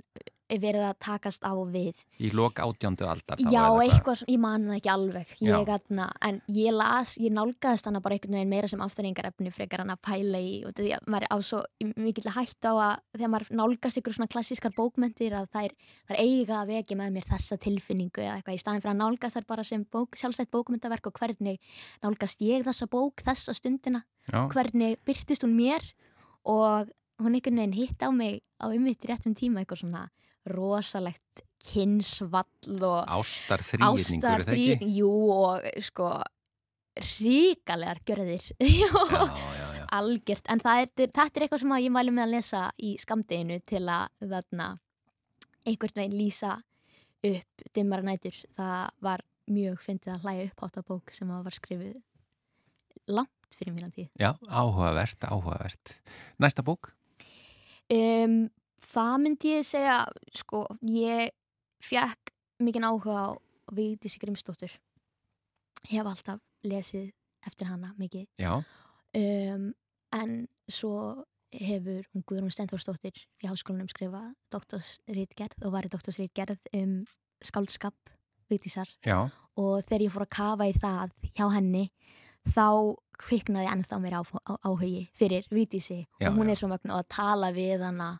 verið 0.49 0.84
að 0.84 0.97
takast 1.01 1.43
á 1.47 1.53
við. 1.72 1.97
Í 2.20 2.30
lok 2.34 2.55
átjándu 2.61 3.07
aldar. 3.09 3.38
já, 3.40 3.62
er 3.72 3.90
eitthvað, 3.90 4.16
svona- 4.20 4.32
ég 4.32 4.38
man 4.38 4.62
það 4.66 4.76
ekki 4.76 4.90
alveg. 4.93 5.26
Ég, 5.40 5.68
atna, 5.68 6.12
en 6.20 6.40
ég 6.49 6.72
las, 6.72 7.16
ég 7.18 7.32
nálgaðist 7.32 7.86
hana 7.86 8.01
bara 8.01 8.14
einhvern 8.16 8.34
veginn 8.36 8.49
meira 8.51 8.68
sem 8.68 8.80
afturrengarefni 8.80 9.51
frekar 9.53 9.78
hann 9.80 9.90
að 9.95 10.03
pæla 10.03 10.38
í 10.43 10.64
og 10.66 10.74
því 10.74 10.93
að 10.99 11.07
maður 11.07 11.26
á 11.32 11.36
svo 11.43 11.62
mikill 11.97 12.28
að 12.28 12.36
hætta 12.40 12.68
á 12.68 12.74
að 12.76 13.01
þegar 13.16 13.30
maður 13.32 13.51
nálgast 13.62 13.97
ykkur 14.03 14.14
svona 14.14 14.28
klassískar 14.28 14.72
bókmentir 14.76 15.32
að 15.32 15.49
það 15.53 15.64
er, 15.64 15.72
það 16.09 16.16
er 16.16 16.22
eiga 16.22 16.55
að 16.62 16.68
vekja 16.76 16.97
með 16.97 17.12
mér 17.12 17.28
þessa 17.32 17.59
tilfinningu 17.59 18.20
eða 18.22 18.36
eitthvað. 18.43 18.55
Í 18.55 18.62
staðin 18.62 18.82
fyrir 18.82 18.95
að 18.95 19.03
nálgast 19.03 19.36
þær 19.36 19.47
bara 19.47 19.64
sem 19.64 19.84
bók, 19.84 20.16
sjálfstætt 20.16 20.51
bókmyndaverk 20.53 21.07
og 21.07 21.12
hvernig 21.18 21.59
nálgast 22.03 22.38
ég 22.40 22.64
þessa 22.64 22.86
bók 22.90 23.22
þessa 23.24 23.55
stundina? 23.55 24.05
Já, 24.30 24.49
hvernig 24.49 24.99
byrtist 25.05 25.43
hún 25.43 25.57
mér? 25.57 25.82
Og 26.45 26.88
hún 27.22 27.34
einhvern 27.38 27.57
veginn 27.61 27.72
hitt 27.78 28.03
á 28.03 28.11
mig 28.11 28.40
á 28.59 28.66
umvitt 28.66 29.05
réttum 29.07 29.34
tíma 29.34 29.62
eitthvað 29.62 29.82
svona 29.84 30.09
rosalegt 30.51 31.45
kynsvall 31.62 32.82
og 32.82 33.03
ástar 33.07 33.62
þrýðningur, 33.62 34.47
það 34.49 34.57
ekki? 34.59 34.88
jú 34.99 35.11
og 35.30 35.66
sko 35.84 36.09
ríkalegar 36.99 38.03
gjörðir 38.05 38.49
Já, 38.82 38.90
já, 38.90 39.66
já. 39.78 39.84
algjört, 39.97 40.49
en 40.53 40.61
er, 40.61 40.90
þetta 40.99 41.28
er 41.30 41.47
eitthvað 41.47 41.62
sem 41.62 41.76
ég 41.78 41.95
mælu 41.95 42.12
með 42.12 42.26
að 42.26 42.34
lesa 42.34 42.62
í 42.82 42.95
skamdeginu 43.01 43.61
til 43.64 43.84
að 43.88 44.11
þarna 44.34 44.68
einhvern 45.62 46.01
veginn 46.03 46.18
lýsa 46.18 46.57
upp 47.22 47.66
dimmara 47.72 48.05
nætur, 48.05 48.34
það 48.53 48.90
var 49.07 49.22
mjög 49.53 49.78
fyndið 49.84 50.16
að 50.16 50.26
hlæja 50.26 50.49
upp 50.49 50.64
átt 50.66 50.80
að 50.80 50.88
bók 50.90 51.14
sem 51.14 51.30
var 51.30 51.55
skrifið 51.55 52.01
langt 53.12 53.57
fyrir 53.57 53.74
mínan 53.76 53.95
tíð 53.95 54.11
Já, 54.18 54.32
áhugavert, 54.49 55.24
áhugavert. 55.28 55.95
Næsta 56.43 56.64
bók? 56.66 56.93
Um, 57.93 58.51
það 58.82 59.16
myndi 59.24 59.56
ég 59.56 59.66
segja, 59.66 59.98
sko, 60.36 60.64
ég 60.88 61.32
fekk 61.82 62.32
mikinn 62.62 62.86
áhuga 62.86 63.18
á 63.18 63.28
Vigdísi 63.72 64.20
Grimsdóttur. 64.22 64.72
Ég 65.88 65.98
hef 65.98 66.06
alltaf 66.06 66.40
lesið 66.66 67.10
eftir 67.46 67.70
hana 67.70 67.92
mikið. 67.98 68.28
Um, 68.42 69.72
en 70.14 70.34
svo 70.70 71.24
hefur 71.52 72.06
hún 72.12 72.24
Guðrún 72.24 72.52
Steinþórsdóttir 72.54 73.16
í 73.42 73.48
háskólanum 73.50 73.90
skrifað 73.90 74.30
doktorsritgerð 74.54 75.66
og 75.66 75.74
var 75.74 75.88
í 75.88 75.92
doktorsritgerð 75.92 76.62
um 76.78 77.02
skáldskap 77.44 78.12
Vigdísar. 78.48 78.88
Já, 79.04 79.28
og 79.58 79.84
þegar 79.84 80.04
ég 80.06 80.12
fór 80.14 80.26
að 80.26 80.34
kafa 80.36 80.68
í 80.68 80.76
það 80.76 81.16
hjá 81.36 81.46
henni 81.52 81.86
þá 82.52 82.66
kviknaði 83.22 83.70
ennþá 83.70 83.98
mér 84.02 84.18
áhugi 84.18 85.06
fyrir 85.14 85.46
Vigdísi. 85.52 86.02
Og 86.22 86.38
hún 86.38 86.50
er 86.50 86.58
svo 86.58 86.70
mögnu 86.72 86.96
að 86.96 87.10
tala 87.12 87.52
við 87.54 87.84
hana 87.86 88.14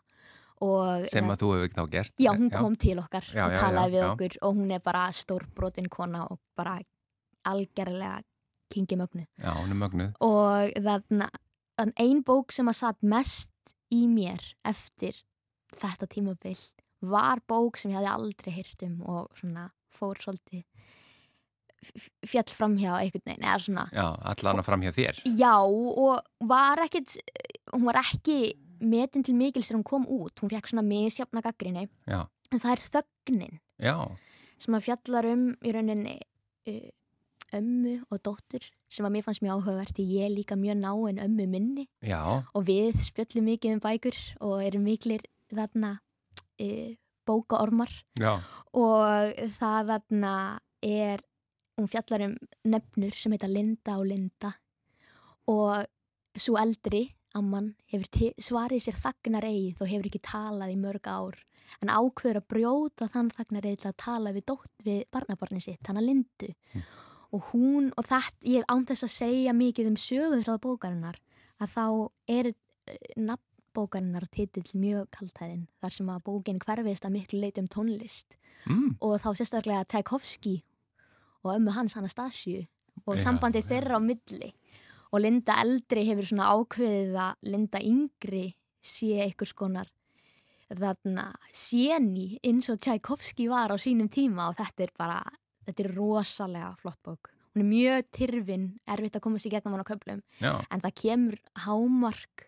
og 0.63 1.05
sem 1.11 1.29
að 1.33 1.41
þú 1.43 1.49
hefur 1.53 1.67
ekki 1.67 1.79
þá 1.79 1.87
gert. 1.95 2.13
já, 2.23 2.31
hún 2.33 2.51
kom 2.53 2.75
til 2.79 2.97
okkar 3.01 3.25
Já, 3.33 3.45
og 3.47 3.55
já, 3.55 3.59
talaði 3.61 3.89
já, 3.89 3.93
við 3.95 4.01
já. 4.03 4.09
okkur 4.13 4.37
og 4.47 4.59
hún 4.59 4.71
er 4.77 4.83
bara 4.85 5.03
stórbrotin 5.11 5.89
kona 5.91 6.23
og 6.31 6.39
bara 6.57 6.77
algerlega 7.51 8.21
kingi 8.73 8.97
mögnu 8.97 9.25
Já, 9.37 9.53
er 9.53 10.13
og 10.23 10.73
þarna 10.87 11.29
ein 11.99 12.23
bók 12.23 12.51
sem 12.55 12.69
að 12.69 12.79
satt 12.79 13.01
mest 13.03 13.49
í 13.93 14.05
mér 14.09 14.41
eftir 14.65 15.19
þetta 15.77 16.07
tímabil 16.09 16.57
var 17.03 17.41
bók 17.49 17.77
sem 17.77 17.91
ég 17.91 17.99
hafði 17.99 18.13
aldrei 18.13 18.53
heyrt 18.55 18.83
um 18.87 18.99
og 19.03 19.31
svona 19.37 19.67
fór 19.93 20.17
svolítið 20.21 20.63
fjall 22.23 22.47
framhjá 22.55 22.93
einhvern 23.01 23.25
veginn 23.27 23.43
eða 23.43 23.59
svona 23.65 23.83
Já, 23.91 24.05
allan 24.31 24.61
að 24.61 24.67
fram 24.69 24.83
hjá 24.85 24.93
þér. 24.95 25.19
já 25.35 25.53
og 25.67 26.47
var 26.47 26.79
ekkit 26.85 27.17
hún 27.73 27.83
var 27.89 27.99
ekki 27.99 28.37
metin 28.83 29.25
til 29.25 29.37
mikil 29.37 29.63
sem 29.65 29.77
hún 29.79 29.87
kom 29.87 30.07
út, 30.07 30.35
hún 30.41 30.51
fekk 30.51 30.71
svona 30.71 30.85
misjafna 30.85 31.43
gaggrinni 31.45 31.87
Já, 32.09 32.25
en 32.51 32.59
það 32.59 32.75
er 32.75 32.83
þögnin 32.95 33.59
já, 33.81 33.95
sem 34.57 34.77
að 34.77 34.85
fjallar 34.89 35.29
um 35.31 35.47
í 35.63 35.73
rauninni 35.75 36.17
uh, 36.19 36.89
ömmu 37.53 37.99
og 38.09 38.21
dóttur 38.25 38.65
sem 38.93 39.05
að 39.05 39.15
mér 39.15 39.25
fannst 39.25 39.43
mjög 39.43 39.61
áhugavert 39.61 39.95
því 39.97 40.05
ég 40.09 40.27
er 40.27 40.33
líka 40.33 40.57
mjög 40.59 40.79
náinn 40.81 41.21
ömmu 41.21 41.47
minni. 41.49 41.85
Já, 42.05 42.21
og 42.45 42.65
við 42.67 42.99
spjöllum 43.01 43.47
mikið 43.49 43.77
um 43.77 43.83
bækur 43.83 44.17
og 44.45 44.55
erum 44.65 44.85
miklir 44.85 45.25
þarna 45.53 45.95
uh, 46.61 46.91
bókaormar. 47.27 47.93
Og 48.77 49.43
það 49.57 49.93
þarna 49.93 50.33
er 50.83 51.23
hún 51.79 51.89
fjallar 51.89 52.27
um 52.27 52.35
nöfnur 52.69 53.15
sem 53.17 53.33
heita 53.33 53.49
Linda 53.49 53.97
og 53.99 54.07
Linda. 54.09 54.53
Og 55.49 55.85
svo 56.39 56.57
eldri 56.59 57.07
amman 57.37 57.73
hefur 57.91 58.33
svarið 58.41 58.85
sér 58.85 58.99
þagnar 58.99 59.47
eigið 59.47 59.81
og 59.81 59.91
hefur 59.91 60.09
ekki 60.09 60.21
talað 60.25 60.73
í 60.73 60.79
mörg 60.79 61.09
ár 61.09 61.39
en 61.81 61.89
ákveður 61.89 62.41
að 62.41 62.49
brjóta 62.53 63.07
þann 63.09 63.31
þagnar 63.33 63.67
eigið 63.69 63.79
til 63.81 63.89
að 63.89 64.01
tala 64.03 64.33
við 64.35 64.45
dótt 64.51 64.85
við 64.85 64.99
barnabarni 65.13 65.63
sitt, 65.63 65.81
hana 65.87 66.03
Lindu. 66.03 66.51
Og 67.33 67.49
hún, 67.49 67.89
og 67.97 68.05
þetta, 68.05 68.37
ég 68.45 68.67
án 68.69 68.85
þess 68.85 69.07
að 69.07 69.15
segja 69.15 69.55
mikið 69.57 69.89
um 69.89 69.97
sögur 69.97 70.53
á 70.53 70.55
bókarinnar 70.61 71.17
að 71.57 71.73
þá 71.73 71.85
er 72.29 72.51
nafnbókarinnar 73.17 74.27
titill 74.29 74.69
mjög 74.77 75.09
kaltæðin 75.17 75.65
þar 75.81 75.97
sem 75.97 76.13
að 76.13 76.23
bókin 76.29 76.61
hverfist 76.61 77.07
að 77.07 77.15
miklu 77.17 77.41
leit 77.41 77.57
um 77.57 77.71
tónlist. 77.71 78.37
Mm. 78.63 78.95
og 79.03 79.19
þá 79.19 79.29
sérstaklega 79.35 79.83
Tchaikovsky 79.91 80.61
og 81.43 81.55
ömmu 81.57 81.73
hans 81.75 81.97
Anastasíu 81.99 82.63
og 83.03 83.17
Já, 83.17 83.25
sambandi 83.25 83.59
þeirra 83.65 83.99
á 83.99 84.01
milli 84.03 84.53
og 85.13 85.21
Linda 85.21 85.59
eldri 85.61 86.07
hefur 86.09 86.27
svona 86.27 86.49
ákveðið 86.57 87.19
að 87.21 87.51
Linda 87.53 87.81
yngri 87.85 88.47
sé 88.83 89.19
einhvers 89.23 89.53
konar 89.55 89.91
þarna 90.73 91.27
séni 91.53 92.39
eins 92.41 92.69
og 92.73 92.79
Tchaikovsky 92.81 93.45
var 93.51 93.69
á 93.69 93.77
sínum 93.77 94.09
tíma 94.09 94.49
og 94.49 94.57
þetta 94.57 94.87
er 94.87 94.93
bara, 94.97 95.19
þetta 95.67 95.83
er 95.83 95.93
rosalega 95.93 96.71
flott 96.81 96.99
bók. 97.05 97.29
Hún 97.53 97.61
er 97.61 97.69
mjög 97.69 98.07
tyrfin, 98.17 98.65
erfitt 98.89 99.19
að 99.19 99.25
komast 99.27 99.45
í 99.45 99.51
gegnum 99.53 99.75
hann 99.75 99.85
á 99.85 99.91
köflum 99.91 100.23
Já, 100.41 100.53
en 100.65 100.81
það 100.81 100.95
kemur 101.03 101.37
hámark 101.67 102.47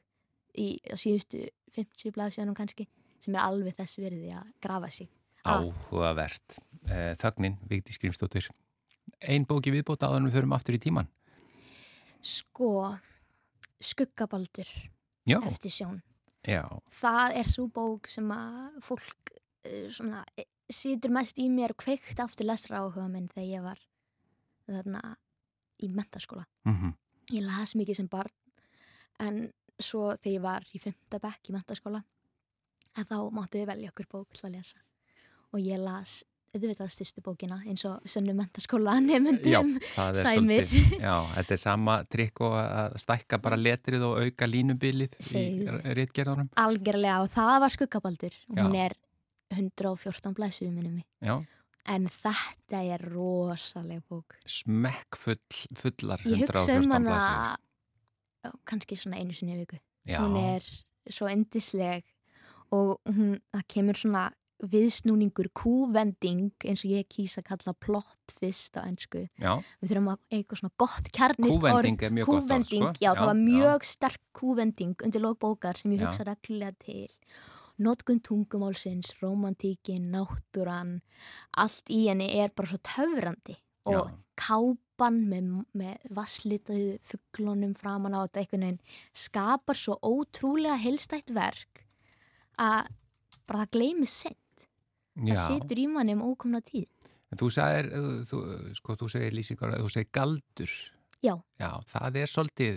í 0.57 0.79
síðustu 0.97 1.43
50 1.75 2.15
blaðsjónum 2.15 2.57
kannski 2.57 2.87
sem 3.21 3.35
er 3.35 3.45
alveg 3.45 3.77
þess 3.77 3.99
virði 4.01 4.33
að 4.33 4.49
grafa 4.63 4.89
sig. 4.89 5.09
að. 5.45 5.69
áhugavert. 5.69 6.57
Eh, 6.89 7.13
Þögnin, 7.21 7.59
Vigdi 7.69 7.93
Skrimstóttir. 7.93 8.49
Ein 9.21 9.45
bóki 9.45 9.69
viðbóta 9.73 10.09
áður 10.09 10.23
en 10.23 10.29
við 10.29 10.37
förum 10.39 10.55
aftur 10.57 10.77
í 10.77 10.81
tíman. 10.81 11.09
Sko, 12.25 12.95
skuggabaldur 13.81 14.69
Já, 15.29 15.39
eftir 15.45 15.71
sjón. 15.73 16.01
já, 16.47 16.63
Það 16.89 17.35
er 17.39 17.49
svo 17.49 17.67
bók 17.73 18.07
sem 18.09 18.29
að 18.33 18.79
fólk 18.85 19.31
eh, 19.65 19.89
svona, 19.93 20.23
eh, 20.37 20.45
situr 20.69 21.11
mest 21.13 21.37
í 21.41 21.47
mér 21.49 21.73
kveikt 21.77 22.19
aftur 22.21 22.45
lesra 22.49 22.79
áhuga 22.81 23.07
minn 23.09 23.27
þegar 23.29 23.49
ég 23.49 23.63
var 23.65 23.79
þarna 24.67 25.01
í 25.83 25.89
mentaskóla. 25.89 26.45
mhm, 26.65 26.93
Ég 27.33 27.41
las 27.45 27.73
mikið 27.75 27.95
sem 27.95 28.07
barn 28.07 28.31
en 29.19 29.51
svo 29.81 30.15
þegar 30.17 30.33
ég 30.35 30.41
var 30.41 30.61
í 30.73 30.79
fymta 30.81 31.19
bekk 31.19 31.49
í 31.49 31.53
mentaskóla 31.53 32.03
þá 32.95 33.17
máttu 33.33 33.59
við 33.59 33.67
velja 33.67 33.89
okkur 33.91 34.07
bók 34.11 34.33
til 34.33 34.45
að 34.49 34.55
lesa 34.57 34.77
og 35.51 35.59
ég 35.59 35.77
las 35.81 36.23
auðvitað 36.55 36.91
styrstu 36.93 37.23
bókina 37.25 37.57
eins 37.67 37.83
og 37.87 38.05
sönnu 38.09 38.35
mentaskóla 38.37 38.95
já, 38.97 39.03
nefndum 39.05 39.73
það 39.95 40.09
er 40.09 40.19
sæmir. 40.21 40.67
svolítið, 40.69 40.95
já, 41.03 41.15
þetta 41.35 41.55
er 41.55 41.61
sama 41.61 41.97
trikk 42.11 42.43
og 42.47 42.55
að 42.59 42.95
stækka 43.03 43.39
bara 43.43 43.59
letrið 43.59 44.05
og 44.07 44.21
auka 44.23 44.47
línubilið 44.49 45.17
í 45.19 45.25
Segðu. 45.29 45.75
réttgerðanum. 45.99 46.49
algjörlega 46.65 47.19
og 47.25 47.33
það 47.35 47.57
var 47.65 47.75
skuggabaldur. 47.75 48.39
Og 48.53 48.61
hún 48.63 48.79
er 48.85 48.97
114 49.53 50.33
blæsum 50.35 50.73
minnum 50.73 51.03
Já, 51.21 51.37
en 51.85 52.07
þetta 52.09 52.81
er 52.95 53.03
rosaleg 53.13 54.01
bók. 54.09 54.37
Smekkfull, 54.49 55.39
fullar 55.77 56.23
ég 56.25 56.45
hugsa 56.47 56.65
114 56.73 56.81
um 56.81 56.95
hana 56.95 57.57
kannski 58.65 58.97
svona 58.99 59.21
einu 59.21 59.33
sinni 59.33 59.55
í 59.55 59.61
viku. 59.63 59.79
Já, 60.05 60.19
hún 60.21 60.37
er 60.37 60.65
svo 61.09 61.29
endisleg 61.29 62.05
og 62.73 62.97
hún, 63.09 63.37
það 63.53 63.67
kemur 63.73 63.99
svona 63.99 64.25
viðsnúningur 64.63 65.49
kúvending 65.57 66.53
eins 66.63 66.83
og 66.85 66.93
ég 66.93 67.07
kýsa 67.11 67.41
að 67.41 67.49
kalla 67.49 67.73
plott 67.85 68.35
fyrst 68.39 68.77
á 68.79 68.87
ennsku 68.87 69.25
já, 69.35 69.51
við 69.81 69.91
þurfum 69.91 70.11
að 70.13 70.21
eitthvað 70.37 70.61
svona 70.61 70.77
gott 70.79 71.09
kjarnist 71.15 71.57
Kúvending 71.59 72.05
er 72.07 72.15
mjög 72.15 72.29
gott 72.31 72.53
orð, 72.55 72.69
sko. 72.69 72.91
já, 72.95 73.03
Já, 73.03 73.09
það 73.11 73.25
var 73.25 73.35
já. 73.35 73.43
mjög 73.49 73.89
sterk 73.89 74.21
kúvending 74.39 75.03
undir 75.03 75.25
lókbókar 75.25 75.81
sem 75.81 75.91
ég 75.91 76.01
Já. 76.01 76.07
hugsa 76.07 76.27
reglulega 76.29 76.75
til 76.79 77.11
notkun 77.77 78.21
tungumálsins, 78.23 79.11
romantíkin 79.19 80.07
náttúran, 80.13 81.01
allt 81.59 81.91
í 81.91 82.05
henni 82.07 82.29
er 82.39 82.53
bara 82.55 82.71
svo 82.71 82.79
töfrandi 82.79 83.57
og 83.91 84.07
Já. 84.07 84.15
kápan 84.39 85.19
með, 85.27 85.49
með 85.75 86.07
vasslitaðu 86.15 86.95
fugglunum 87.03 87.75
framan 87.75 88.15
á 88.15 88.23
þetta 88.23 88.39
einhvern 88.45 88.63
veginn 88.69 88.79
skapar 89.11 89.75
svo 89.75 89.99
ótrúlega 89.99 90.79
heilstætt 90.79 91.35
verk 91.35 91.83
að 92.55 92.87
bara 93.45 93.65
það 93.65 93.71
gleymi 93.75 94.07
sent 94.09 94.39
það 95.15 95.41
situr 95.47 95.81
í 95.81 95.87
manni 95.91 96.15
um 96.17 96.25
ókomna 96.31 96.61
tíð 96.65 96.87
En 97.33 97.39
Þú 97.41 97.47
sagðir, 97.51 97.87
uh, 97.97 98.19
þú, 98.29 98.39
sko, 98.77 98.95
þú 99.01 99.07
segir 99.11 99.33
lýsingar, 99.33 99.71
þú 99.81 99.87
segir 99.91 100.11
galdur. 100.13 100.73
Já. 101.25 101.33
Já, 101.59 101.69
það 101.89 102.19
er 102.21 102.29
svolítið 102.31 102.75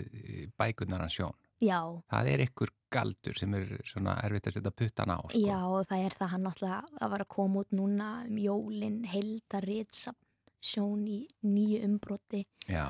bækunar 0.57 1.03
hans 1.05 1.13
sjón. 1.19 1.35
já, 1.61 1.77
Það 2.09 2.29
er 2.33 2.43
ykkur 2.47 2.71
galdur 2.91 3.37
sem 3.37 3.53
er 3.59 3.75
svona 3.85 4.15
erfitt 4.25 4.47
að 4.49 4.55
setja 4.57 4.71
puttan 4.73 5.13
á, 5.13 5.17
sko. 5.29 5.39
Já, 5.45 5.59
og 5.69 5.85
það 5.85 6.03
er 6.07 6.15
það 6.17 6.31
hann 6.33 6.43
náttúrulega 6.47 6.81
að 7.05 7.11
var 7.13 7.23
að 7.23 7.29
koma 7.37 7.61
út 7.61 7.71
núna 7.77 8.09
um 8.25 8.37
jólin, 8.41 8.97
heldaritsam, 9.13 10.17
sjón 10.59 11.05
í 11.07 11.19
nýju 11.45 11.83
umbroti 11.85 12.41
Já, 12.67 12.87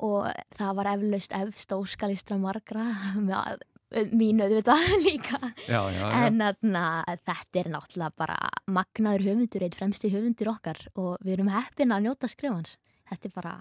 og 0.00 0.30
það 0.56 0.76
var 0.78 0.92
eflaust 0.94 1.34
efst 1.36 1.74
óskalistra 1.76 2.38
margra 2.40 2.86
með 3.18 3.66
mínu 3.90 4.44
auðvitað 4.46 4.84
líka. 5.06 5.38
já, 5.66 5.80
já. 5.90 5.98
já. 5.98 6.06
En 6.26 6.38
þarna, 6.44 6.84
þetta 7.26 7.62
er 7.62 7.70
náttúrulega 7.74 8.14
bara 8.22 8.36
magnaður 8.70 9.26
höfundur, 9.30 9.64
eitt 9.66 9.78
fremsti 9.78 10.12
höfundur 10.12 10.52
okkar 10.54 10.80
og 10.94 11.16
við 11.24 11.38
erum 11.38 11.52
heppin 11.54 11.94
að 11.94 12.06
njóta 12.06 12.30
skrifans. 12.30 12.76
Þetta 13.10 13.28
er 13.30 13.34
bara, 13.34 13.56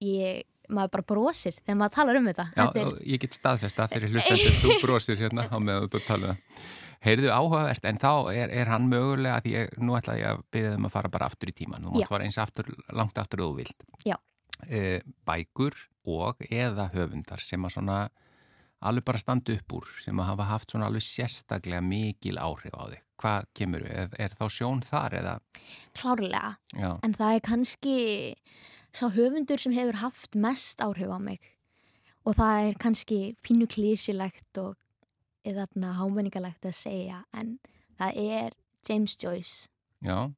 ég, 0.00 0.42
maður 0.72 0.94
bara 0.96 1.06
brosir 1.12 1.58
þegar 1.60 1.78
maður 1.82 1.96
talar 1.98 2.20
um 2.20 2.30
þetta. 2.30 2.48
Þetta 2.56 2.82
er, 2.82 2.90
ég 3.12 3.22
get 3.26 3.36
staðfest 3.36 3.78
það 3.82 3.94
fyrir 3.96 4.16
hlustendur, 4.16 4.58
þú 4.64 4.80
brosir 4.82 5.20
hérna 5.20 5.46
á 5.52 5.56
meðan 5.60 5.92
þú 5.92 6.02
tala 6.08 6.32
um 6.32 6.34
það. 6.34 6.66
Heyrðu 7.06 7.28
áhugavert, 7.30 7.84
en 7.86 7.98
þá 8.00 8.12
er, 8.32 8.50
er 8.56 8.70
hann 8.72 8.86
mögulega, 8.90 9.42
því 9.44 9.50
ég, 9.52 9.74
nú 9.84 9.94
ætla 9.98 10.14
ég 10.16 10.30
að 10.32 10.40
byrja 10.56 10.70
þeim 10.72 10.86
að 10.88 10.94
fara 10.94 11.10
bara 11.12 11.26
aftur 11.28 11.52
í 11.52 11.54
tíman, 11.54 11.84
þú 11.84 11.92
mátt 11.92 12.08
fara 12.08 12.24
eins 12.26 12.38
aftur, 12.40 12.70
langt 12.96 13.20
aftur 13.20 13.42
og 13.44 13.52
þú 13.52 13.58
vilt. 13.60 13.84
Já. 14.08 14.16
E, 14.64 14.80
bækur 15.28 15.76
og 16.08 16.40
eða 16.48 16.88
höfundar 16.94 17.44
sem 17.44 17.68
að 17.68 17.74
svona 17.76 17.98
alveg 18.80 19.04
bara 19.04 19.18
standa 19.18 19.54
upp 19.56 19.72
úr, 19.78 19.88
sem 20.04 20.20
að 20.20 20.30
hafa 20.32 20.46
haft 20.50 20.70
svona 20.72 20.88
alveg 20.90 21.04
sérstaklega 21.06 21.82
mikil 21.84 22.38
áhrif 22.38 22.74
á 22.76 22.84
þig. 22.92 23.02
Hvað 23.16 23.46
kemur 23.56 23.84
við? 23.86 23.92
Er, 23.96 24.08
er 24.26 24.34
þá 24.36 24.46
sjón 24.52 24.82
þar 24.84 25.14
eða? 25.22 25.34
klárlega. 25.96 26.56
Já, 26.76 26.90
En 27.02 27.14
það 27.16 27.34
er 27.34 27.44
kannski 27.46 27.98
sá 28.92 29.08
höfundur 29.12 29.60
sem 29.60 29.72
hefur 29.76 30.00
haft 30.00 30.36
mest 30.36 30.80
áhrif 30.84 31.12
á 31.12 31.18
mig 31.20 31.40
og 32.26 32.34
það 32.36 32.68
er 32.68 32.78
kannski 32.82 33.20
pínu 33.46 33.68
klísilegt 33.70 34.58
og 34.60 34.74
eða 35.46 35.66
hámenningalegt 36.00 36.64
að 36.66 36.74
segja 36.74 37.22
en 37.36 37.58
það 37.98 38.18
er 38.22 38.56
James 38.88 39.16
Joyce 39.20 39.68
já. 40.02 40.32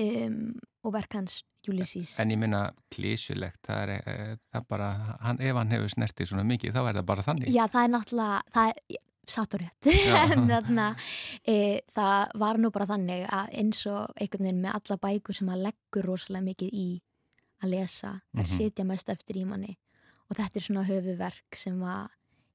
um, 0.00 0.60
og 0.84 0.92
verk 0.92 1.16
hans 1.16 1.40
Ulysses. 1.68 2.18
En 2.20 2.30
ég 2.30 2.38
minna 2.38 2.72
klísulegt, 2.90 3.60
það 3.66 3.82
er, 3.82 3.90
e, 4.06 4.36
það 4.52 4.66
bara, 4.68 4.90
hann, 5.20 5.40
ef 5.40 5.54
hann 5.56 5.70
hefur 5.70 5.88
snertið 5.94 6.28
svona 6.32 6.44
mikið, 6.48 6.72
þá 6.74 6.82
er 6.88 6.98
það 7.00 7.06
bara 7.12 7.22
þannig. 7.22 7.52
Já, 7.54 7.64
það 7.70 7.84
er 7.84 7.92
náttúrulega, 7.94 8.42
það 8.56 8.72
er 8.72 9.00
satt 9.32 9.54
og 9.54 9.60
rétt, 9.62 9.86
en 10.34 10.48
þarna, 10.50 10.86
e, 11.46 11.56
það 11.94 12.32
var 12.42 12.58
nú 12.58 12.70
bara 12.74 12.88
þannig 12.90 13.22
að 13.30 13.52
eins 13.62 13.84
og 13.86 14.10
einhvern 14.18 14.48
veginn 14.48 14.62
með 14.64 14.74
alla 14.80 14.96
bækur 15.06 15.38
sem 15.38 15.52
að 15.54 15.62
leggur 15.68 16.08
rosalega 16.10 16.48
mikið 16.48 16.72
í 16.74 16.88
að 17.62 17.70
lesa, 17.76 18.16
þær 18.34 18.42
Mhm. 18.42 18.50
sitja 18.56 18.84
mest 18.88 19.08
eftir 19.14 19.36
í 19.38 19.44
manni 19.46 19.76
og 20.28 20.36
þetta 20.36 20.56
er 20.58 20.64
svona 20.66 20.82
höfuverk 20.88 21.54
sem 21.54 21.78
að 21.86 22.08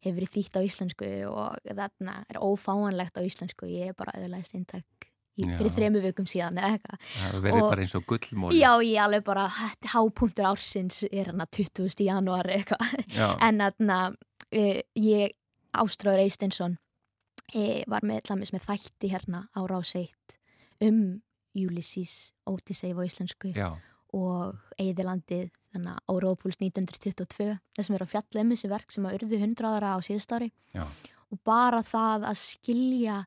hefur 0.03 0.17
verið 0.19 0.33
þýtt 0.35 0.57
á 0.59 0.61
íslensku 0.67 1.07
og 1.31 1.55
þarna 1.77 2.13
er 2.29 2.39
ófáanlegt 2.43 3.15
á 3.15 3.21
íslensku, 3.23 3.65
ég 3.71 3.87
er 3.89 3.93
bara 3.97 4.11
auðvitaðist 4.17 4.55
eintak 4.59 4.96
í, 5.37 5.45
fyrir 5.57 5.73
þremu 5.75 6.01
vikum 6.07 6.27
síðan 6.29 6.57
eða 6.61 6.71
eitthvað. 6.75 7.03
Það 7.17 7.41
verður 7.47 7.61
Og- 7.63 7.69
bara 7.71 7.85
eins 7.85 7.95
og 7.99 8.07
gullmóli. 8.09 8.59
Já, 8.61 8.71
ég 8.83 9.03
alveg 9.03 9.23
bara, 9.27 9.45
hápunktur 9.93 10.49
ársins 10.49 11.03
er 11.11 11.31
hann 11.31 11.43
að 11.45 11.51
20. 11.61 12.03
janúar 12.07 12.49
eitthvað. 12.57 12.97
En 13.47 13.61
þarna, 13.63 13.99
uh, 14.51 14.81
ég, 14.95 15.35
Ástráður 15.77 16.23
Eisteinsson, 16.25 16.77
uh, 17.53 17.81
var 17.87 18.01
með, 18.07 18.31
með 18.51 18.65
þætti 18.65 19.11
hérna 19.13 19.45
á 19.53 19.61
Ráseitt 19.69 20.37
um 20.81 21.21
Ulysses, 21.57 22.33
Odyssey 22.45 22.93
á 22.93 23.01
íslensku 23.01 23.49
Já, 23.55 23.71
og 24.13 24.57
Eðilandið, 24.81 25.49
þannig 25.73 25.93
að 25.95 26.13
Órópuls 26.13 26.59
1922, 26.61 27.55
þessum 27.77 27.97
er 27.97 28.05
að 28.05 28.11
fjalla 28.13 28.43
um 28.43 28.51
þessi 28.53 28.69
verk 28.71 28.93
sem 28.93 29.07
að 29.09 29.17
urðu 29.19 29.39
100 29.41 29.71
ára 29.73 29.95
á 29.95 29.99
síðust 30.05 30.33
ári 30.37 30.51
já, 30.75 30.83
og 31.33 31.41
bara 31.47 31.81
það 31.85 32.27
að 32.29 32.37
skilja 32.43 33.17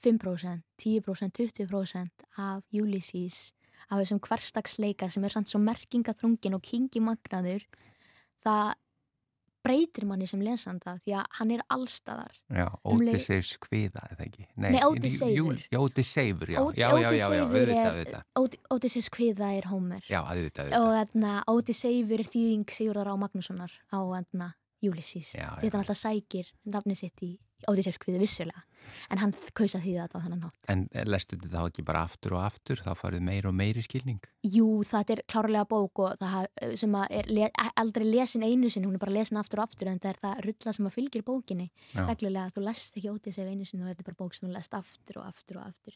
5%, 0.00 0.62
10%, 0.80 1.32
20% 1.36 2.28
af 2.38 2.62
Ulysses 2.72 3.52
af 3.90 3.98
þessum 4.02 4.20
hverstagsleika 4.22 5.08
sem 5.10 5.24
er 5.24 5.32
samt 5.34 5.48
svo 5.50 5.58
merkingaþrungin 5.62 6.54
og 6.54 6.62
kingimagnaður 6.62 7.64
það 8.44 8.74
breytir 9.60 10.06
manni 10.08 10.24
sem 10.30 10.40
lesanda 10.40 10.94
því 11.04 11.12
að 11.20 11.26
hann 11.36 11.50
er 11.52 11.62
allstaðar 11.68 12.32
já, 12.48 12.64
Um 12.84 13.00
leið- 13.02 13.12
Ódiseifs 13.18 13.58
kviða, 13.60 14.06
eða 14.14 14.24
ekki? 14.24 14.46
Nei, 14.56 14.70
Ódysseifur. 14.80 16.48
Jú- 16.48 16.72
Já, 16.80 16.88
já, 16.96 17.10
já, 17.12 17.28
já, 17.28 17.44
auðvitað, 17.44 17.76
er- 17.76 17.90
auðvitað. 17.92 18.22
Ódysseus 18.72 19.08
kviða 19.12 19.50
er 19.58 19.68
Homer 19.68 20.00
Já, 20.08 20.22
auðvitað, 20.24 20.66
og 20.72 20.72
auðvitað. 20.72 21.10
þarna 21.12 21.44
Ódysseifur 21.52 22.20
er 22.24 22.30
þýðing 22.32 22.64
Sigurðar 22.72 23.12
á 23.12 23.14
Magnússonar 23.20 23.72
á 23.92 23.98
Já, 25.36 25.50
þetta 25.60 25.76
já. 25.76 25.80
alltaf 25.82 25.96
sækir 26.00 26.46
nafni 26.64 26.96
sitt 26.96 27.20
í 27.22 27.38
Ódísefskviðu 27.68 28.18
vissulega. 28.22 28.62
En 29.12 29.18
hann 29.20 29.34
kausa 29.54 29.78
því 29.82 29.92
þetta 29.98 30.16
á 30.18 30.22
þannan 30.24 30.42
hátt. 30.46 30.56
En 30.72 30.86
lestu 31.06 31.36
þetta 31.36 31.50
þá 31.60 31.66
ekki 31.68 31.82
bara 31.84 32.02
aftur 32.06 32.32
og 32.38 32.42
aftur, 32.46 32.80
þá 32.80 32.94
farið 32.96 33.20
meir 33.26 33.46
og 33.46 33.54
meiri 33.54 33.82
skilning? 33.84 34.18
Jú, 34.42 34.80
það 34.88 35.12
er 35.14 35.22
klárlega 35.28 35.66
bók 35.68 36.00
og 36.00 36.16
það 36.18 36.32
haf- 36.32 36.76
sem 36.80 36.96
að 36.96 37.06
er 37.20 37.28
le 37.28 37.50
aldrei 37.76 38.06
lesin 38.08 38.42
einu 38.42 38.70
sinni, 38.72 38.86
hún 38.88 38.94
er 38.96 39.02
bara 39.04 39.12
lesin 39.12 39.36
aftur 39.36 39.60
og 39.60 39.68
aftur 39.68 39.88
en 39.92 40.00
það 40.00 40.10
er 40.14 40.20
það 40.24 40.42
rulla 40.48 40.72
sem 40.72 40.86
að 40.88 40.96
fylgir 40.96 41.22
bókinni 41.28 41.68
Já. 41.94 42.06
reglulega, 42.08 42.50
þú 42.56 42.64
lest 42.64 42.96
ekki 42.96 43.12
Ódísef 43.12 43.46
einu 43.52 43.64
sinni 43.68 43.84
og 43.84 43.90
þetta 43.92 44.00
er 44.00 44.08
bara 44.10 44.20
bók 44.24 44.34
sem 44.34 44.48
þú 44.48 44.52
lest 44.56 44.74
aftur 44.74 45.20
og 45.20 45.26
aftur 45.28 45.60
og 45.60 45.66
aftur. 45.68 45.94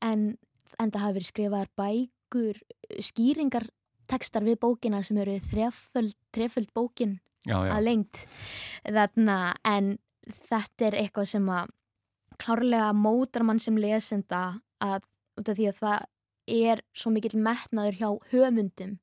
En, 0.00 0.38
en 0.78 0.90
það 0.94 1.00
hafi 1.08 1.18
verið 1.18 1.30
skrifaðar 1.32 1.70
bækur 1.76 2.62
skýringar 3.00 3.68
tekstar 4.06 4.44
við 4.44 4.58
bókina 4.60 5.02
sem 5.02 5.16
eru 5.18 5.38
þreföld 5.50 6.70
bókin 6.74 7.18
Já, 7.44 7.58
já. 7.66 7.74
að 7.76 7.82
lengt 7.84 8.26
þarna. 8.88 9.54
En 9.68 9.98
þetta 10.30 10.86
er 10.88 10.96
eitthvað 11.02 11.28
sem 11.34 11.48
að 11.52 11.72
klárlega 12.40 12.92
mótar 12.96 13.44
mann 13.46 13.60
sem 13.62 13.76
lesenda 13.78 14.60
að 14.82 15.04
út 15.38 15.48
af 15.50 15.56
því 15.58 15.68
að 15.70 15.78
það 15.82 16.06
er 16.54 16.82
svo 16.94 17.10
mikill 17.14 17.38
metnaður 17.40 17.98
hjá 18.00 18.08
höfundum 18.32 18.98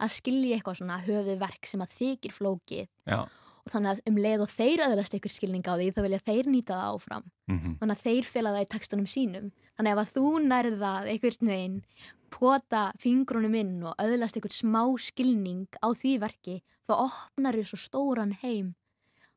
að 0.00 0.14
skilja 0.16 0.56
eitthvað 0.56 0.78
svona 0.80 1.00
höfuverk 1.04 1.66
sem 1.68 1.82
að 1.84 1.92
þykir 1.98 2.32
flókið 2.32 2.86
Já. 3.10 3.18
og 3.20 3.68
þannig 3.74 3.90
að 3.92 4.00
um 4.10 4.16
leið 4.24 4.44
og 4.46 4.50
þeir 4.56 4.82
öðlast 4.86 5.16
ykkur 5.18 5.34
skilning 5.34 5.66
á 5.68 5.74
því 5.76 5.90
þá 5.92 6.00
vilja 6.06 6.22
þeir 6.24 6.48
nýta 6.54 6.78
það 6.78 6.94
áfram 6.96 7.26
Mhm. 7.50 7.76
þannig 7.80 7.96
að 7.96 8.04
þeir 8.06 8.24
fela 8.30 8.50
það 8.54 8.64
í 8.64 8.70
tekstunum 8.74 9.06
sínum 9.10 9.46
þannig 9.76 9.90
að 9.90 9.92
ef 9.92 10.00
að 10.00 10.12
þú 10.16 10.24
nærðað 10.48 11.08
einhvern 11.12 11.48
veginn 11.50 11.78
pota 12.30 12.82
fingrunum 13.02 13.54
inn 13.58 13.82
og 13.84 13.94
öðlast 13.98 14.36
einhvern 14.38 14.54
smá 14.56 14.82
skilning 15.02 15.66
á 15.82 15.88
því 15.92 16.12
verki 16.22 16.60
þá 16.88 16.92
opnar 17.10 17.58
þau 17.58 17.66
svo 17.66 17.78
stóran 17.84 18.32
heim 18.42 18.74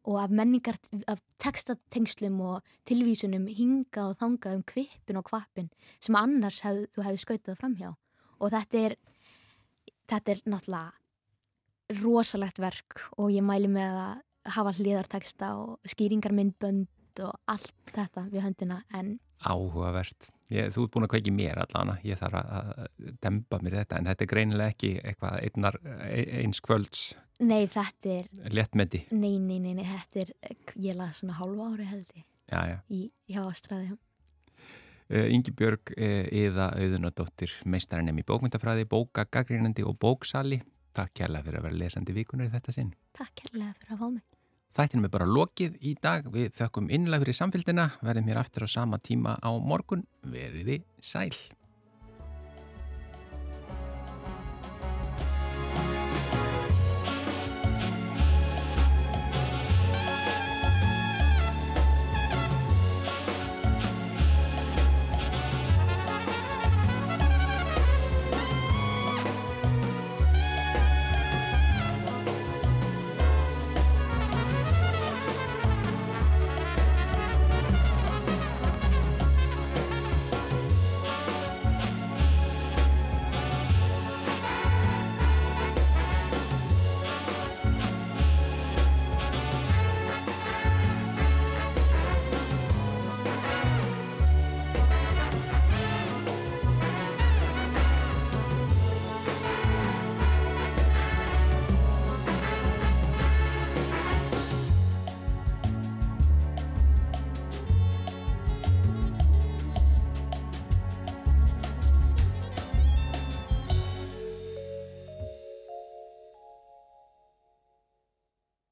og 0.04 0.20
af 0.24 0.30
menningar, 0.30 0.78
af 1.08 1.22
textatengslum 1.40 2.42
og 2.42 2.62
tilvísunum 2.90 3.48
hinga 3.48 4.10
og 4.10 4.18
þangað 4.20 4.58
um 4.60 4.66
kvippin 4.68 5.20
og 5.20 5.28
kvappin 5.30 5.70
sem 6.00 6.18
annars 6.20 6.62
hef, 6.66 6.86
þú 6.96 7.06
hefði 7.08 7.24
skautað 7.24 7.60
framhjá 7.62 7.94
og 8.40 8.52
þetta 8.52 8.84
er 8.90 8.98
þetta 10.12 10.36
er 10.36 10.44
náttúrulega 10.54 12.02
rosalegt 12.04 12.60
verk 12.64 13.06
og 13.18 13.32
ég 13.32 13.46
mæli 13.46 13.70
með 13.72 14.00
að 14.02 14.54
hafa 14.58 14.74
hliðarteksta 14.80 15.54
og 15.60 15.94
skýringarmyndbönd 15.94 17.24
og 17.24 17.36
allt 17.48 17.94
þetta 17.94 18.28
við 18.32 18.48
höndina 18.48 18.82
en 18.98 19.16
Áhugavert. 19.50 20.30
Ég, 20.54 20.70
þú 20.76 20.86
ert 20.86 20.94
búin 20.94 21.06
að 21.08 21.12
kveiki 21.16 21.34
mér 21.34 21.64
allana, 21.64 21.98
ég 22.06 22.20
þarf 22.20 22.38
að 22.40 22.72
demba 23.24 23.60
mér 23.64 23.80
þetta 23.82 23.98
en 24.00 24.10
þetta 24.12 24.26
er 24.26 24.32
greinilega 24.34 24.74
ekki 24.76 24.92
eitthvað 25.02 25.38
einnar, 25.48 25.78
eins 26.44 26.62
kvölds 26.62 27.04
nei 27.44 27.66
þetta 27.68 28.12
er 28.20 28.28
léttmeti. 28.54 29.02
nei, 29.12 29.40
nei, 29.42 29.58
nei, 29.60 29.74
nei, 29.74 29.84
þetta 29.88 30.22
er 30.22 30.34
ég 30.78 30.96
laði 31.00 31.18
svona 31.18 31.40
hálfa 31.40 31.70
ári 31.74 31.88
held 31.90 32.12
ég 32.16 32.26
Já, 32.54 32.60
já. 32.70 32.78
í, 32.94 33.06
hjá 33.34 33.42
Ástræði 33.50 33.96
Uh, 35.14 35.28
Ingi 35.36 35.52
Björg, 35.52 35.92
Eða 36.00 36.70
Auðunadóttir, 36.80 37.52
meistarinn 37.70 38.08
í 38.18 38.24
bókmyndafræði, 38.26 38.86
bóka, 38.90 39.26
gaggrínandi 39.30 39.84
og 39.86 39.98
bóksali. 40.00 40.62
Takk 40.96 41.12
kærlega 41.20 41.44
fyrir 41.44 41.60
að 41.60 41.66
vera 41.68 41.80
lesandi 41.84 42.16
vikunar 42.16 42.48
í 42.48 42.54
þetta 42.54 42.74
sinn. 42.74 42.94
Takk 43.14 43.36
kærlega 43.44 43.76
fyrir 43.78 43.94
að 43.94 44.00
fá 44.00 44.08
mig 44.16 44.24
Þættinum 44.74 45.06
er 45.06 45.12
bara 45.14 45.30
lokið 45.30 45.76
í 45.86 45.92
dag. 46.02 46.26
Við 46.34 46.56
þökkum 46.58 46.88
innlega 46.90 47.22
fyrir 47.22 47.38
samfélgina. 47.38 47.92
Verðum 48.02 48.32
hér 48.32 48.40
aftur 48.42 48.66
á 48.66 48.70
sama 48.74 48.98
tíma 48.98 49.36
á 49.38 49.54
morgun. 49.62 50.02
Veriði 50.26 50.82
sæl. 50.98 51.30